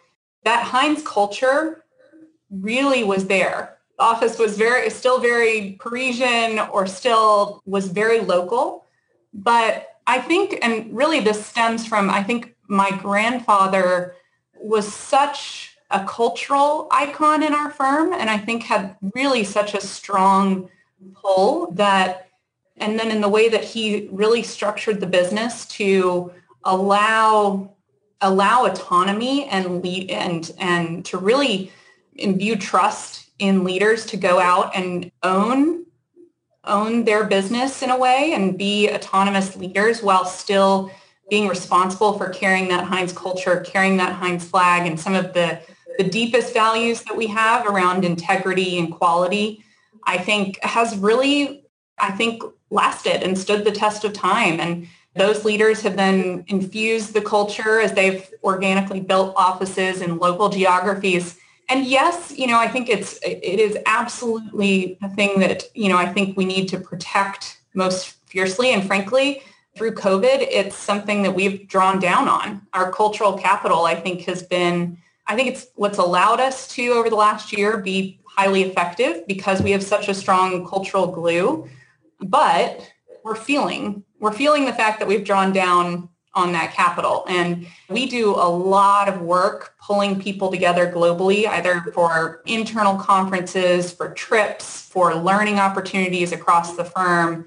that 0.44 0.64
Hines 0.64 1.02
culture 1.02 1.84
really 2.50 3.04
was 3.04 3.26
there. 3.26 3.78
The 3.98 4.04
office 4.04 4.38
was 4.38 4.56
very, 4.56 4.88
still 4.90 5.20
very 5.20 5.76
Parisian 5.80 6.58
or 6.58 6.86
still 6.86 7.62
was 7.66 7.88
very 7.88 8.20
local. 8.20 8.86
But 9.32 9.88
I 10.06 10.18
think, 10.18 10.58
and 10.62 10.94
really 10.94 11.20
this 11.20 11.44
stems 11.44 11.86
from, 11.86 12.10
I 12.10 12.22
think 12.22 12.54
my 12.68 12.90
grandfather 12.90 14.16
was 14.60 14.92
such 14.92 15.76
a 15.90 16.04
cultural 16.04 16.88
icon 16.90 17.42
in 17.42 17.54
our 17.54 17.70
firm 17.70 18.12
and 18.12 18.30
I 18.30 18.38
think 18.38 18.64
had 18.64 18.96
really 19.14 19.44
such 19.44 19.74
a 19.74 19.80
strong 19.80 20.68
pull 21.14 21.70
that, 21.72 22.28
and 22.76 22.98
then 22.98 23.10
in 23.10 23.20
the 23.20 23.28
way 23.28 23.48
that 23.48 23.64
he 23.64 24.08
really 24.10 24.42
structured 24.42 25.00
the 25.00 25.06
business 25.06 25.66
to 25.66 26.32
allow 26.64 27.74
allow 28.20 28.64
autonomy 28.66 29.46
and 29.46 29.82
lead 29.82 30.10
and 30.10 30.52
and 30.58 31.04
to 31.04 31.18
really 31.18 31.72
imbue 32.14 32.56
trust 32.56 33.30
in 33.38 33.64
leaders 33.64 34.06
to 34.06 34.16
go 34.16 34.38
out 34.38 34.74
and 34.76 35.10
own 35.22 35.84
own 36.64 37.04
their 37.04 37.24
business 37.24 37.82
in 37.82 37.90
a 37.90 37.98
way 37.98 38.32
and 38.34 38.56
be 38.56 38.88
autonomous 38.90 39.56
leaders 39.56 40.02
while 40.02 40.24
still 40.24 40.90
being 41.32 41.48
responsible 41.48 42.18
for 42.18 42.28
carrying 42.28 42.68
that 42.68 42.84
Hines 42.84 43.12
culture, 43.12 43.60
carrying 43.60 43.96
that 43.96 44.12
Hines 44.12 44.44
flag 44.44 44.86
and 44.86 44.98
some 44.98 45.14
of 45.14 45.32
the, 45.32 45.60
the 45.98 46.04
deepest 46.04 46.52
values 46.52 47.02
that 47.04 47.16
we 47.16 47.26
have 47.26 47.66
around 47.66 48.04
integrity 48.04 48.78
and 48.78 48.92
quality, 48.92 49.64
I 50.04 50.18
think 50.18 50.62
has 50.62 50.96
really, 50.98 51.61
I 52.02 52.10
think, 52.10 52.42
lasted 52.70 53.22
and 53.22 53.38
stood 53.38 53.64
the 53.64 53.72
test 53.72 54.04
of 54.04 54.12
time. 54.12 54.58
And 54.58 54.88
those 55.14 55.44
leaders 55.44 55.82
have 55.82 55.96
then 55.96 56.44
infused 56.48 57.12
the 57.12 57.20
culture 57.20 57.80
as 57.80 57.92
they've 57.92 58.28
organically 58.42 59.00
built 59.00 59.34
offices 59.36 60.00
in 60.00 60.18
local 60.18 60.48
geographies 60.48 61.38
and 61.68 61.86
yes, 61.86 62.34
you 62.36 62.46
know, 62.46 62.58
I 62.58 62.68
think 62.68 62.90
it's 62.90 63.18
it 63.22 63.42
is 63.42 63.78
absolutely 63.86 64.98
a 65.02 65.08
thing 65.08 65.40
that 65.40 65.64
you 65.74 65.88
know 65.88 65.96
I 65.96 66.12
think 66.12 66.36
we 66.36 66.44
need 66.44 66.68
to 66.68 66.78
protect 66.78 67.60
most 67.74 68.16
fiercely. 68.26 68.72
And 68.72 68.86
frankly, 68.86 69.42
through 69.74 69.94
COVID, 69.94 70.46
it's 70.50 70.76
something 70.76 71.22
that 71.22 71.34
we've 71.34 71.66
drawn 71.66 71.98
down 71.98 72.28
on. 72.28 72.66
Our 72.74 72.92
cultural 72.92 73.38
capital, 73.38 73.86
I 73.86 73.94
think, 73.94 74.22
has 74.22 74.42
been 74.42 74.98
I 75.26 75.34
think 75.34 75.48
it's 75.48 75.68
what's 75.76 75.98
allowed 75.98 76.40
us 76.40 76.68
to 76.74 76.88
over 76.88 77.08
the 77.08 77.16
last 77.16 77.56
year 77.56 77.78
be 77.78 78.20
highly 78.24 78.62
effective 78.64 79.26
because 79.26 79.62
we 79.62 79.70
have 79.70 79.82
such 79.82 80.08
a 80.08 80.14
strong 80.14 80.66
cultural 80.68 81.06
glue. 81.06 81.68
But 82.22 82.90
we're 83.24 83.34
feeling 83.34 84.04
we're 84.22 84.32
feeling 84.32 84.64
the 84.64 84.72
fact 84.72 85.00
that 85.00 85.08
we've 85.08 85.24
drawn 85.24 85.52
down 85.52 86.08
on 86.34 86.52
that 86.52 86.72
capital. 86.72 87.24
And 87.28 87.66
we 87.90 88.06
do 88.06 88.30
a 88.30 88.48
lot 88.48 89.08
of 89.08 89.20
work 89.20 89.74
pulling 89.84 90.20
people 90.20 90.50
together 90.50 90.90
globally, 90.90 91.46
either 91.46 91.80
for 91.92 92.40
internal 92.46 92.96
conferences, 92.96 93.92
for 93.92 94.14
trips, 94.14 94.82
for 94.82 95.14
learning 95.14 95.58
opportunities 95.58 96.32
across 96.32 96.76
the 96.76 96.84
firm. 96.84 97.46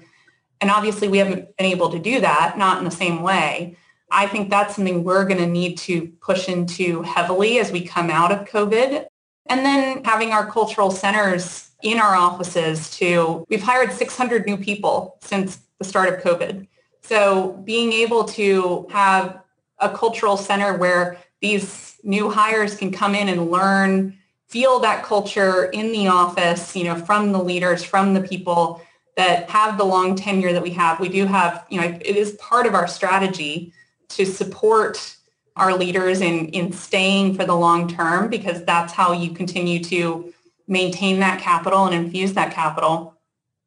And 0.60 0.70
obviously 0.70 1.08
we 1.08 1.18
haven't 1.18 1.56
been 1.56 1.66
able 1.66 1.90
to 1.90 1.98
do 1.98 2.20
that, 2.20 2.58
not 2.58 2.78
in 2.78 2.84
the 2.84 2.90
same 2.90 3.22
way. 3.22 3.76
I 4.10 4.26
think 4.26 4.50
that's 4.50 4.76
something 4.76 5.02
we're 5.02 5.24
going 5.24 5.40
to 5.40 5.46
need 5.46 5.78
to 5.78 6.08
push 6.20 6.48
into 6.48 7.02
heavily 7.02 7.58
as 7.58 7.72
we 7.72 7.84
come 7.84 8.10
out 8.10 8.30
of 8.30 8.46
COVID. 8.46 9.06
And 9.46 9.64
then 9.64 10.04
having 10.04 10.32
our 10.32 10.48
cultural 10.48 10.90
centers 10.90 11.65
in 11.82 11.98
our 11.98 12.14
offices 12.14 12.90
to, 12.98 13.46
we've 13.48 13.62
hired 13.62 13.92
600 13.92 14.46
new 14.46 14.56
people 14.56 15.18
since 15.20 15.60
the 15.78 15.84
start 15.84 16.12
of 16.12 16.20
COVID. 16.20 16.66
So 17.02 17.52
being 17.64 17.92
able 17.92 18.24
to 18.24 18.86
have 18.90 19.40
a 19.78 19.90
cultural 19.90 20.36
center 20.36 20.76
where 20.76 21.18
these 21.40 21.96
new 22.02 22.30
hires 22.30 22.76
can 22.76 22.90
come 22.90 23.14
in 23.14 23.28
and 23.28 23.50
learn, 23.50 24.16
feel 24.48 24.80
that 24.80 25.04
culture 25.04 25.66
in 25.66 25.92
the 25.92 26.08
office, 26.08 26.74
you 26.74 26.84
know, 26.84 26.96
from 26.96 27.32
the 27.32 27.42
leaders, 27.42 27.84
from 27.84 28.14
the 28.14 28.22
people 28.22 28.80
that 29.16 29.48
have 29.50 29.76
the 29.78 29.84
long 29.84 30.14
tenure 30.14 30.52
that 30.52 30.62
we 30.62 30.70
have. 30.70 31.00
We 31.00 31.08
do 31.08 31.26
have, 31.26 31.66
you 31.70 31.80
know, 31.80 31.86
it 31.86 32.16
is 32.16 32.32
part 32.32 32.66
of 32.66 32.74
our 32.74 32.86
strategy 32.86 33.72
to 34.08 34.24
support 34.24 35.16
our 35.56 35.74
leaders 35.74 36.20
in, 36.20 36.48
in 36.48 36.72
staying 36.72 37.34
for 37.34 37.44
the 37.44 37.54
long 37.54 37.88
term 37.88 38.28
because 38.28 38.64
that's 38.64 38.92
how 38.92 39.12
you 39.12 39.30
continue 39.30 39.82
to 39.84 40.32
maintain 40.68 41.20
that 41.20 41.40
capital 41.40 41.86
and 41.86 41.94
infuse 41.94 42.32
that 42.34 42.52
capital. 42.52 43.14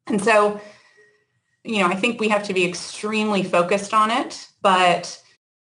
And 0.06 0.22
so 0.22 0.60
you 1.64 1.80
know, 1.80 1.88
I 1.88 1.94
think 1.94 2.20
we 2.20 2.28
have 2.28 2.42
to 2.44 2.54
be 2.54 2.64
extremely 2.64 3.42
focused 3.42 3.92
on 3.92 4.10
it, 4.10 4.48
but 4.62 5.20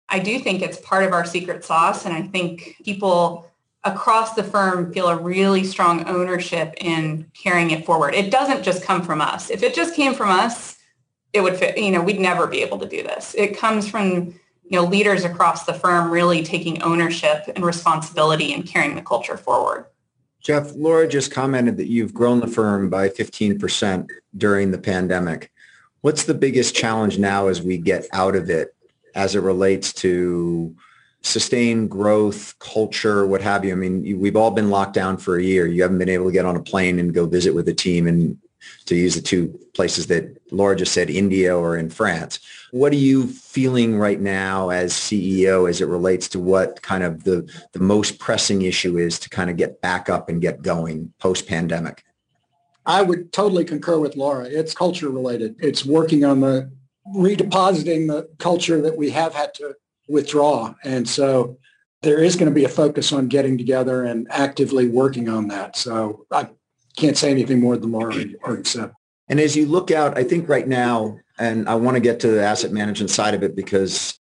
I 0.10 0.19
do 0.19 0.39
think 0.39 0.62
it's 0.62 0.80
part 0.80 1.04
of 1.04 1.12
our 1.12 1.26
secret 1.26 1.65
sauce. 1.65 2.06
And 2.06 2.13
I 2.13 2.21
think 2.21 2.78
people 2.84 3.50
across 3.84 4.34
the 4.34 4.43
firm 4.43 4.93
feel 4.93 5.08
a 5.08 5.17
really 5.17 5.63
strong 5.63 6.08
ownership 6.08 6.73
in 6.78 7.30
carrying 7.34 7.71
it 7.71 7.86
forward. 7.86 8.13
It 8.13 8.32
doesn't 8.32 8.63
just 8.63 8.84
come 8.84 9.02
from 9.02 9.21
us. 9.21 9.50
If 9.50 9.63
it 9.63 9.73
just 9.73 9.95
came 9.95 10.13
from 10.13 10.30
us, 10.30 10.78
it 11.34 11.41
would 11.41 11.58
fit, 11.58 11.78
you 11.78 11.91
know, 11.91 12.02
we'd 12.02 12.19
never 12.19 12.47
be 12.47 12.62
able 12.62 12.80
to 12.80 12.88
do 12.88 13.04
this. 13.04 13.36
It 13.36 13.58
comes 13.58 13.89
from, 13.89 14.28
you 14.63 14.71
know, 14.71 14.84
leaders 14.84 15.23
across 15.23 15.65
the 15.65 15.73
firm 15.73 16.12
really 16.12 16.43
taking 16.43 16.82
ownership 16.82 17.43
and 17.56 17.65
responsibility 17.65 18.54
and 18.54 18.65
carrying 18.65 18.95
the 18.95 19.02
culture 19.02 19.38
forward. 19.38 19.86
Jeff, 20.48 20.74
Laura 20.76 21.06
just 21.06 21.30
commented 21.30 21.76
that 21.76 21.90
you've 21.90 22.14
grown 22.14 22.40
the 22.40 22.48
firm 22.48 22.90
by 22.90 23.10
15% 23.10 24.10
during 24.38 24.72
the 24.72 24.78
pandemic. 24.78 25.52
What's 26.00 26.24
the 26.24 26.34
biggest 26.34 26.74
challenge 26.74 27.20
now 27.20 27.48
as 27.48 27.62
we 27.62 27.78
get 27.78 28.08
out 28.14 28.34
of 28.34 28.50
it 28.50 28.74
as 29.14 29.36
it 29.36 29.42
relates 29.42 29.92
to 29.96 30.74
sustained 31.22 31.92
growth, 31.92 32.58
culture, 32.60 33.28
what 33.28 33.42
have 33.42 33.66
you? 33.66 33.74
I 33.74 33.76
mean, 33.76 34.22
we've 34.22 34.38
all 34.38 34.52
been 34.52 34.70
locked 34.70 34.94
down 34.94 35.18
for 35.18 35.36
a 35.36 35.44
year. 35.44 35.68
You 35.68 35.82
haven't 35.82 35.98
been 35.98 36.08
able 36.08 36.28
to 36.28 36.32
get 36.32 36.46
on 36.46 36.56
a 36.56 36.64
plane 36.64 36.98
and 36.98 37.14
go 37.14 37.26
visit 37.26 37.54
with 37.54 37.68
a 37.68 37.74
team 37.74 38.08
and 38.08 38.38
to 38.86 38.95
use 38.95 39.16
the 39.16 39.22
two 39.22 39.60
places 39.74 40.08
that 40.08 40.41
Laura 40.54 40.78
just 40.78 40.93
said, 40.93 41.10
India 41.10 41.58
or 41.58 41.76
in 41.76 41.89
France. 41.89 42.39
What 42.72 42.91
are 42.91 42.97
you 42.97 43.28
feeling 43.28 43.97
right 43.97 44.20
now 44.20 44.70
as 44.70 44.93
CEO 44.93 45.70
as 45.70 45.82
it 45.82 45.88
relates 45.88 46.28
to 46.30 46.39
what 46.39 46.82
kind 46.82 47.03
of 47.03 47.24
the, 47.24 47.49
the 47.74 47.80
most 47.80 48.20
pressing 48.20 48.63
issue 48.63 48.97
is 48.97 49.20
to 49.20 49.30
kind 49.30 49.49
of 49.49 49.57
get 49.57 49.82
back 49.82 50.09
up 50.09 50.30
and 50.30 50.41
get 50.41 50.61
going 50.61 51.13
post-pandemic? 51.20 52.03
I 52.86 53.01
would 53.01 53.34
totally 53.34 53.65
concur 53.65 53.99
with 53.99 54.15
Laura. 54.15 54.45
It's 54.45 54.74
culture 54.74 55.09
related. 55.09 55.55
It's 55.59 55.86
working 55.86 56.24
on 56.24 56.41
the 56.41 56.72
redepositing 57.15 58.07
the 58.07 58.30
culture 58.38 58.82
that 58.82 58.97
we 58.97 59.09
have 59.11 59.34
had 59.34 59.53
to 59.55 59.76
withdraw. 60.07 60.74
And 60.84 61.07
so 61.07 61.57
there 62.01 62.24
is 62.24 62.36
going 62.36 62.49
to 62.49 62.55
be 62.55 62.65
a 62.65 62.70
focus 62.70 63.11
on 63.11 63.28
getting 63.28 63.57
together 63.57 64.03
and 64.03 64.28
actively 64.30 64.88
working 64.88 65.30
on 65.30 65.47
that. 65.49 65.76
So 65.76 66.26
I 66.32 66.49
can't 66.95 67.18
say 67.18 67.32
anything 67.32 67.59
more 67.59 67.78
than 67.78 67.91
Laura 67.91 68.13
already 68.43 68.63
said. 68.63 68.91
And 69.30 69.39
as 69.39 69.55
you 69.55 69.65
look 69.65 69.91
out, 69.91 70.18
I 70.18 70.24
think 70.24 70.47
right 70.47 70.68
now, 70.68 71.20
and 71.40 71.68
I 71.70 71.76
want 71.76 71.96
to 71.96 72.02
get 72.02 72.20
to 72.22 72.28
the 72.30 72.44
asset 72.44 72.72
management 72.72 73.10
side 73.10 73.34
of 73.34 73.44
it 73.44 73.56
because 73.56 74.18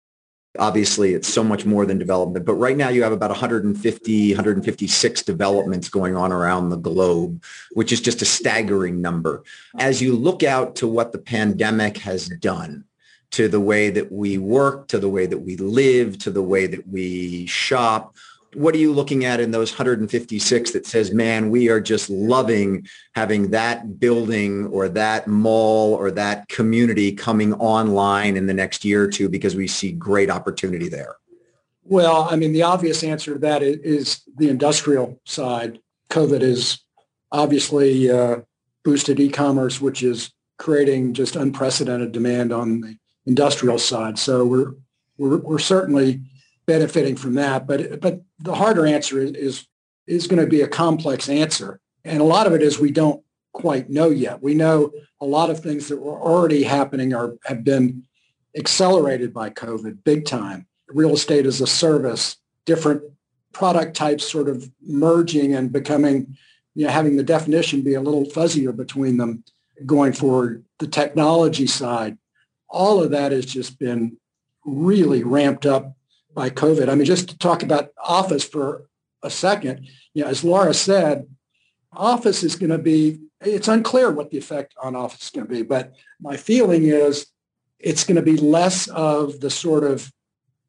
Obviously, 0.57 1.13
it's 1.13 1.27
so 1.27 1.43
much 1.43 1.65
more 1.65 1.85
than 1.85 1.97
development, 1.97 2.45
but 2.45 2.53
right 2.55 2.77
now 2.77 2.89
you 2.89 3.03
have 3.03 3.11
about 3.11 3.29
150, 3.29 4.29
156 4.31 5.23
developments 5.23 5.89
going 5.89 6.15
on 6.15 6.31
around 6.31 6.69
the 6.69 6.77
globe, 6.77 7.43
which 7.73 7.91
is 7.91 8.01
just 8.01 8.21
a 8.21 8.25
staggering 8.25 9.01
number. 9.01 9.43
As 9.77 10.01
you 10.01 10.15
look 10.15 10.43
out 10.43 10.75
to 10.77 10.87
what 10.87 11.11
the 11.11 11.17
pandemic 11.17 11.97
has 11.97 12.27
done 12.27 12.85
to 13.31 13.47
the 13.47 13.59
way 13.59 13.89
that 13.89 14.11
we 14.11 14.37
work, 14.37 14.87
to 14.87 14.99
the 14.99 15.09
way 15.09 15.25
that 15.25 15.39
we 15.39 15.57
live, 15.57 16.17
to 16.19 16.31
the 16.31 16.43
way 16.43 16.67
that 16.67 16.87
we 16.87 17.45
shop. 17.47 18.15
What 18.55 18.73
are 18.73 18.79
you 18.79 18.93
looking 18.93 19.25
at 19.25 19.39
in 19.39 19.51
those 19.51 19.71
156 19.71 20.71
that 20.71 20.85
says, 20.85 21.13
man, 21.13 21.49
we 21.49 21.69
are 21.69 21.81
just 21.81 22.09
loving 22.09 22.87
having 23.13 23.51
that 23.51 23.99
building 23.99 24.67
or 24.67 24.87
that 24.89 25.27
mall 25.27 25.93
or 25.93 26.09
that 26.11 26.47
community 26.47 27.11
coming 27.11 27.53
online 27.55 28.37
in 28.37 28.47
the 28.47 28.53
next 28.53 28.85
year 28.85 29.03
or 29.03 29.07
two 29.07 29.29
because 29.29 29.55
we 29.55 29.67
see 29.67 29.91
great 29.91 30.29
opportunity 30.29 30.89
there? 30.89 31.15
Well, 31.83 32.27
I 32.31 32.35
mean, 32.35 32.53
the 32.53 32.63
obvious 32.63 33.03
answer 33.03 33.33
to 33.33 33.39
that 33.39 33.61
is 33.61 34.21
the 34.37 34.49
industrial 34.49 35.19
side. 35.25 35.79
COVID 36.09 36.41
has 36.41 36.79
obviously 37.31 38.09
uh, 38.09 38.37
boosted 38.83 39.19
e-commerce, 39.19 39.79
which 39.81 40.01
is 40.01 40.31
creating 40.57 41.13
just 41.13 41.35
unprecedented 41.35 42.11
demand 42.11 42.51
on 42.51 42.81
the 42.81 42.97
industrial 43.25 43.77
side. 43.77 44.17
So 44.17 44.45
we're 44.45 44.73
we're, 45.17 45.37
we're 45.37 45.59
certainly 45.59 46.21
benefiting 46.65 47.15
from 47.15 47.35
that. 47.35 47.67
But 47.67 48.01
but 48.01 48.21
the 48.39 48.55
harder 48.55 48.85
answer 48.85 49.19
is 49.19 49.31
is, 49.31 49.67
is 50.07 50.27
going 50.27 50.41
to 50.41 50.49
be 50.49 50.61
a 50.61 50.67
complex 50.67 51.29
answer, 51.29 51.79
and 52.03 52.21
a 52.21 52.25
lot 52.25 52.47
of 52.47 52.53
it 52.53 52.61
is 52.61 52.79
we 52.79 52.91
don't 52.91 53.21
quite 53.53 53.89
know 53.89 54.09
yet. 54.09 54.41
We 54.41 54.53
know 54.53 54.91
a 55.21 55.25
lot 55.25 55.49
of 55.49 55.59
things 55.59 55.87
that 55.87 56.01
were 56.01 56.19
already 56.19 56.63
happening 56.63 57.13
are 57.13 57.35
have 57.45 57.63
been 57.63 58.03
accelerated 58.55 59.33
by 59.33 59.49
COVID 59.49 60.03
big 60.03 60.25
time. 60.25 60.67
Real 60.87 61.13
estate 61.13 61.45
as 61.45 61.61
a 61.61 61.67
service, 61.67 62.37
different 62.65 63.01
product 63.53 63.95
types 63.95 64.29
sort 64.29 64.49
of 64.49 64.69
merging 64.85 65.55
and 65.55 65.71
becoming, 65.71 66.35
you 66.75 66.85
know, 66.85 66.91
having 66.91 67.15
the 67.15 67.23
definition 67.23 67.81
be 67.81 67.93
a 67.93 68.01
little 68.01 68.25
fuzzier 68.25 68.75
between 68.75 69.17
them 69.17 69.43
going 69.85 70.13
forward. 70.13 70.63
The 70.79 70.87
technology 70.87 71.67
side, 71.67 72.17
all 72.69 73.01
of 73.01 73.11
that 73.11 73.31
has 73.31 73.45
just 73.45 73.79
been 73.79 74.17
really 74.65 75.23
ramped 75.23 75.65
up 75.65 75.94
by 76.35 76.49
COVID. 76.49 76.89
I 76.89 76.95
mean, 76.95 77.05
just 77.05 77.29
to 77.29 77.37
talk 77.37 77.63
about 77.63 77.89
office 77.97 78.43
for 78.43 78.87
a 79.23 79.29
second, 79.29 79.87
you 80.13 80.23
know, 80.23 80.29
as 80.29 80.43
Laura 80.43 80.73
said, 80.73 81.25
office 81.93 82.43
is 82.43 82.57
going 82.57 82.69
to 82.69 82.77
be, 82.77 83.21
it's 83.41 83.69
unclear 83.69 84.11
what 84.11 84.29
the 84.29 84.37
effect 84.37 84.75
on 84.83 84.95
office 84.95 85.23
is 85.23 85.29
going 85.31 85.47
to 85.47 85.53
be, 85.53 85.63
but 85.63 85.93
my 86.19 86.35
feeling 86.35 86.83
is 86.83 87.27
it's 87.79 88.03
going 88.03 88.17
to 88.17 88.21
be 88.21 88.37
less 88.37 88.87
of 88.89 89.39
the 89.39 89.49
sort 89.49 89.83
of 89.83 90.11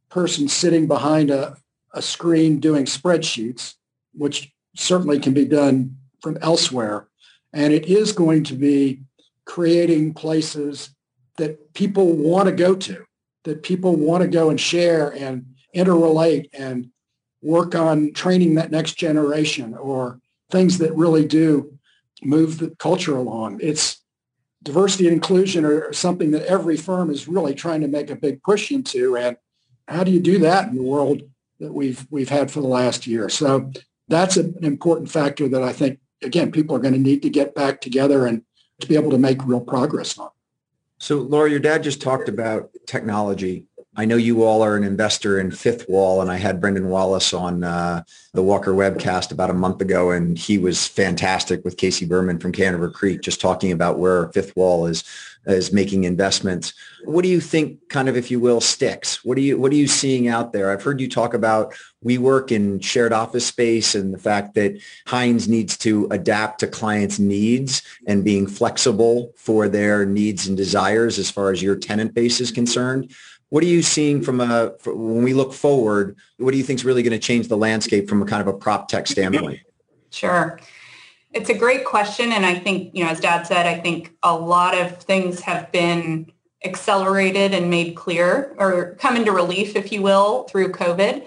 person 0.09 0.49
sitting 0.49 0.87
behind 0.87 1.31
a, 1.31 1.57
a 1.93 2.01
screen 2.01 2.61
doing 2.61 2.85
spreadsheets, 2.85 3.75
which 4.15 4.53
certainly 4.77 5.19
can 5.19 5.35
be 5.35 5.45
done 5.45 5.97
from 6.23 6.39
elsewhere. 6.41 7.09
And 7.53 7.73
it 7.73 7.87
is 7.87 8.13
going 8.13 8.45
to 8.45 8.55
be 8.55 9.03
creating 9.45 10.15
places 10.15 10.91
that 11.39 11.75
people 11.75 12.13
want 12.15 12.49
to 12.49 12.55
go 12.55 12.75
to, 12.75 13.05
that 13.45 13.63
people 13.63 13.97
want 13.97 14.23
to 14.23 14.29
go 14.29 14.51
and 14.51 14.61
share 14.61 15.11
and 15.11 15.56
interrelate 15.77 16.49
and 16.53 16.91
work 17.43 17.75
on 17.75 18.13
training 18.13 18.55
that 18.55 18.71
next 18.71 18.95
generation 18.95 19.75
or 19.75 20.21
things 20.51 20.79
that 20.79 20.95
really 20.95 21.25
do 21.25 21.79
move 22.23 22.59
the 22.59 22.71
culture 22.79 23.17
along. 23.17 23.61
It's 23.63 23.99
diversity 24.63 25.07
and 25.07 25.15
inclusion 25.15 25.65
are 25.65 25.93
something 25.93 26.33
that 26.33 26.47
every 26.47 26.77
firm 26.77 27.11
is 27.11 27.29
really 27.29 27.55
trying 27.55 27.83
to 27.83 27.89
make 27.89 28.11
a 28.11 28.17
big 28.17 28.43
push 28.43 28.71
into. 28.71 29.17
And 29.17 29.37
how 29.87 30.03
do 30.03 30.11
you 30.11 30.21
do 30.21 30.39
that 30.39 30.69
in 30.69 30.77
the 30.77 30.83
world 30.83 31.23
that 31.61 31.73
we've 31.73 32.07
we've 32.11 32.29
had 32.29 32.51
for 32.51 32.61
the 32.61 32.67
last 32.67 33.07
year? 33.07 33.29
So 33.29 33.71
that's 34.09 34.37
an 34.37 34.57
important 34.63 35.11
factor 35.11 35.49
that 35.49 35.63
I 35.63 35.73
think 35.73 36.01
again 36.23 36.51
people 36.51 36.75
are 36.75 36.81
going 36.81 36.95
to 36.95 37.01
need 37.01 37.23
to 37.23 37.31
get 37.31 37.55
back 37.55 37.81
together 37.81 38.27
and 38.27 38.43
to 38.81 38.87
be 38.87 38.97
able 38.97 39.11
to 39.11 39.19
make 39.19 39.45
real 39.45 39.61
progress 39.61 40.19
on. 40.19 40.31
So, 40.99 41.19
Laura, 41.19 41.51
your 41.51 41.61
dad 41.61 41.83
just 41.83 42.01
talked 42.01 42.29
about 42.29 42.71
technology. 42.87 43.67
I 43.99 44.05
know 44.05 44.17
you 44.17 44.43
all 44.43 44.63
are 44.63 44.77
an 44.77 44.85
investor 44.85 45.41
in 45.41 45.51
Fifth 45.51 45.89
Wall, 45.89 46.21
and 46.21 46.31
I 46.31 46.37
had 46.37 46.61
Brendan 46.61 46.91
Wallace 46.91 47.33
on 47.33 47.65
uh, 47.65 48.03
the 48.35 48.43
Walker 48.43 48.73
webcast 48.73 49.33
about 49.33 49.49
a 49.49 49.55
month 49.55 49.81
ago, 49.81 50.11
and 50.11 50.37
he 50.37 50.59
was 50.59 50.87
fantastic 50.87 51.65
with 51.65 51.79
Casey 51.79 52.05
Berman 52.05 52.39
from 52.39 52.53
Camber 52.53 52.91
Creek, 52.91 53.23
just 53.23 53.41
talking 53.41 53.73
about 53.73 53.99
where 53.99 54.29
Fifth 54.33 54.55
Wall 54.55 54.87
is 54.87 55.03
is 55.47 55.73
making 55.73 56.03
investments. 56.05 56.75
What 57.05 57.23
do 57.23 57.29
you 57.29 57.41
think, 57.41 57.89
kind 57.89 58.09
of, 58.09 58.17
if 58.17 58.33
you 58.33 58.41
will, 58.41 58.61
sticks? 58.61 59.25
What 59.25 59.37
do 59.37 59.43
you 59.43 59.57
What 59.59 59.73
are 59.73 59.77
you 59.77 59.87
seeing 59.87 60.29
out 60.29 60.53
there? 60.53 60.71
I've 60.71 60.83
heard 60.83 61.01
you 61.01 61.09
talk 61.09 61.35
about 61.35 61.73
WeWork 62.05 62.51
in 62.51 62.81
shared 62.81 63.13
office 63.13 63.47
space 63.47 63.95
and 63.95 64.13
the 64.13 64.19
fact 64.19 64.55
that 64.55 64.81
Hines 65.07 65.49
needs 65.49 65.77
to 65.79 66.09
adapt 66.11 66.61
to 66.61 66.67
clients' 66.67 67.19
needs 67.19 67.83
and 68.07 68.25
being 68.25 68.47
flexible 68.47 69.33
for 69.37 69.69
their 69.69 70.05
needs 70.05 70.49
and 70.49 70.57
desires 70.57 71.19
as 71.19 71.31
far 71.31 71.53
as 71.53 71.63
your 71.63 71.77
tenant 71.77 72.13
base 72.13 72.41
is 72.41 72.51
concerned. 72.51 73.15
What 73.51 73.63
are 73.63 73.67
you 73.67 73.83
seeing 73.83 74.23
from 74.23 74.41
a 74.41 74.73
when 74.85 75.23
we 75.23 75.35
look 75.35 75.53
forward? 75.53 76.17
What 76.39 76.51
do 76.51 76.59
you 76.59 76.65
think 76.65 76.81
is 76.81 76.85
really 76.85 77.03
going 77.03 77.13
to 77.13 77.19
change 77.19 77.49
the 77.49 77.57
landscape 77.57 78.09
from 78.09 78.23
a 78.23 78.27
kind 78.27 78.41
of 78.41 78.49
a 78.49 78.57
prop 78.57 78.89
tech 78.89 79.07
standpoint? 79.07 79.61
Sure. 80.11 80.59
It's 81.33 81.51
a 81.51 81.55
great 81.55 81.85
question. 81.85 82.33
And 82.33 82.45
I 82.45 82.55
think, 82.55 82.95
you 82.95 83.05
know, 83.05 83.11
as 83.11 83.21
Dad 83.21 83.47
said, 83.47 83.67
I 83.67 83.79
think 83.79 84.17
a 84.23 84.35
lot 84.35 84.77
of 84.77 84.99
things 84.99 85.41
have 85.41 85.71
been 85.71 86.33
accelerated 86.65 87.55
and 87.55 87.71
made 87.71 87.95
clear 87.95 88.55
or 88.59 88.95
come 88.95 89.17
into 89.17 89.31
relief, 89.31 89.77
if 89.77 89.93
you 89.93 90.03
will, 90.03 90.45
through 90.45 90.73
COVID. 90.73 91.25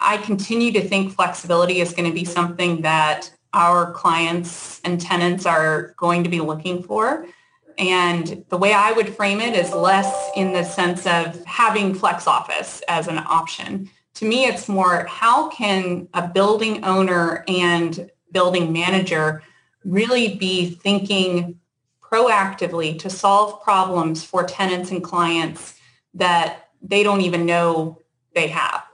I 0.00 0.16
continue 0.18 0.72
to 0.72 0.80
think 0.80 1.12
flexibility 1.12 1.80
is 1.80 1.92
going 1.92 2.08
to 2.08 2.14
be 2.14 2.24
something 2.24 2.82
that 2.82 3.30
our 3.52 3.92
clients 3.92 4.80
and 4.84 5.00
tenants 5.00 5.46
are 5.46 5.94
going 5.96 6.24
to 6.24 6.30
be 6.30 6.40
looking 6.40 6.82
for. 6.82 7.26
And 7.82 8.44
the 8.48 8.56
way 8.56 8.72
I 8.72 8.92
would 8.92 9.14
frame 9.14 9.40
it 9.40 9.56
is 9.56 9.72
less 9.72 10.30
in 10.36 10.52
the 10.52 10.62
sense 10.62 11.04
of 11.04 11.44
having 11.44 11.94
flex 11.94 12.28
office 12.28 12.80
as 12.86 13.08
an 13.08 13.18
option. 13.18 13.90
To 14.14 14.24
me, 14.24 14.44
it's 14.44 14.68
more 14.68 15.04
how 15.06 15.48
can 15.48 16.06
a 16.14 16.28
building 16.28 16.84
owner 16.84 17.44
and 17.48 18.08
building 18.30 18.72
manager 18.72 19.42
really 19.84 20.36
be 20.36 20.70
thinking 20.70 21.58
proactively 22.00 22.96
to 23.00 23.10
solve 23.10 23.60
problems 23.64 24.22
for 24.22 24.44
tenants 24.44 24.92
and 24.92 25.02
clients 25.02 25.74
that 26.14 26.68
they 26.80 27.02
don't 27.02 27.22
even 27.22 27.44
know 27.46 27.98
they 28.32 28.46
have. 28.46 28.84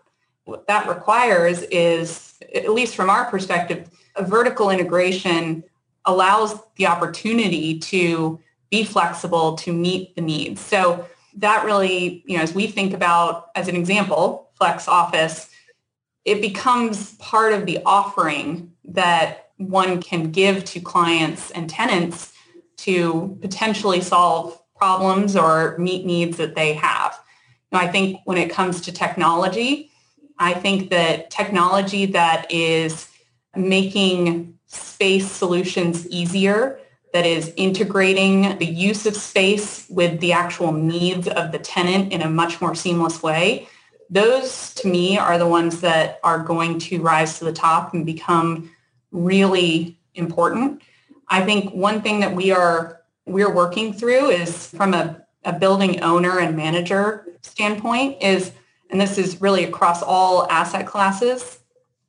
What 0.45 0.67
that 0.67 0.89
requires 0.89 1.61
is, 1.65 2.39
at 2.55 2.73
least 2.73 2.97
from 2.97 3.11
our 3.11 3.27
perspective, 3.27 3.91
a 4.17 4.25
vertical 4.25 4.71
integration 4.71 5.63
allows 6.07 6.59
the 6.77 6.87
opportunity 6.87 7.79
to 7.81 8.41
be 8.71 8.85
flexible 8.85 9.57
to 9.57 9.73
meet 9.73 10.15
the 10.15 10.21
needs. 10.21 10.61
So 10.61 11.07
that 11.37 11.65
really, 11.65 12.23
you 12.27 12.37
know, 12.37 12.43
as 12.43 12.55
we 12.55 12.67
think 12.67 12.93
about, 12.93 13.51
as 13.55 13.69
an 13.69 13.77
example, 13.77 14.51
Flex 14.55 14.89
Office, 14.89 15.51
it 16.25 16.41
becomes 16.41 17.15
part 17.15 17.53
of 17.53 17.65
the 17.65 17.81
offering 17.87 18.73
that 18.85 19.51
one 19.57 20.01
can 20.01 20.31
give 20.31 20.65
to 20.65 20.81
clients 20.81 21.51
and 21.53 21.69
tenants 21.69 22.33
to 22.79 23.39
potentially 23.41 24.01
solve 24.01 24.61
problems 24.77 25.37
or 25.37 25.77
meet 25.79 26.05
needs 26.05 26.37
that 26.37 26.55
they 26.55 26.73
have. 26.75 27.19
Now, 27.73 27.81
I 27.81 27.89
think 27.89 28.21
when 28.25 28.39
it 28.39 28.51
comes 28.51 28.81
to 28.83 28.93
technology, 28.93 29.91
I 30.39 30.55
think 30.55 30.91
that 30.91 31.31
technology 31.31 32.07
that 32.07 32.51
is 32.51 33.09
making 33.57 34.59
space 34.67 35.31
solutions 35.31 36.07
easier 36.09 36.79
that 37.13 37.27
is 37.27 37.53
integrating 37.57 38.59
the 38.59 38.67
use 38.67 39.07
of 39.07 39.17
space 39.17 39.87
with 39.89 40.21
the 40.21 40.33
actual 40.33 40.73
needs 40.73 41.27
of 41.29 41.53
the 41.53 41.59
tenant 41.59 42.13
in 42.13 42.23
a 42.23 42.29
much 42.29 42.61
more 42.61 42.75
seamless 42.75 43.23
way. 43.23 43.69
Those 44.11 44.75
to 44.75 44.89
me 44.89 45.19
are 45.19 45.39
the 45.39 45.49
ones 45.49 45.81
that 45.81 46.21
are 46.23 46.43
going 46.43 46.79
to 46.81 47.01
rise 47.01 47.39
to 47.39 47.45
the 47.45 47.53
top 47.53 47.95
and 47.95 48.05
become 48.05 48.71
really 49.11 49.99
important. 50.15 50.83
I 51.29 51.43
think 51.43 51.73
one 51.73 52.03
thing 52.03 52.21
that 52.21 52.35
we 52.35 52.51
are 52.51 53.01
we're 53.27 53.53
working 53.53 53.93
through 53.93 54.31
is 54.31 54.69
from 54.69 54.95
a, 54.95 55.23
a 55.45 55.53
building 55.53 56.01
owner 56.01 56.39
and 56.39 56.57
manager 56.57 57.27
standpoint 57.43 58.23
is, 58.23 58.53
and 58.91 58.99
this 58.99 59.19
is 59.19 59.41
really 59.41 59.65
across 59.65 60.03
all 60.03 60.51
asset 60.51 60.87
classes, 60.87 61.59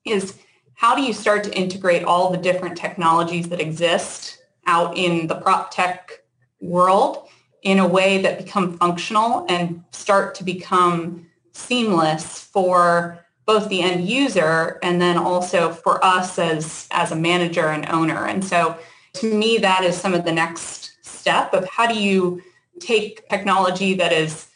is 0.05 0.39
how 0.75 0.95
do 0.95 1.01
you 1.01 1.11
start 1.11 1.43
to 1.43 1.53
integrate 1.57 2.05
all 2.05 2.31
the 2.31 2.37
different 2.37 2.77
technologies 2.77 3.49
that 3.49 3.59
exist 3.59 4.38
out 4.70 4.95
in 4.95 5.26
the 5.28 5.36
prop 5.36 5.72
tech 5.72 6.24
world 6.61 7.28
in 7.63 7.80
a 7.80 7.88
way 7.88 8.22
that 8.22 8.38
become 8.38 8.78
functional 8.78 9.45
and 9.49 9.84
start 9.91 10.36
to 10.36 10.43
become 10.43 11.26
seamless 11.51 12.39
for 12.39 13.26
both 13.45 13.67
the 13.67 13.82
end 13.82 14.07
user 14.07 14.78
and 14.84 15.01
then 15.01 15.17
also 15.17 15.72
for 15.72 16.03
us 16.05 16.38
as, 16.38 16.88
as 16.91 17.11
a 17.11 17.15
manager 17.15 17.70
and 17.70 17.89
owner. 17.89 18.28
And 18.28 18.45
so 18.45 18.78
to 19.13 19.34
me, 19.34 19.57
that 19.57 19.84
is 19.84 19.97
some 19.97 20.13
of 20.13 20.24
the 20.24 20.32
next 20.32 20.99
step 21.01 21.53
of 21.53 21.67
how 21.67 21.88
do 21.88 21.99
you 21.99 22.41
take 22.80 23.28
technology 23.28 23.95
that 23.95 24.13
is 24.13 24.49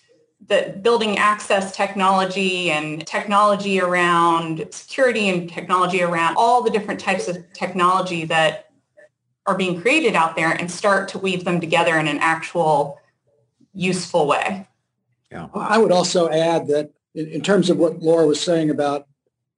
the 0.47 0.77
building 0.81 1.17
access 1.17 1.75
technology 1.75 2.69
and 2.69 3.05
technology 3.07 3.81
around 3.81 4.67
security 4.71 5.29
and 5.29 5.49
technology 5.49 6.01
around 6.03 6.35
all 6.37 6.61
the 6.61 6.69
different 6.69 6.99
types 6.99 7.27
of 7.27 7.37
technology 7.53 8.25
that 8.25 8.69
are 9.45 9.57
being 9.57 9.81
created 9.81 10.15
out 10.15 10.35
there 10.35 10.51
and 10.51 10.71
start 10.71 11.09
to 11.09 11.19
weave 11.19 11.43
them 11.43 11.59
together 11.59 11.97
in 11.97 12.07
an 12.07 12.17
actual 12.19 12.99
useful 13.73 14.27
way. 14.27 14.67
Yeah. 15.31 15.47
I 15.53 15.77
would 15.77 15.91
also 15.91 16.29
add 16.29 16.67
that 16.67 16.91
in, 17.15 17.27
in 17.27 17.41
terms 17.41 17.69
of 17.69 17.77
what 17.77 17.99
Laura 17.99 18.25
was 18.25 18.39
saying 18.39 18.69
about 18.69 19.07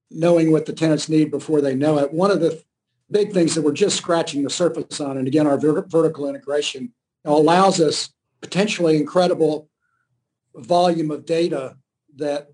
knowing 0.09 0.51
what 0.51 0.65
the 0.65 0.73
tenants 0.73 1.09
need 1.09 1.31
before 1.31 1.61
they 1.61 1.75
know 1.75 1.99
it, 1.99 2.13
one 2.13 2.31
of 2.31 2.39
the 2.39 2.63
big 3.11 3.33
things 3.33 3.53
that 3.53 3.61
we're 3.61 3.73
just 3.73 3.97
scratching 3.97 4.43
the 4.43 4.49
surface 4.49 4.99
on, 4.99 5.17
and 5.17 5.27
again, 5.27 5.45
our 5.45 5.57
ver- 5.57 5.86
vertical 5.88 6.27
integration 6.27 6.91
allows 7.23 7.79
us 7.79 8.09
potentially 8.41 8.97
incredible 8.97 9.69
volume 10.55 11.11
of 11.11 11.25
data 11.25 11.75
that 12.15 12.49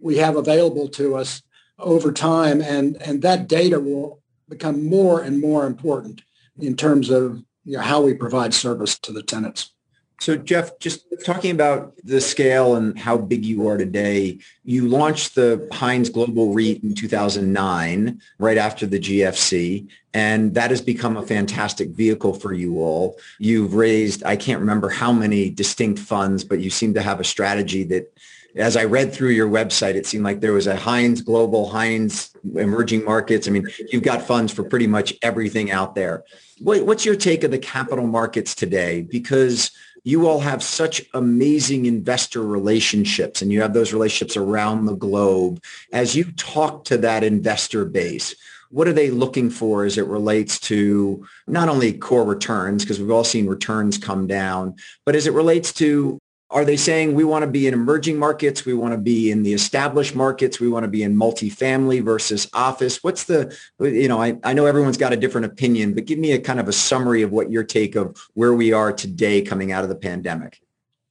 we 0.00 0.18
have 0.18 0.36
available 0.36 0.88
to 0.88 1.16
us 1.16 1.42
over 1.78 2.12
time, 2.12 2.60
and, 2.60 3.00
and 3.02 3.22
that 3.22 3.48
data 3.48 3.80
will 3.80 4.20
become 4.48 4.86
more 4.86 5.22
and 5.22 5.40
more 5.40 5.66
important 5.66 6.22
in 6.58 6.76
terms 6.76 7.10
of 7.10 7.42
you 7.64 7.76
know, 7.76 7.82
how 7.82 8.00
we 8.00 8.14
provide 8.14 8.54
service 8.54 8.98
to 9.00 9.12
the 9.12 9.22
tenants. 9.22 9.72
So 10.18 10.36
Jeff, 10.36 10.78
just 10.78 11.04
talking 11.24 11.50
about 11.50 11.92
the 12.02 12.20
scale 12.22 12.76
and 12.76 12.98
how 12.98 13.18
big 13.18 13.44
you 13.44 13.68
are 13.68 13.76
today, 13.76 14.38
you 14.64 14.88
launched 14.88 15.34
the 15.34 15.68
Hines 15.72 16.08
Global 16.08 16.54
REIT 16.54 16.82
in 16.82 16.94
2009, 16.94 18.20
right 18.38 18.56
after 18.56 18.86
the 18.86 18.98
GFC, 18.98 19.88
and 20.14 20.54
that 20.54 20.70
has 20.70 20.80
become 20.80 21.18
a 21.18 21.26
fantastic 21.26 21.90
vehicle 21.90 22.32
for 22.32 22.54
you 22.54 22.80
all. 22.80 23.18
You've 23.38 23.74
raised, 23.74 24.24
I 24.24 24.36
can't 24.36 24.60
remember 24.60 24.88
how 24.88 25.12
many 25.12 25.50
distinct 25.50 25.98
funds, 25.98 26.44
but 26.44 26.60
you 26.60 26.70
seem 26.70 26.94
to 26.94 27.02
have 27.02 27.20
a 27.20 27.24
strategy 27.24 27.84
that 27.84 28.16
as 28.56 28.76
I 28.76 28.84
read 28.84 29.12
through 29.12 29.30
your 29.30 29.48
website, 29.48 29.94
it 29.94 30.06
seemed 30.06 30.24
like 30.24 30.40
there 30.40 30.52
was 30.52 30.66
a 30.66 30.76
Hines 30.76 31.20
Global, 31.20 31.68
Hines 31.68 32.34
Emerging 32.54 33.04
Markets. 33.04 33.46
I 33.46 33.50
mean, 33.50 33.66
you've 33.92 34.02
got 34.02 34.22
funds 34.22 34.52
for 34.52 34.64
pretty 34.64 34.86
much 34.86 35.14
everything 35.22 35.70
out 35.70 35.94
there. 35.94 36.24
What's 36.60 37.04
your 37.04 37.16
take 37.16 37.44
of 37.44 37.50
the 37.50 37.58
capital 37.58 38.06
markets 38.06 38.54
today? 38.54 39.02
Because 39.02 39.70
you 40.04 40.26
all 40.26 40.40
have 40.40 40.62
such 40.62 41.02
amazing 41.12 41.84
investor 41.84 42.40
relationships 42.40 43.42
and 43.42 43.52
you 43.52 43.60
have 43.60 43.74
those 43.74 43.92
relationships 43.92 44.36
around 44.36 44.86
the 44.86 44.94
globe. 44.94 45.62
As 45.92 46.14
you 46.14 46.32
talk 46.32 46.84
to 46.84 46.98
that 46.98 47.24
investor 47.24 47.84
base, 47.84 48.34
what 48.70 48.88
are 48.88 48.92
they 48.92 49.10
looking 49.10 49.50
for 49.50 49.84
as 49.84 49.98
it 49.98 50.06
relates 50.06 50.58
to 50.60 51.26
not 51.46 51.68
only 51.68 51.92
core 51.92 52.24
returns, 52.24 52.84
because 52.84 52.98
we've 52.98 53.10
all 53.10 53.24
seen 53.24 53.46
returns 53.46 53.98
come 53.98 54.26
down, 54.26 54.76
but 55.04 55.14
as 55.14 55.26
it 55.26 55.32
relates 55.32 55.72
to 55.74 56.18
are 56.50 56.64
they 56.64 56.76
saying 56.76 57.14
we 57.14 57.24
want 57.24 57.42
to 57.42 57.50
be 57.50 57.66
in 57.66 57.74
emerging 57.74 58.18
markets? 58.18 58.64
We 58.64 58.74
want 58.74 58.92
to 58.92 58.98
be 58.98 59.30
in 59.30 59.42
the 59.42 59.52
established 59.52 60.14
markets. 60.14 60.60
We 60.60 60.68
want 60.68 60.84
to 60.84 60.88
be 60.88 61.02
in 61.02 61.16
multifamily 61.16 62.04
versus 62.04 62.48
office. 62.52 63.02
What's 63.02 63.24
the, 63.24 63.56
you 63.80 64.06
know, 64.06 64.22
I, 64.22 64.38
I 64.44 64.52
know 64.52 64.66
everyone's 64.66 64.96
got 64.96 65.12
a 65.12 65.16
different 65.16 65.46
opinion, 65.46 65.94
but 65.94 66.04
give 66.04 66.20
me 66.20 66.32
a 66.32 66.40
kind 66.40 66.60
of 66.60 66.68
a 66.68 66.72
summary 66.72 67.22
of 67.22 67.32
what 67.32 67.50
your 67.50 67.64
take 67.64 67.96
of 67.96 68.16
where 68.34 68.54
we 68.54 68.72
are 68.72 68.92
today 68.92 69.42
coming 69.42 69.72
out 69.72 69.82
of 69.82 69.88
the 69.88 69.96
pandemic. 69.96 70.60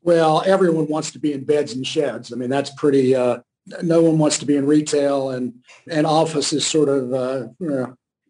Well, 0.01 0.41
everyone 0.45 0.87
wants 0.87 1.11
to 1.11 1.19
be 1.19 1.33
in 1.33 1.43
beds 1.43 1.73
and 1.73 1.85
sheds. 1.85 2.31
I 2.31 2.37
mean, 2.37 2.49
that's 2.49 2.69
pretty, 2.69 3.13
uh, 3.13 3.39
no 3.81 4.01
one 4.01 4.17
wants 4.17 4.37
to 4.39 4.45
be 4.45 4.55
in 4.55 4.65
retail 4.65 5.31
and, 5.31 5.55
and 5.89 6.07
office 6.07 6.53
is 6.53 6.65
sort 6.65 6.87
of, 6.87 7.13
uh, 7.13 7.47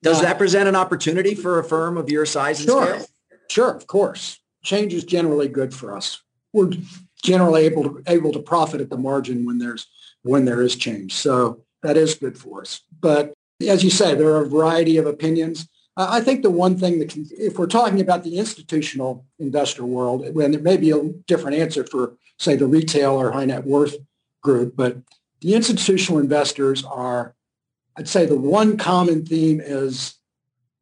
does 0.01 0.21
that 0.21 0.37
present 0.37 0.67
an 0.67 0.75
opportunity 0.75 1.35
for 1.35 1.59
a 1.59 1.63
firm 1.63 1.97
of 1.97 2.09
your 2.09 2.25
size 2.25 2.61
and 2.61 2.69
sure. 2.69 2.85
scale? 2.85 3.05
Sure, 3.49 3.71
of 3.75 3.85
course. 3.85 4.39
Change 4.63 4.93
is 4.93 5.03
generally 5.03 5.47
good 5.47 5.73
for 5.73 5.95
us 5.95 6.23
we're 6.55 6.71
generally 7.21 7.65
able 7.65 7.83
to 7.83 8.03
able 8.07 8.31
to 8.31 8.39
profit 8.39 8.81
at 8.81 8.89
the 8.89 8.97
margin 8.97 9.45
when 9.45 9.57
there's 9.57 9.87
when 10.23 10.45
there 10.45 10.61
is 10.61 10.75
change. 10.75 11.13
So 11.13 11.61
that 11.83 11.97
is 11.97 12.15
good 12.15 12.37
for 12.37 12.61
us. 12.61 12.81
But 12.99 13.33
as 13.67 13.83
you 13.83 13.89
say, 13.89 14.15
there 14.15 14.33
are 14.35 14.43
a 14.43 14.49
variety 14.49 14.97
of 14.97 15.05
opinions. 15.05 15.67
I 15.97 16.19
think 16.19 16.41
the 16.41 16.49
one 16.49 16.77
thing 16.77 16.99
that 16.99 17.09
can, 17.09 17.25
if 17.31 17.57
we're 17.57 17.67
talking 17.67 18.01
about 18.01 18.23
the 18.23 18.37
institutional 18.37 19.25
investor 19.39 19.85
world, 19.85 20.33
when 20.35 20.51
there 20.51 20.61
may 20.61 20.75
be 20.75 20.91
a 20.91 21.03
different 21.25 21.55
answer 21.57 21.85
for, 21.85 22.17
say, 22.37 22.57
the 22.57 22.67
retail 22.67 23.13
or 23.13 23.31
high 23.31 23.45
net 23.45 23.65
worth 23.65 23.95
group, 24.43 24.75
but 24.75 24.97
the 25.39 25.53
institutional 25.53 26.19
investors 26.19 26.83
are, 26.83 27.33
I'd 27.97 28.09
say 28.09 28.25
the 28.25 28.35
one 28.35 28.77
common 28.77 29.25
theme 29.25 29.61
is 29.61 30.15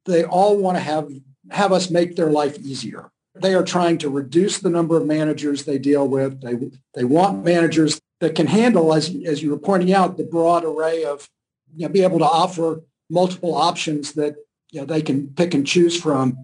they 0.05 0.23
all 0.23 0.57
want 0.57 0.77
to 0.77 0.83
have 0.83 1.11
have 1.51 1.71
us 1.71 1.91
make 1.91 2.15
their 2.15 2.31
life 2.31 2.57
easier. 2.59 3.11
They 3.35 3.55
are 3.55 3.63
trying 3.63 3.97
to 3.99 4.09
reduce 4.09 4.59
the 4.59 4.69
number 4.69 4.95
of 4.95 5.05
managers 5.05 5.63
they 5.63 5.79
deal 5.79 6.07
with. 6.07 6.41
They, 6.41 6.71
they 6.93 7.03
want 7.03 7.43
managers 7.43 7.99
that 8.19 8.35
can 8.35 8.47
handle, 8.47 8.93
as, 8.93 9.13
as 9.25 9.41
you 9.41 9.49
were 9.49 9.57
pointing 9.57 9.93
out, 9.93 10.17
the 10.17 10.23
broad 10.23 10.63
array 10.63 11.03
of, 11.03 11.29
you 11.75 11.87
know, 11.87 11.91
be 11.91 12.03
able 12.03 12.19
to 12.19 12.25
offer 12.25 12.81
multiple 13.09 13.55
options 13.55 14.13
that 14.13 14.35
you 14.71 14.79
know, 14.79 14.85
they 14.85 15.01
can 15.01 15.27
pick 15.29 15.53
and 15.53 15.65
choose 15.65 15.99
from. 15.99 16.37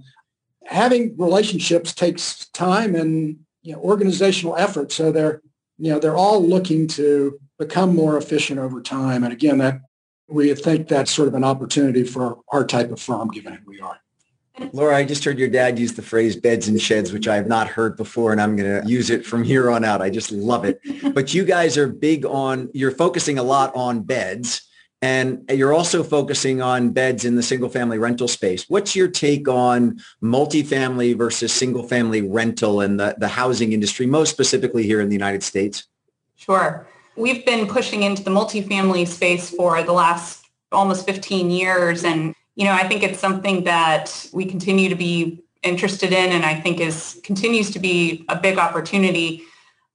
Having 0.65 1.17
relationships 1.17 1.93
takes 1.93 2.45
time 2.49 2.95
and 2.95 3.39
you 3.61 3.73
know, 3.73 3.79
organizational 3.79 4.55
effort. 4.55 4.91
So 4.91 5.11
they're, 5.11 5.41
you 5.77 5.91
know, 5.91 5.99
they're 5.99 6.17
all 6.17 6.45
looking 6.45 6.87
to 6.89 7.39
become 7.57 7.95
more 7.95 8.17
efficient 8.17 8.59
over 8.59 8.81
time. 8.81 9.23
And 9.23 9.33
again, 9.33 9.57
that 9.59 9.81
we 10.27 10.53
think 10.53 10.87
that's 10.87 11.11
sort 11.11 11.27
of 11.27 11.33
an 11.33 11.43
opportunity 11.43 12.03
for 12.03 12.39
our 12.51 12.65
type 12.65 12.91
of 12.91 13.01
firm, 13.01 13.29
given 13.29 13.53
who 13.53 13.61
we 13.65 13.79
are. 13.79 13.99
Laura, 14.73 14.95
I 14.95 15.05
just 15.05 15.23
heard 15.23 15.39
your 15.39 15.49
dad 15.49 15.79
use 15.79 15.93
the 15.93 16.01
phrase 16.01 16.35
beds 16.35 16.67
and 16.67 16.81
sheds, 16.81 17.11
which 17.11 17.27
I 17.27 17.35
have 17.35 17.47
not 17.47 17.67
heard 17.67 17.97
before, 17.97 18.31
and 18.31 18.41
I'm 18.41 18.55
going 18.55 18.81
to 18.81 18.87
use 18.87 19.09
it 19.09 19.25
from 19.25 19.43
here 19.43 19.71
on 19.71 19.83
out. 19.83 20.01
I 20.01 20.09
just 20.09 20.31
love 20.31 20.65
it. 20.65 20.79
But 21.13 21.33
you 21.33 21.43
guys 21.43 21.77
are 21.77 21.87
big 21.87 22.25
on, 22.25 22.69
you're 22.73 22.91
focusing 22.91 23.39
a 23.39 23.43
lot 23.43 23.75
on 23.75 24.01
beds, 24.01 24.61
and 25.01 25.49
you're 25.49 25.73
also 25.73 26.03
focusing 26.03 26.61
on 26.61 26.91
beds 26.91 27.25
in 27.25 27.35
the 27.35 27.43
single 27.43 27.69
family 27.69 27.97
rental 27.97 28.27
space. 28.27 28.65
What's 28.69 28.95
your 28.95 29.07
take 29.07 29.47
on 29.47 29.99
multifamily 30.21 31.17
versus 31.17 31.51
single 31.51 31.83
family 31.83 32.21
rental 32.21 32.81
and 32.81 32.99
the, 32.99 33.15
the 33.17 33.27
housing 33.27 33.73
industry, 33.73 34.05
most 34.05 34.29
specifically 34.29 34.83
here 34.83 35.01
in 35.01 35.09
the 35.09 35.15
United 35.15 35.41
States? 35.41 35.85
Sure. 36.35 36.87
We've 37.15 37.45
been 37.45 37.67
pushing 37.67 38.03
into 38.03 38.23
the 38.23 38.31
multifamily 38.31 39.07
space 39.07 39.49
for 39.49 39.81
the 39.83 39.93
last 39.93 40.45
almost 40.71 41.05
15 41.05 41.49
years 41.49 42.03
and 42.03 42.35
you 42.59 42.65
know, 42.65 42.73
I 42.73 42.85
think 42.85 43.03
it's 43.03 43.19
something 43.19 43.63
that 43.63 44.27
we 44.33 44.43
continue 44.43 44.89
to 44.89 44.95
be 44.95 45.41
interested 45.63 46.11
in 46.11 46.33
and 46.33 46.43
I 46.43 46.59
think 46.59 46.81
is 46.81 47.17
continues 47.23 47.71
to 47.71 47.79
be 47.79 48.25
a 48.27 48.35
big 48.35 48.57
opportunity. 48.57 49.43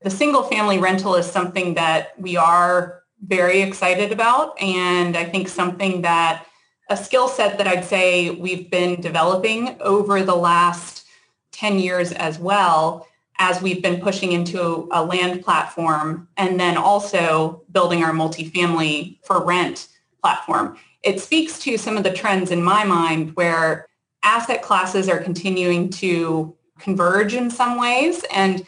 The 0.00 0.08
single 0.08 0.44
family 0.44 0.78
rental 0.78 1.14
is 1.14 1.30
something 1.30 1.74
that 1.74 2.18
we 2.18 2.38
are 2.38 3.02
very 3.26 3.60
excited 3.60 4.12
about 4.12 4.60
and 4.62 5.14
I 5.14 5.24
think 5.24 5.48
something 5.48 6.00
that 6.02 6.46
a 6.88 6.96
skill 6.96 7.28
set 7.28 7.58
that 7.58 7.66
I'd 7.66 7.84
say 7.84 8.30
we've 8.30 8.70
been 8.70 8.98
developing 8.98 9.76
over 9.80 10.22
the 10.22 10.34
last 10.34 11.04
10 11.52 11.78
years 11.78 12.12
as 12.12 12.38
well 12.38 13.06
as 13.38 13.60
we've 13.60 13.82
been 13.82 14.00
pushing 14.00 14.32
into 14.32 14.88
a 14.90 15.04
land 15.04 15.44
platform 15.44 16.28
and 16.38 16.58
then 16.58 16.78
also 16.78 17.62
building 17.70 18.02
our 18.02 18.12
multifamily 18.12 19.18
for 19.22 19.44
rent 19.44 19.88
platform 20.22 20.78
it 21.04 21.20
speaks 21.20 21.58
to 21.60 21.76
some 21.76 21.96
of 21.96 22.02
the 22.02 22.12
trends 22.12 22.50
in 22.50 22.62
my 22.62 22.84
mind 22.84 23.36
where 23.36 23.86
asset 24.22 24.62
classes 24.62 25.08
are 25.08 25.18
continuing 25.18 25.90
to 25.90 26.56
converge 26.78 27.34
in 27.34 27.50
some 27.50 27.78
ways. 27.78 28.24
And 28.32 28.64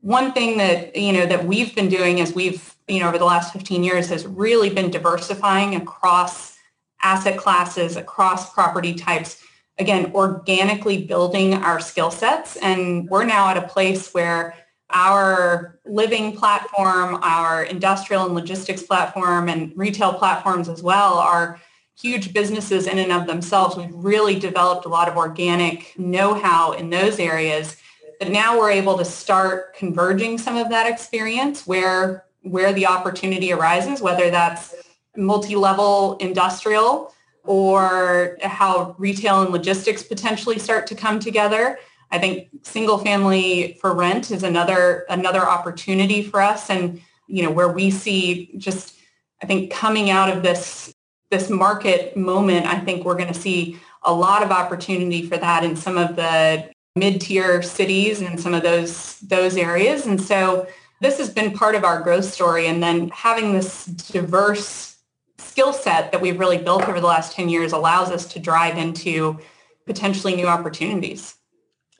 one 0.00 0.32
thing 0.32 0.58
that, 0.58 0.96
you 0.96 1.12
know, 1.12 1.26
that 1.26 1.44
we've 1.44 1.74
been 1.74 1.88
doing 1.88 2.18
is 2.18 2.34
we've, 2.34 2.76
you 2.88 3.00
know, 3.00 3.08
over 3.08 3.18
the 3.18 3.24
last 3.24 3.52
15 3.52 3.82
years 3.82 4.08
has 4.08 4.26
really 4.26 4.70
been 4.70 4.90
diversifying 4.90 5.74
across 5.74 6.56
asset 7.02 7.36
classes, 7.36 7.96
across 7.96 8.52
property 8.54 8.94
types, 8.94 9.42
again, 9.78 10.12
organically 10.14 11.04
building 11.04 11.54
our 11.54 11.80
skill 11.80 12.12
sets. 12.12 12.56
And 12.56 13.08
we're 13.08 13.24
now 13.24 13.48
at 13.48 13.56
a 13.56 13.66
place 13.66 14.14
where 14.14 14.54
our 14.90 15.80
living 15.84 16.36
platform, 16.36 17.18
our 17.22 17.64
industrial 17.64 18.26
and 18.26 18.34
logistics 18.34 18.82
platform 18.82 19.48
and 19.48 19.72
retail 19.74 20.14
platforms 20.14 20.68
as 20.68 20.82
well 20.82 21.14
are 21.14 21.60
huge 22.00 22.32
businesses 22.32 22.86
in 22.86 22.98
and 22.98 23.12
of 23.12 23.26
themselves. 23.26 23.76
We've 23.76 23.94
really 23.94 24.38
developed 24.38 24.86
a 24.86 24.88
lot 24.88 25.08
of 25.08 25.16
organic 25.16 25.98
know-how 25.98 26.72
in 26.72 26.90
those 26.90 27.18
areas. 27.18 27.76
But 28.18 28.30
now 28.30 28.58
we're 28.58 28.70
able 28.70 28.96
to 28.98 29.04
start 29.04 29.74
converging 29.74 30.38
some 30.38 30.56
of 30.56 30.68
that 30.70 30.88
experience 30.88 31.66
where 31.66 32.24
where 32.42 32.72
the 32.72 32.86
opportunity 32.86 33.52
arises, 33.52 34.00
whether 34.00 34.28
that's 34.28 34.74
multi-level 35.16 36.16
industrial 36.16 37.14
or 37.44 38.36
how 38.42 38.94
retail 38.98 39.42
and 39.42 39.50
logistics 39.50 40.02
potentially 40.02 40.58
start 40.58 40.86
to 40.88 40.94
come 40.94 41.18
together. 41.18 41.78
I 42.10 42.18
think 42.18 42.48
single 42.62 42.98
family 42.98 43.78
for 43.80 43.94
rent 43.94 44.30
is 44.30 44.42
another 44.42 45.06
another 45.08 45.40
opportunity 45.40 46.22
for 46.22 46.40
us 46.40 46.68
and 46.70 47.00
you 47.26 47.42
know 47.42 47.50
where 47.50 47.72
we 47.72 47.90
see 47.90 48.52
just 48.58 48.96
I 49.42 49.46
think 49.46 49.72
coming 49.72 50.10
out 50.10 50.28
of 50.28 50.42
this 50.42 50.92
this 51.32 51.50
market 51.50 52.16
moment, 52.16 52.66
I 52.66 52.78
think 52.78 53.04
we're 53.04 53.16
going 53.16 53.32
to 53.32 53.40
see 53.40 53.80
a 54.04 54.12
lot 54.12 54.42
of 54.44 54.52
opportunity 54.52 55.26
for 55.26 55.36
that 55.38 55.64
in 55.64 55.74
some 55.74 55.98
of 55.98 56.14
the 56.14 56.70
mid-tier 56.94 57.62
cities 57.62 58.20
and 58.20 58.38
some 58.38 58.52
of 58.54 58.62
those 58.62 59.18
those 59.20 59.56
areas. 59.56 60.06
And 60.06 60.20
so 60.20 60.68
this 61.00 61.18
has 61.18 61.30
been 61.30 61.52
part 61.52 61.74
of 61.74 61.84
our 61.84 62.00
growth 62.02 62.26
story. 62.26 62.66
And 62.66 62.82
then 62.82 63.08
having 63.08 63.54
this 63.54 63.86
diverse 63.86 64.98
skill 65.38 65.72
set 65.72 66.12
that 66.12 66.20
we've 66.20 66.38
really 66.38 66.58
built 66.58 66.86
over 66.88 67.00
the 67.00 67.06
last 67.06 67.34
10 67.34 67.48
years 67.48 67.72
allows 67.72 68.10
us 68.10 68.26
to 68.34 68.38
drive 68.38 68.76
into 68.76 69.40
potentially 69.86 70.36
new 70.36 70.46
opportunities. 70.46 71.34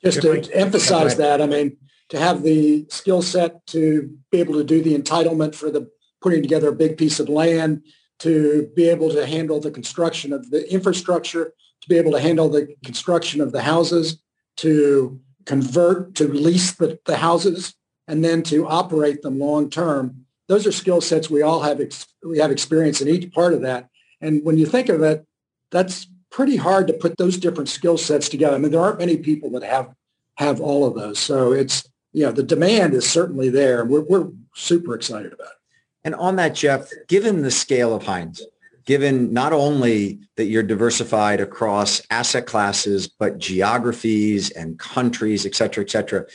Just 0.03 0.21
to 0.21 0.49
emphasize 0.53 1.15
that, 1.17 1.41
I 1.41 1.47
mean, 1.47 1.77
to 2.09 2.19
have 2.19 2.43
the 2.43 2.85
skill 2.89 3.21
set 3.21 3.65
to 3.67 4.15
be 4.31 4.39
able 4.39 4.53
to 4.55 4.63
do 4.63 4.81
the 4.81 4.97
entitlement 4.97 5.55
for 5.55 5.71
the 5.71 5.89
putting 6.21 6.41
together 6.41 6.69
a 6.69 6.75
big 6.75 6.97
piece 6.97 7.19
of 7.19 7.29
land, 7.29 7.83
to 8.23 8.71
be 8.73 8.87
able 8.87 9.09
to 9.09 9.25
handle 9.25 9.59
the 9.59 9.69
construction 9.69 10.31
of 10.31 10.49
the 10.49 10.71
infrastructure, 10.71 11.53
to 11.81 11.89
be 11.89 11.97
able 11.97 12.13
to 12.13 12.21
handle 12.21 12.47
the 12.47 12.73
construction 12.85 13.41
of 13.41 13.51
the 13.51 13.61
houses, 13.61 14.21
to 14.55 15.19
convert, 15.45 16.15
to 16.15 16.29
lease 16.29 16.71
the, 16.71 16.97
the 17.05 17.17
houses, 17.17 17.73
and 18.07 18.23
then 18.23 18.41
to 18.41 18.65
operate 18.65 19.21
them 19.23 19.39
long 19.39 19.69
term. 19.69 20.25
Those 20.47 20.65
are 20.65 20.71
skill 20.71 21.01
sets 21.01 21.29
we 21.29 21.41
all 21.41 21.61
have. 21.63 21.81
Ex- 21.81 22.07
we 22.25 22.37
have 22.37 22.49
experience 22.49 23.01
in 23.01 23.09
each 23.09 23.29
part 23.33 23.53
of 23.53 23.61
that. 23.63 23.89
And 24.21 24.41
when 24.45 24.57
you 24.57 24.65
think 24.67 24.87
of 24.87 25.01
it, 25.01 25.25
that's 25.69 26.07
pretty 26.31 26.55
hard 26.55 26.87
to 26.87 26.93
put 26.93 27.17
those 27.17 27.37
different 27.37 27.67
skill 27.67 27.97
sets 27.97 28.29
together. 28.29 28.55
I 28.55 28.59
mean, 28.59 28.71
there 28.71 28.79
aren't 28.79 28.99
many 28.99 29.17
people 29.17 29.49
that 29.51 29.63
have 29.63 29.93
have 30.35 30.61
all 30.61 30.87
of 30.87 30.95
those. 30.95 31.19
So 31.19 31.51
it's 31.51 31.85
you 32.13 32.25
know 32.25 32.31
the 32.31 32.41
demand 32.41 32.93
is 32.93 33.09
certainly 33.09 33.49
there. 33.49 33.83
We're 33.83 34.01
we're 34.01 34.29
super 34.55 34.95
excited 34.95 35.33
about 35.33 35.47
it. 35.47 35.62
And 36.03 36.15
on 36.15 36.35
that, 36.35 36.55
Jeff, 36.55 36.89
given 37.07 37.41
the 37.41 37.51
scale 37.51 37.95
of 37.95 38.03
Hines, 38.03 38.41
given 38.85 39.31
not 39.31 39.53
only 39.53 40.19
that 40.35 40.45
you're 40.45 40.63
diversified 40.63 41.39
across 41.39 42.01
asset 42.09 42.45
classes, 42.45 43.07
but 43.07 43.37
geographies 43.37 44.49
and 44.51 44.77
countries, 44.77 45.45
et 45.45 45.55
cetera, 45.55 45.83
et 45.83 45.89
cetera, 45.89 46.25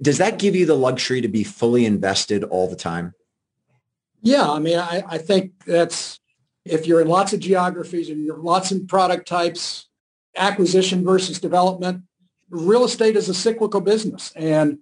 does 0.00 0.18
that 0.18 0.38
give 0.38 0.54
you 0.54 0.66
the 0.66 0.76
luxury 0.76 1.20
to 1.20 1.28
be 1.28 1.44
fully 1.44 1.84
invested 1.84 2.44
all 2.44 2.68
the 2.68 2.76
time? 2.76 3.14
Yeah, 4.22 4.48
I 4.48 4.60
mean, 4.60 4.78
I, 4.78 5.02
I 5.06 5.18
think 5.18 5.52
that's 5.64 6.20
if 6.64 6.86
you're 6.86 7.00
in 7.00 7.08
lots 7.08 7.32
of 7.32 7.40
geographies 7.40 8.08
and 8.08 8.24
you're 8.24 8.38
lots 8.38 8.70
of 8.70 8.86
product 8.86 9.26
types, 9.26 9.88
acquisition 10.36 11.04
versus 11.04 11.40
development, 11.40 12.04
real 12.50 12.84
estate 12.84 13.16
is 13.16 13.28
a 13.28 13.34
cyclical 13.34 13.80
business 13.80 14.32
and 14.36 14.78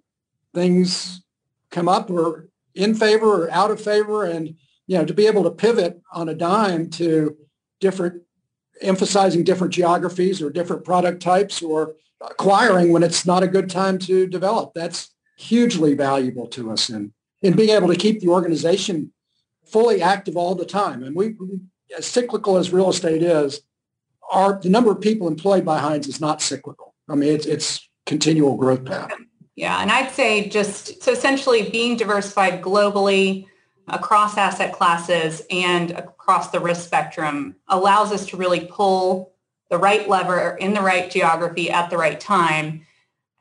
things 0.55 1.23
come 1.71 1.89
up 1.89 2.11
or 2.11 2.50
in 2.75 2.95
favor 2.95 3.45
or 3.45 3.51
out 3.51 3.71
of 3.71 3.81
favor 3.81 4.25
and 4.25 4.55
you 4.87 4.97
know 4.97 5.05
to 5.05 5.15
be 5.15 5.27
able 5.27 5.43
to 5.45 5.51
pivot 5.51 6.01
on 6.13 6.29
a 6.29 6.35
dime 6.35 6.89
to 6.91 7.37
different 7.81 8.23
emphasizing 8.83 9.45
different 9.45 9.73
geographies 9.73 10.41
or 10.41 10.51
different 10.51 10.85
product 10.85 11.23
types 11.23 11.63
or 11.63 11.95
acquiring 12.21 12.93
when 12.93 13.03
it's 13.03 13.27
not 13.27 13.43
a 13.43 13.49
good 13.49 13.69
time 13.69 13.99
to 13.99 14.27
develop 14.27 14.73
that's 14.75 15.15
hugely 15.37 15.95
valuable 15.95 16.47
to 16.47 16.71
us 16.71 16.91
in 16.91 17.13
in 17.43 17.57
being 17.57 17.71
able 17.71 17.89
to 17.89 17.97
keep 17.97 18.21
the 18.21 18.29
organization 18.29 19.13
fully 19.67 20.03
active 20.03 20.37
all 20.37 20.55
the 20.55 20.65
time. 20.65 21.03
And 21.03 21.15
we 21.17 21.37
as 21.97 22.07
cyclical 22.07 22.57
as 22.57 22.73
real 22.73 22.91
estate 22.91 23.23
is 23.23 23.63
our 24.31 24.61
the 24.61 24.69
number 24.69 24.91
of 24.91 25.01
people 25.01 25.27
employed 25.27 25.65
by 25.65 25.79
Hines 25.79 26.07
is 26.07 26.21
not 26.21 26.43
cyclical. 26.43 26.95
I 27.09 27.15
mean 27.15 27.33
it's 27.33 27.47
it's 27.47 27.89
continual 28.07 28.57
growth 28.57 28.85
path 28.85 29.13
yeah, 29.61 29.83
and 29.83 29.93
I'd 29.93 30.11
say 30.11 30.49
just 30.49 31.03
so 31.03 31.13
essentially 31.13 31.69
being 31.69 31.99
diversified 31.99 32.63
globally 32.63 33.47
across 33.89 34.39
asset 34.39 34.73
classes 34.73 35.43
and 35.51 35.91
across 35.91 36.49
the 36.49 36.59
risk 36.59 36.87
spectrum 36.87 37.57
allows 37.69 38.11
us 38.11 38.25
to 38.29 38.39
really 38.39 38.61
pull 38.61 39.35
the 39.69 39.77
right 39.77 40.09
lever 40.09 40.57
in 40.59 40.73
the 40.73 40.81
right 40.81 41.11
geography 41.11 41.71
at 41.71 41.91
the 41.91 41.99
right 41.99 42.19
time. 42.19 42.87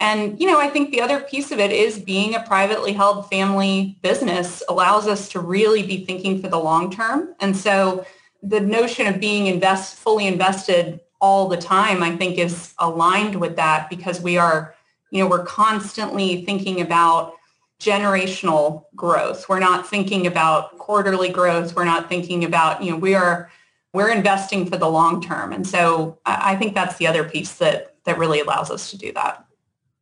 And, 0.01 0.37
you 0.41 0.47
know, 0.47 0.59
I 0.59 0.67
think 0.67 0.91
the 0.91 0.99
other 0.99 1.21
piece 1.21 1.53
of 1.53 1.59
it 1.59 1.71
is 1.71 1.97
being 1.97 2.35
a 2.35 2.43
privately 2.43 2.91
held 2.91 3.29
family 3.29 3.97
business 4.01 4.61
allows 4.67 5.07
us 5.07 5.29
to 5.29 5.39
really 5.39 5.83
be 5.83 6.03
thinking 6.03 6.41
for 6.41 6.49
the 6.49 6.59
long 6.59 6.91
term. 6.91 7.33
And 7.39 7.55
so 7.55 8.05
the 8.43 8.59
notion 8.59 9.07
of 9.07 9.21
being 9.21 9.47
invest 9.47 9.95
fully 9.95 10.27
invested 10.27 10.99
all 11.21 11.47
the 11.47 11.55
time, 11.55 12.03
I 12.03 12.17
think 12.17 12.37
is 12.37 12.73
aligned 12.77 13.35
with 13.35 13.55
that 13.55 13.89
because 13.89 14.19
we 14.19 14.37
are 14.37 14.75
you 15.11 15.23
know, 15.23 15.29
we're 15.29 15.45
constantly 15.45 16.43
thinking 16.45 16.81
about 16.81 17.33
generational 17.79 18.85
growth. 18.95 19.47
We're 19.47 19.59
not 19.59 19.87
thinking 19.87 20.27
about 20.27 20.77
quarterly 20.77 21.29
growth. 21.29 21.75
We're 21.75 21.85
not 21.85 22.09
thinking 22.09 22.43
about, 22.43 22.83
you 22.83 22.91
know, 22.91 22.97
we 22.97 23.15
are 23.15 23.49
we're 23.93 24.11
investing 24.11 24.65
for 24.65 24.77
the 24.77 24.89
long 24.89 25.21
term. 25.21 25.51
And 25.51 25.65
so 25.65 26.19
I, 26.25 26.55
think 26.55 26.75
that's 26.75 26.97
the 26.97 27.07
other 27.07 27.23
piece 27.23 27.55
that 27.55 27.95
that 28.03 28.19
really 28.19 28.39
allows 28.39 28.69
us 28.69 28.91
to 28.91 28.97
do 28.97 29.11
that. 29.13 29.43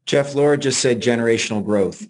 Jeff, 0.05 0.35
Laura 0.35 0.57
just 0.57 0.81
said 0.81 1.01
generational 1.01 1.63
growth. 1.63 2.05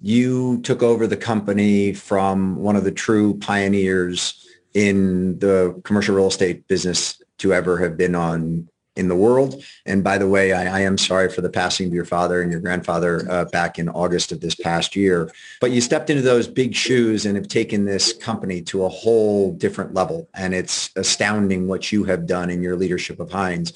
You 0.00 0.60
took 0.62 0.82
over 0.82 1.06
the 1.06 1.16
company 1.16 1.92
from 1.92 2.56
one 2.56 2.74
of 2.74 2.84
the 2.84 2.90
true 2.90 3.38
pioneers 3.38 4.46
in 4.74 5.38
the 5.38 5.80
commercial 5.84 6.16
real 6.16 6.26
estate 6.26 6.66
business 6.66 7.22
to 7.38 7.52
ever 7.52 7.78
have 7.78 7.96
been 7.96 8.14
on 8.14 8.68
in 8.96 9.08
the 9.08 9.16
world. 9.16 9.62
And 9.86 10.04
by 10.04 10.18
the 10.18 10.28
way, 10.28 10.52
I, 10.52 10.78
I, 10.78 10.80
am 10.80 10.98
sorry 10.98 11.30
for 11.30 11.40
the 11.40 11.48
passing 11.48 11.86
of 11.86 11.94
your 11.94 12.04
father 12.04 12.42
and 12.42 12.52
your 12.52 12.60
grandfather 12.60 13.26
uh, 13.30 13.46
back 13.46 13.78
in 13.78 13.88
August 13.88 14.32
of 14.32 14.40
this 14.40 14.54
past 14.54 14.94
year. 14.94 15.32
But 15.60 15.70
you 15.70 15.80
stepped 15.80 16.10
into 16.10 16.22
those 16.22 16.46
big 16.46 16.74
shoes 16.74 17.24
and 17.24 17.36
have 17.36 17.48
taken 17.48 17.86
this 17.86 18.12
company 18.12 18.60
to 18.62 18.84
a 18.84 18.90
whole 18.90 19.52
different 19.52 19.94
level. 19.94 20.28
And 20.34 20.54
it's 20.54 20.90
astounding 20.96 21.68
what 21.68 21.90
you 21.90 22.04
have 22.04 22.26
done 22.26 22.50
in 22.50 22.62
your 22.62 22.76
leadership 22.76 23.18
of 23.18 23.30
Hines. 23.30 23.72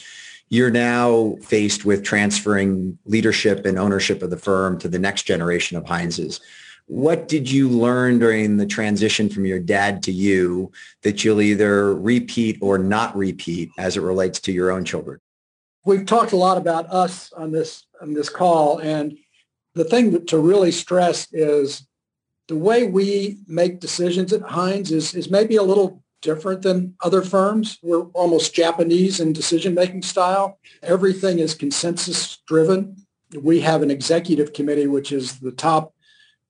You're 0.49 0.71
now 0.71 1.37
faced 1.43 1.85
with 1.85 2.05
transferring 2.05 2.99
leadership 3.07 3.65
and 3.65 3.79
ownership 3.79 4.23
of 4.23 4.31
the 4.31 4.37
firm 4.37 4.79
to 4.81 4.89
the 4.89 4.99
next 4.99 5.23
generation 5.23 5.77
of 5.77 5.89
Hines's. 5.89 6.41
What 6.87 7.27
did 7.27 7.51
you 7.51 7.69
learn 7.69 8.21
during 8.21 8.57
the 8.57 8.67
transition 8.67 9.29
from 9.29 9.45
your 9.45 9.59
dad 9.59 10.03
to 10.05 10.13
you 10.13 10.71
that 11.03 11.25
you'll 11.25 11.41
either 11.41 11.95
repeat 11.95 12.59
or 12.61 12.79
not 12.79 13.17
repeat 13.17 13.71
as 13.77 13.97
it 13.97 14.03
relates 14.03 14.41
to 14.43 14.53
your 14.53 14.71
own 14.71 14.85
children? 14.85 15.19
We've 15.85 16.07
talked 16.07 16.33
a 16.33 16.37
lot 16.37 16.59
about 16.59 16.87
us 16.87 17.33
on 17.33 17.51
this 17.51 17.85
on 18.01 18.15
this 18.15 18.29
call, 18.29 18.79
and 18.79 19.19
the 19.75 19.85
thing 19.85 20.27
to 20.27 20.39
really 20.39 20.71
stress 20.71 21.29
is 21.33 21.87
the 22.49 22.57
way 22.57 22.87
we 22.87 23.39
make 23.49 23.81
decisions 23.81 24.33
at 24.33 24.43
Hines 24.43 24.93
is, 24.93 25.15
is 25.15 25.29
maybe 25.31 25.57
a 25.57 25.63
little 25.63 26.03
different 26.23 26.63
than 26.63 26.95
other 27.03 27.23
firms. 27.23 27.79
We're 27.83 28.05
almost 28.15 28.55
Japanese 28.55 29.21
in 29.21 29.33
decision-making 29.33 30.03
style. 30.03 30.59
Everything 30.83 31.41
is 31.41 31.55
consensus 31.55 32.39
driven. 32.47 32.97
We 33.41 33.61
have 33.61 33.83
an 33.83 33.91
executive 33.91 34.53
committee, 34.53 34.87
which 34.87 35.11
is 35.11 35.41
the 35.41 35.53
top 35.53 35.93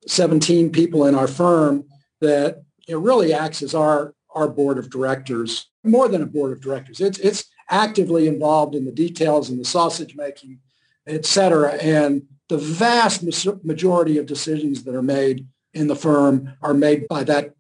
17 0.07 0.71
people 0.71 1.07
in 1.07 1.15
our 1.15 1.27
firm 1.27 1.85
that 2.21 2.63
really 2.89 3.33
acts 3.33 3.63
as 3.63 3.75
our, 3.75 4.15
our 4.35 4.49
board 4.49 4.79
of 4.79 4.91
directors, 4.91 5.71
more 5.85 6.09
than 6.09 6.23
a 6.23 6.27
board 6.27 6.53
of 6.53 6.61
directors. 6.61 7.01
It's, 7.01 7.19
it's 7.19 7.45
actively 7.71 8.29
involved 8.29 8.75
in 8.75 8.85
the 8.85 8.93
details 8.93 9.51
and 9.51 9.59
the 9.59 9.65
sausage 9.65 10.15
making, 10.17 10.61
et 11.07 11.27
cetera. 11.27 11.75
And 11.75 12.23
the 12.49 12.59
vast 12.59 13.23
majority 13.65 14.19
of 14.19 14.27
decisions 14.27 14.85
that 14.85 14.95
are 14.95 15.03
made 15.03 15.47
in 15.75 15.89
the 15.89 15.97
firm 15.97 16.55
are 16.63 16.75
made 16.75 17.09
by 17.09 17.25
that 17.25 17.53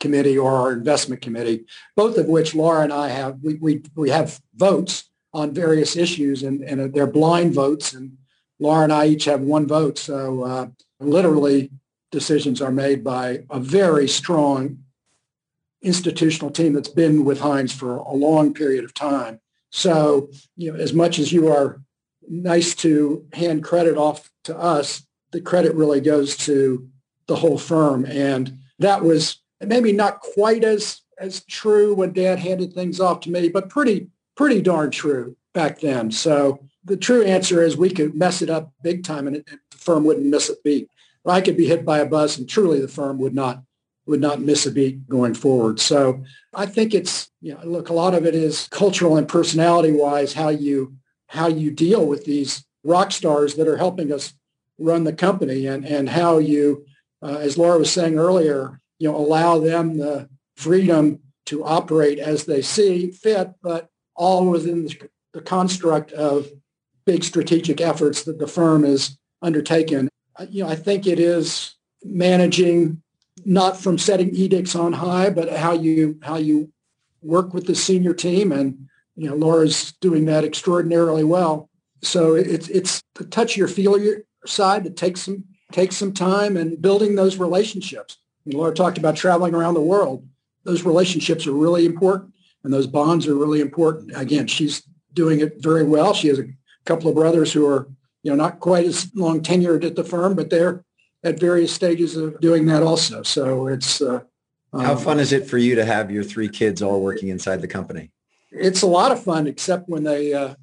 committee 0.00 0.36
or 0.36 0.52
our 0.52 0.72
investment 0.72 1.22
committee, 1.22 1.64
both 1.96 2.18
of 2.18 2.26
which 2.26 2.54
Laura 2.54 2.82
and 2.82 2.92
I 2.92 3.08
have, 3.08 3.38
we, 3.42 3.54
we, 3.54 3.82
we 3.96 4.10
have 4.10 4.38
votes 4.54 5.04
on 5.32 5.52
various 5.52 5.96
issues 5.96 6.42
and, 6.42 6.62
and 6.62 6.92
they're 6.92 7.06
blind 7.06 7.54
votes 7.54 7.94
and 7.94 8.18
Laura 8.60 8.84
and 8.84 8.92
I 8.92 9.06
each 9.06 9.24
have 9.24 9.40
one 9.40 9.66
vote. 9.66 9.98
So 9.98 10.44
uh, 10.44 10.66
literally 11.00 11.70
decisions 12.14 12.62
are 12.62 12.70
made 12.70 13.02
by 13.02 13.42
a 13.50 13.58
very 13.58 14.06
strong 14.08 14.78
institutional 15.82 16.50
team 16.50 16.72
that's 16.72 16.88
been 16.88 17.24
with 17.24 17.40
Hines 17.40 17.72
for 17.72 17.96
a 17.96 18.14
long 18.14 18.54
period 18.54 18.84
of 18.84 18.94
time. 18.94 19.40
So, 19.70 20.30
you 20.56 20.72
know, 20.72 20.78
as 20.78 20.94
much 20.94 21.18
as 21.18 21.32
you 21.32 21.48
are 21.48 21.82
nice 22.28 22.74
to 22.76 23.26
hand 23.32 23.64
credit 23.64 23.98
off 23.98 24.30
to 24.44 24.56
us, 24.56 25.04
the 25.32 25.40
credit 25.40 25.74
really 25.74 26.00
goes 26.00 26.36
to 26.38 26.88
the 27.26 27.34
whole 27.34 27.58
firm. 27.58 28.06
And 28.06 28.56
that 28.78 29.02
was 29.02 29.38
maybe 29.60 29.92
not 29.92 30.20
quite 30.20 30.62
as 30.62 31.00
as 31.18 31.44
true 31.44 31.94
when 31.94 32.12
dad 32.12 32.38
handed 32.38 32.72
things 32.72 33.00
off 33.00 33.20
to 33.20 33.30
me, 33.30 33.48
but 33.48 33.68
pretty 33.68 34.08
pretty 34.36 34.62
darn 34.62 34.90
true 34.92 35.36
back 35.52 35.80
then. 35.80 36.12
So 36.12 36.60
the 36.84 36.96
true 36.96 37.24
answer 37.24 37.62
is 37.62 37.76
we 37.76 37.90
could 37.90 38.14
mess 38.14 38.42
it 38.42 38.50
up 38.50 38.72
big 38.82 39.02
time 39.04 39.26
and 39.26 39.36
it, 39.36 39.46
the 39.46 39.78
firm 39.78 40.04
wouldn't 40.04 40.26
miss 40.26 40.48
a 40.48 40.54
beat. 40.62 40.88
I 41.26 41.40
could 41.40 41.56
be 41.56 41.66
hit 41.66 41.84
by 41.84 41.98
a 41.98 42.06
bus 42.06 42.38
and 42.38 42.48
truly 42.48 42.80
the 42.80 42.88
firm 42.88 43.18
would 43.18 43.34
not 43.34 43.62
would 44.06 44.20
not 44.20 44.40
miss 44.40 44.66
a 44.66 44.70
beat 44.70 45.08
going 45.08 45.34
forward. 45.34 45.80
So 45.80 46.24
I 46.52 46.66
think 46.66 46.94
it's, 46.94 47.30
you 47.40 47.54
know, 47.54 47.60
look, 47.64 47.88
a 47.88 47.94
lot 47.94 48.14
of 48.14 48.26
it 48.26 48.34
is 48.34 48.68
cultural 48.70 49.16
and 49.16 49.26
personality 49.26 49.92
wise, 49.92 50.34
how 50.34 50.50
you, 50.50 50.96
how 51.28 51.48
you 51.48 51.70
deal 51.70 52.04
with 52.04 52.24
these 52.24 52.64
rock 52.84 53.12
stars 53.12 53.54
that 53.54 53.66
are 53.66 53.78
helping 53.78 54.12
us 54.12 54.34
run 54.78 55.04
the 55.04 55.12
company 55.12 55.66
and, 55.66 55.86
and 55.86 56.08
how 56.10 56.38
you, 56.38 56.84
uh, 57.22 57.38
as 57.38 57.56
Laura 57.56 57.78
was 57.78 57.90
saying 57.90 58.18
earlier, 58.18 58.78
you 58.98 59.10
know, 59.10 59.16
allow 59.16 59.58
them 59.58 59.96
the 59.96 60.28
freedom 60.56 61.20
to 61.46 61.64
operate 61.64 62.18
as 62.18 62.44
they 62.44 62.60
see 62.60 63.10
fit, 63.10 63.52
but 63.62 63.88
all 64.16 64.50
within 64.50 64.84
the, 64.84 65.08
construct 65.44 66.12
of 66.12 66.48
big 67.06 67.24
strategic 67.24 67.80
efforts 67.80 68.22
that 68.22 68.38
the 68.38 68.46
firm 68.46 68.84
has 68.84 69.18
undertaken 69.42 70.08
Uh, 70.36 70.46
you 70.50 70.64
know, 70.64 70.70
I 70.70 70.76
think 70.76 71.06
it 71.06 71.18
is 71.18 71.74
managing 72.04 73.02
not 73.44 73.78
from 73.78 73.98
setting 73.98 74.34
edicts 74.34 74.74
on 74.74 74.92
high, 74.92 75.30
but 75.30 75.52
how 75.52 75.72
you 75.72 76.18
how 76.22 76.36
you 76.36 76.72
work 77.22 77.54
with 77.54 77.66
the 77.66 77.74
senior 77.74 78.14
team, 78.14 78.52
and 78.52 78.88
you 79.16 79.28
know, 79.28 79.36
Laura's 79.36 79.92
doing 80.00 80.26
that 80.26 80.44
extraordinarily 80.44 81.24
well. 81.24 81.68
So 82.02 82.34
it's 82.34 82.68
it's 82.68 83.02
the 83.14 83.54
your 83.56 83.68
feel 83.68 83.98
your 83.98 84.18
side 84.46 84.84
that 84.84 84.96
takes 84.96 85.22
some 85.22 85.44
takes 85.72 85.96
some 85.96 86.12
time 86.12 86.56
and 86.56 86.80
building 86.80 87.14
those 87.14 87.36
relationships. 87.38 88.18
Laura 88.46 88.74
talked 88.74 88.98
about 88.98 89.16
traveling 89.16 89.54
around 89.54 89.74
the 89.74 89.80
world. 89.80 90.26
Those 90.64 90.84
relationships 90.84 91.46
are 91.46 91.52
really 91.52 91.86
important 91.86 92.34
and 92.62 92.72
those 92.72 92.86
bonds 92.86 93.26
are 93.26 93.34
really 93.34 93.60
important. 93.60 94.16
Again, 94.16 94.46
she's 94.46 94.82
doing 95.12 95.40
it 95.40 95.62
very 95.62 95.84
well. 95.84 96.14
She 96.14 96.28
has 96.28 96.38
a 96.38 96.48
couple 96.84 97.08
of 97.08 97.14
brothers 97.14 97.52
who 97.52 97.66
are, 97.66 97.88
you 98.24 98.30
know, 98.30 98.36
not 98.36 98.58
quite 98.58 98.86
as 98.86 99.14
long 99.14 99.40
tenured 99.40 99.84
at 99.84 99.94
the 99.94 100.02
firm, 100.02 100.34
but 100.34 100.50
they're 100.50 100.82
at 101.22 101.38
various 101.38 101.72
stages 101.72 102.16
of 102.16 102.40
doing 102.40 102.66
that 102.66 102.82
also. 102.82 103.22
So 103.22 103.66
it's 103.68 104.00
uh, 104.00 104.20
how 104.72 104.92
um, 104.92 104.98
fun 104.98 105.20
is 105.20 105.32
it 105.32 105.46
for 105.46 105.58
you 105.58 105.74
to 105.76 105.84
have 105.84 106.10
your 106.10 106.24
three 106.24 106.48
kids 106.48 106.82
all 106.82 107.00
working 107.00 107.28
inside 107.28 107.60
the 107.60 107.68
company? 107.68 108.10
It's 108.50 108.82
a 108.82 108.86
lot 108.86 109.12
of 109.12 109.22
fun, 109.22 109.46
except 109.46 109.88
when 109.88 110.04
they 110.04 110.32
uh, 110.32 110.54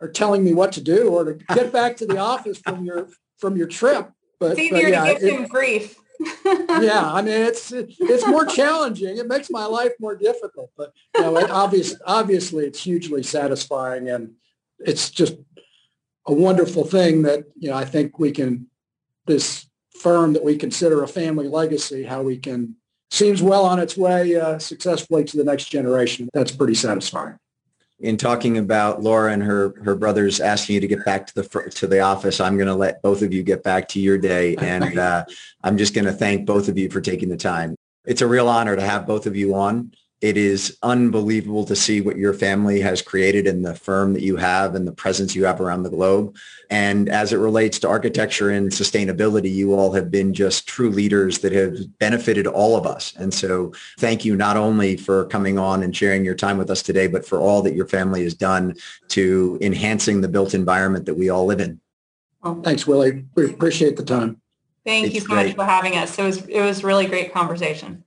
are 0.00 0.08
telling 0.08 0.44
me 0.44 0.54
what 0.54 0.72
to 0.72 0.80
do 0.80 1.08
or 1.08 1.24
to 1.24 1.34
get 1.54 1.72
back 1.72 1.96
to 1.98 2.06
the 2.06 2.18
office 2.18 2.58
from 2.58 2.84
your 2.84 3.08
from 3.38 3.56
your 3.56 3.68
trip. 3.68 4.10
But 4.40 4.52
it's 4.52 4.60
easier 4.60 4.82
but 4.82 4.90
yeah, 4.90 5.04
to 5.04 5.20
give 5.20 5.22
it, 5.22 5.36
them 5.36 5.46
grief. 5.46 5.96
yeah, 6.44 7.12
I 7.12 7.22
mean 7.22 7.40
it's 7.42 7.70
it's 7.72 8.26
more 8.26 8.44
challenging. 8.44 9.18
It 9.18 9.28
makes 9.28 9.50
my 9.50 9.66
life 9.66 9.92
more 10.00 10.16
difficult, 10.16 10.70
but 10.76 10.92
you 11.14 11.22
know, 11.22 11.36
it 11.38 11.50
obvious, 11.50 11.94
obviously 12.06 12.66
it's 12.66 12.82
hugely 12.82 13.22
satisfying, 13.22 14.08
and 14.08 14.32
it's 14.80 15.10
just 15.10 15.36
a 16.26 16.32
wonderful 16.32 16.84
thing 16.84 17.22
that 17.22 17.44
you 17.58 17.70
know 17.70 17.76
I 17.76 17.84
think 17.84 18.18
we 18.18 18.30
can 18.30 18.66
this 19.26 19.66
firm 19.90 20.32
that 20.34 20.44
we 20.44 20.56
consider 20.56 21.02
a 21.02 21.08
family 21.08 21.48
legacy, 21.48 22.04
how 22.04 22.22
we 22.22 22.36
can 22.36 22.76
seems 23.10 23.42
well 23.42 23.64
on 23.64 23.78
its 23.78 23.96
way 23.96 24.36
uh, 24.36 24.58
successfully 24.58 25.24
to 25.24 25.36
the 25.36 25.44
next 25.44 25.66
generation. 25.66 26.28
That's 26.34 26.52
pretty 26.52 26.74
satisfying. 26.74 27.36
In 28.00 28.16
talking 28.16 28.58
about 28.58 29.02
Laura 29.02 29.32
and 29.32 29.42
her 29.42 29.74
her 29.82 29.94
brothers 29.94 30.40
asking 30.40 30.74
you 30.74 30.80
to 30.80 30.88
get 30.88 31.04
back 31.04 31.26
to 31.28 31.34
the 31.34 31.70
to 31.76 31.86
the 31.86 32.00
office, 32.00 32.40
I'm 32.40 32.56
going 32.56 32.68
to 32.68 32.74
let 32.74 33.02
both 33.02 33.22
of 33.22 33.32
you 33.32 33.42
get 33.42 33.62
back 33.62 33.88
to 33.88 34.00
your 34.00 34.18
day, 34.18 34.56
and 34.60 34.98
uh, 34.98 35.24
I'm 35.62 35.78
just 35.78 35.94
going 35.94 36.06
to 36.06 36.12
thank 36.12 36.46
both 36.46 36.68
of 36.68 36.76
you 36.76 36.90
for 36.90 37.00
taking 37.00 37.28
the 37.28 37.36
time. 37.36 37.76
It's 38.04 38.20
a 38.20 38.26
real 38.26 38.48
honor 38.48 38.76
to 38.76 38.82
have 38.82 39.06
both 39.06 39.26
of 39.26 39.36
you 39.36 39.54
on. 39.54 39.92
It 40.24 40.38
is 40.38 40.78
unbelievable 40.82 41.66
to 41.66 41.76
see 41.76 42.00
what 42.00 42.16
your 42.16 42.32
family 42.32 42.80
has 42.80 43.02
created 43.02 43.46
in 43.46 43.60
the 43.60 43.74
firm 43.74 44.14
that 44.14 44.22
you 44.22 44.36
have 44.36 44.74
and 44.74 44.88
the 44.88 44.92
presence 44.92 45.34
you 45.34 45.44
have 45.44 45.60
around 45.60 45.82
the 45.82 45.90
globe. 45.90 46.34
And 46.70 47.10
as 47.10 47.34
it 47.34 47.36
relates 47.36 47.78
to 47.80 47.88
architecture 47.88 48.48
and 48.48 48.70
sustainability, 48.70 49.52
you 49.52 49.74
all 49.74 49.92
have 49.92 50.10
been 50.10 50.32
just 50.32 50.66
true 50.66 50.88
leaders 50.88 51.40
that 51.40 51.52
have 51.52 51.98
benefited 51.98 52.46
all 52.46 52.74
of 52.74 52.86
us. 52.86 53.14
And 53.18 53.34
so 53.34 53.74
thank 53.98 54.24
you 54.24 54.34
not 54.34 54.56
only 54.56 54.96
for 54.96 55.26
coming 55.26 55.58
on 55.58 55.82
and 55.82 55.94
sharing 55.94 56.24
your 56.24 56.34
time 56.34 56.56
with 56.56 56.70
us 56.70 56.80
today, 56.80 57.06
but 57.06 57.26
for 57.26 57.38
all 57.38 57.60
that 57.60 57.74
your 57.74 57.86
family 57.86 58.22
has 58.22 58.32
done 58.32 58.76
to 59.08 59.58
enhancing 59.60 60.22
the 60.22 60.28
built 60.28 60.54
environment 60.54 61.04
that 61.04 61.18
we 61.18 61.28
all 61.28 61.44
live 61.44 61.60
in. 61.60 61.82
Well, 62.42 62.62
thanks, 62.62 62.86
Willy. 62.86 63.26
We 63.34 63.50
appreciate 63.50 63.98
the 63.98 64.04
time. 64.04 64.40
Thank 64.86 65.04
it's 65.04 65.16
you 65.16 65.20
so 65.20 65.26
great. 65.26 65.48
much 65.48 65.56
for 65.56 65.66
having 65.66 65.98
us. 65.98 66.18
It 66.18 66.22
was 66.22 66.46
it 66.46 66.62
was 66.62 66.82
really 66.82 67.04
great 67.04 67.34
conversation. 67.34 68.04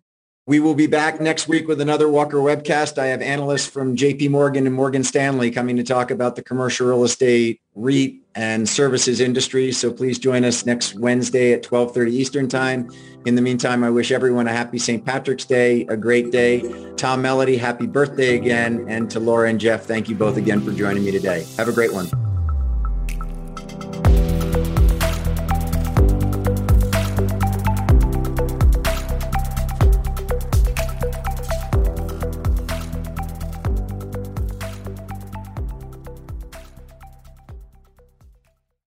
We 0.47 0.61
will 0.61 0.75
be 0.75 0.87
back 0.87 1.19
next 1.19 1.49
week 1.49 1.67
with 1.67 1.81
another 1.81 2.07
Walker 2.07 2.37
webcast. 2.37 2.97
I 2.97 3.07
have 3.07 3.21
analysts 3.21 3.67
from 3.67 3.97
JP 3.97 4.29
Morgan 4.29 4.65
and 4.65 4.73
Morgan 4.73 5.03
Stanley 5.03 5.51
coming 5.51 5.75
to 5.75 5.83
talk 5.83 6.09
about 6.09 6.37
the 6.37 6.41
commercial 6.41 6.87
real 6.87 7.03
estate, 7.03 7.59
REIT, 7.75 8.21
and 8.33 8.67
services 8.69 9.19
industry. 9.19 9.73
So 9.73 9.91
please 9.91 10.17
join 10.17 10.45
us 10.45 10.65
next 10.65 10.95
Wednesday 10.95 11.51
at 11.51 11.69
1230 11.69 12.15
Eastern 12.15 12.47
time. 12.47 12.89
In 13.25 13.35
the 13.35 13.41
meantime, 13.41 13.83
I 13.83 13.89
wish 13.89 14.09
everyone 14.09 14.47
a 14.47 14.53
happy 14.53 14.79
St. 14.79 15.05
Patrick's 15.05 15.43
Day, 15.43 15.85
a 15.87 15.97
great 15.97 16.31
day. 16.31 16.93
Tom 16.95 17.21
Melody, 17.21 17.57
happy 17.57 17.85
birthday 17.85 18.37
again. 18.37 18.85
And 18.87 19.11
to 19.11 19.19
Laura 19.19 19.49
and 19.49 19.59
Jeff, 19.59 19.83
thank 19.83 20.07
you 20.07 20.15
both 20.15 20.37
again 20.37 20.61
for 20.61 20.71
joining 20.71 21.03
me 21.03 21.11
today. 21.11 21.45
Have 21.57 21.67
a 21.67 21.73
great 21.73 21.93
one. 21.93 22.07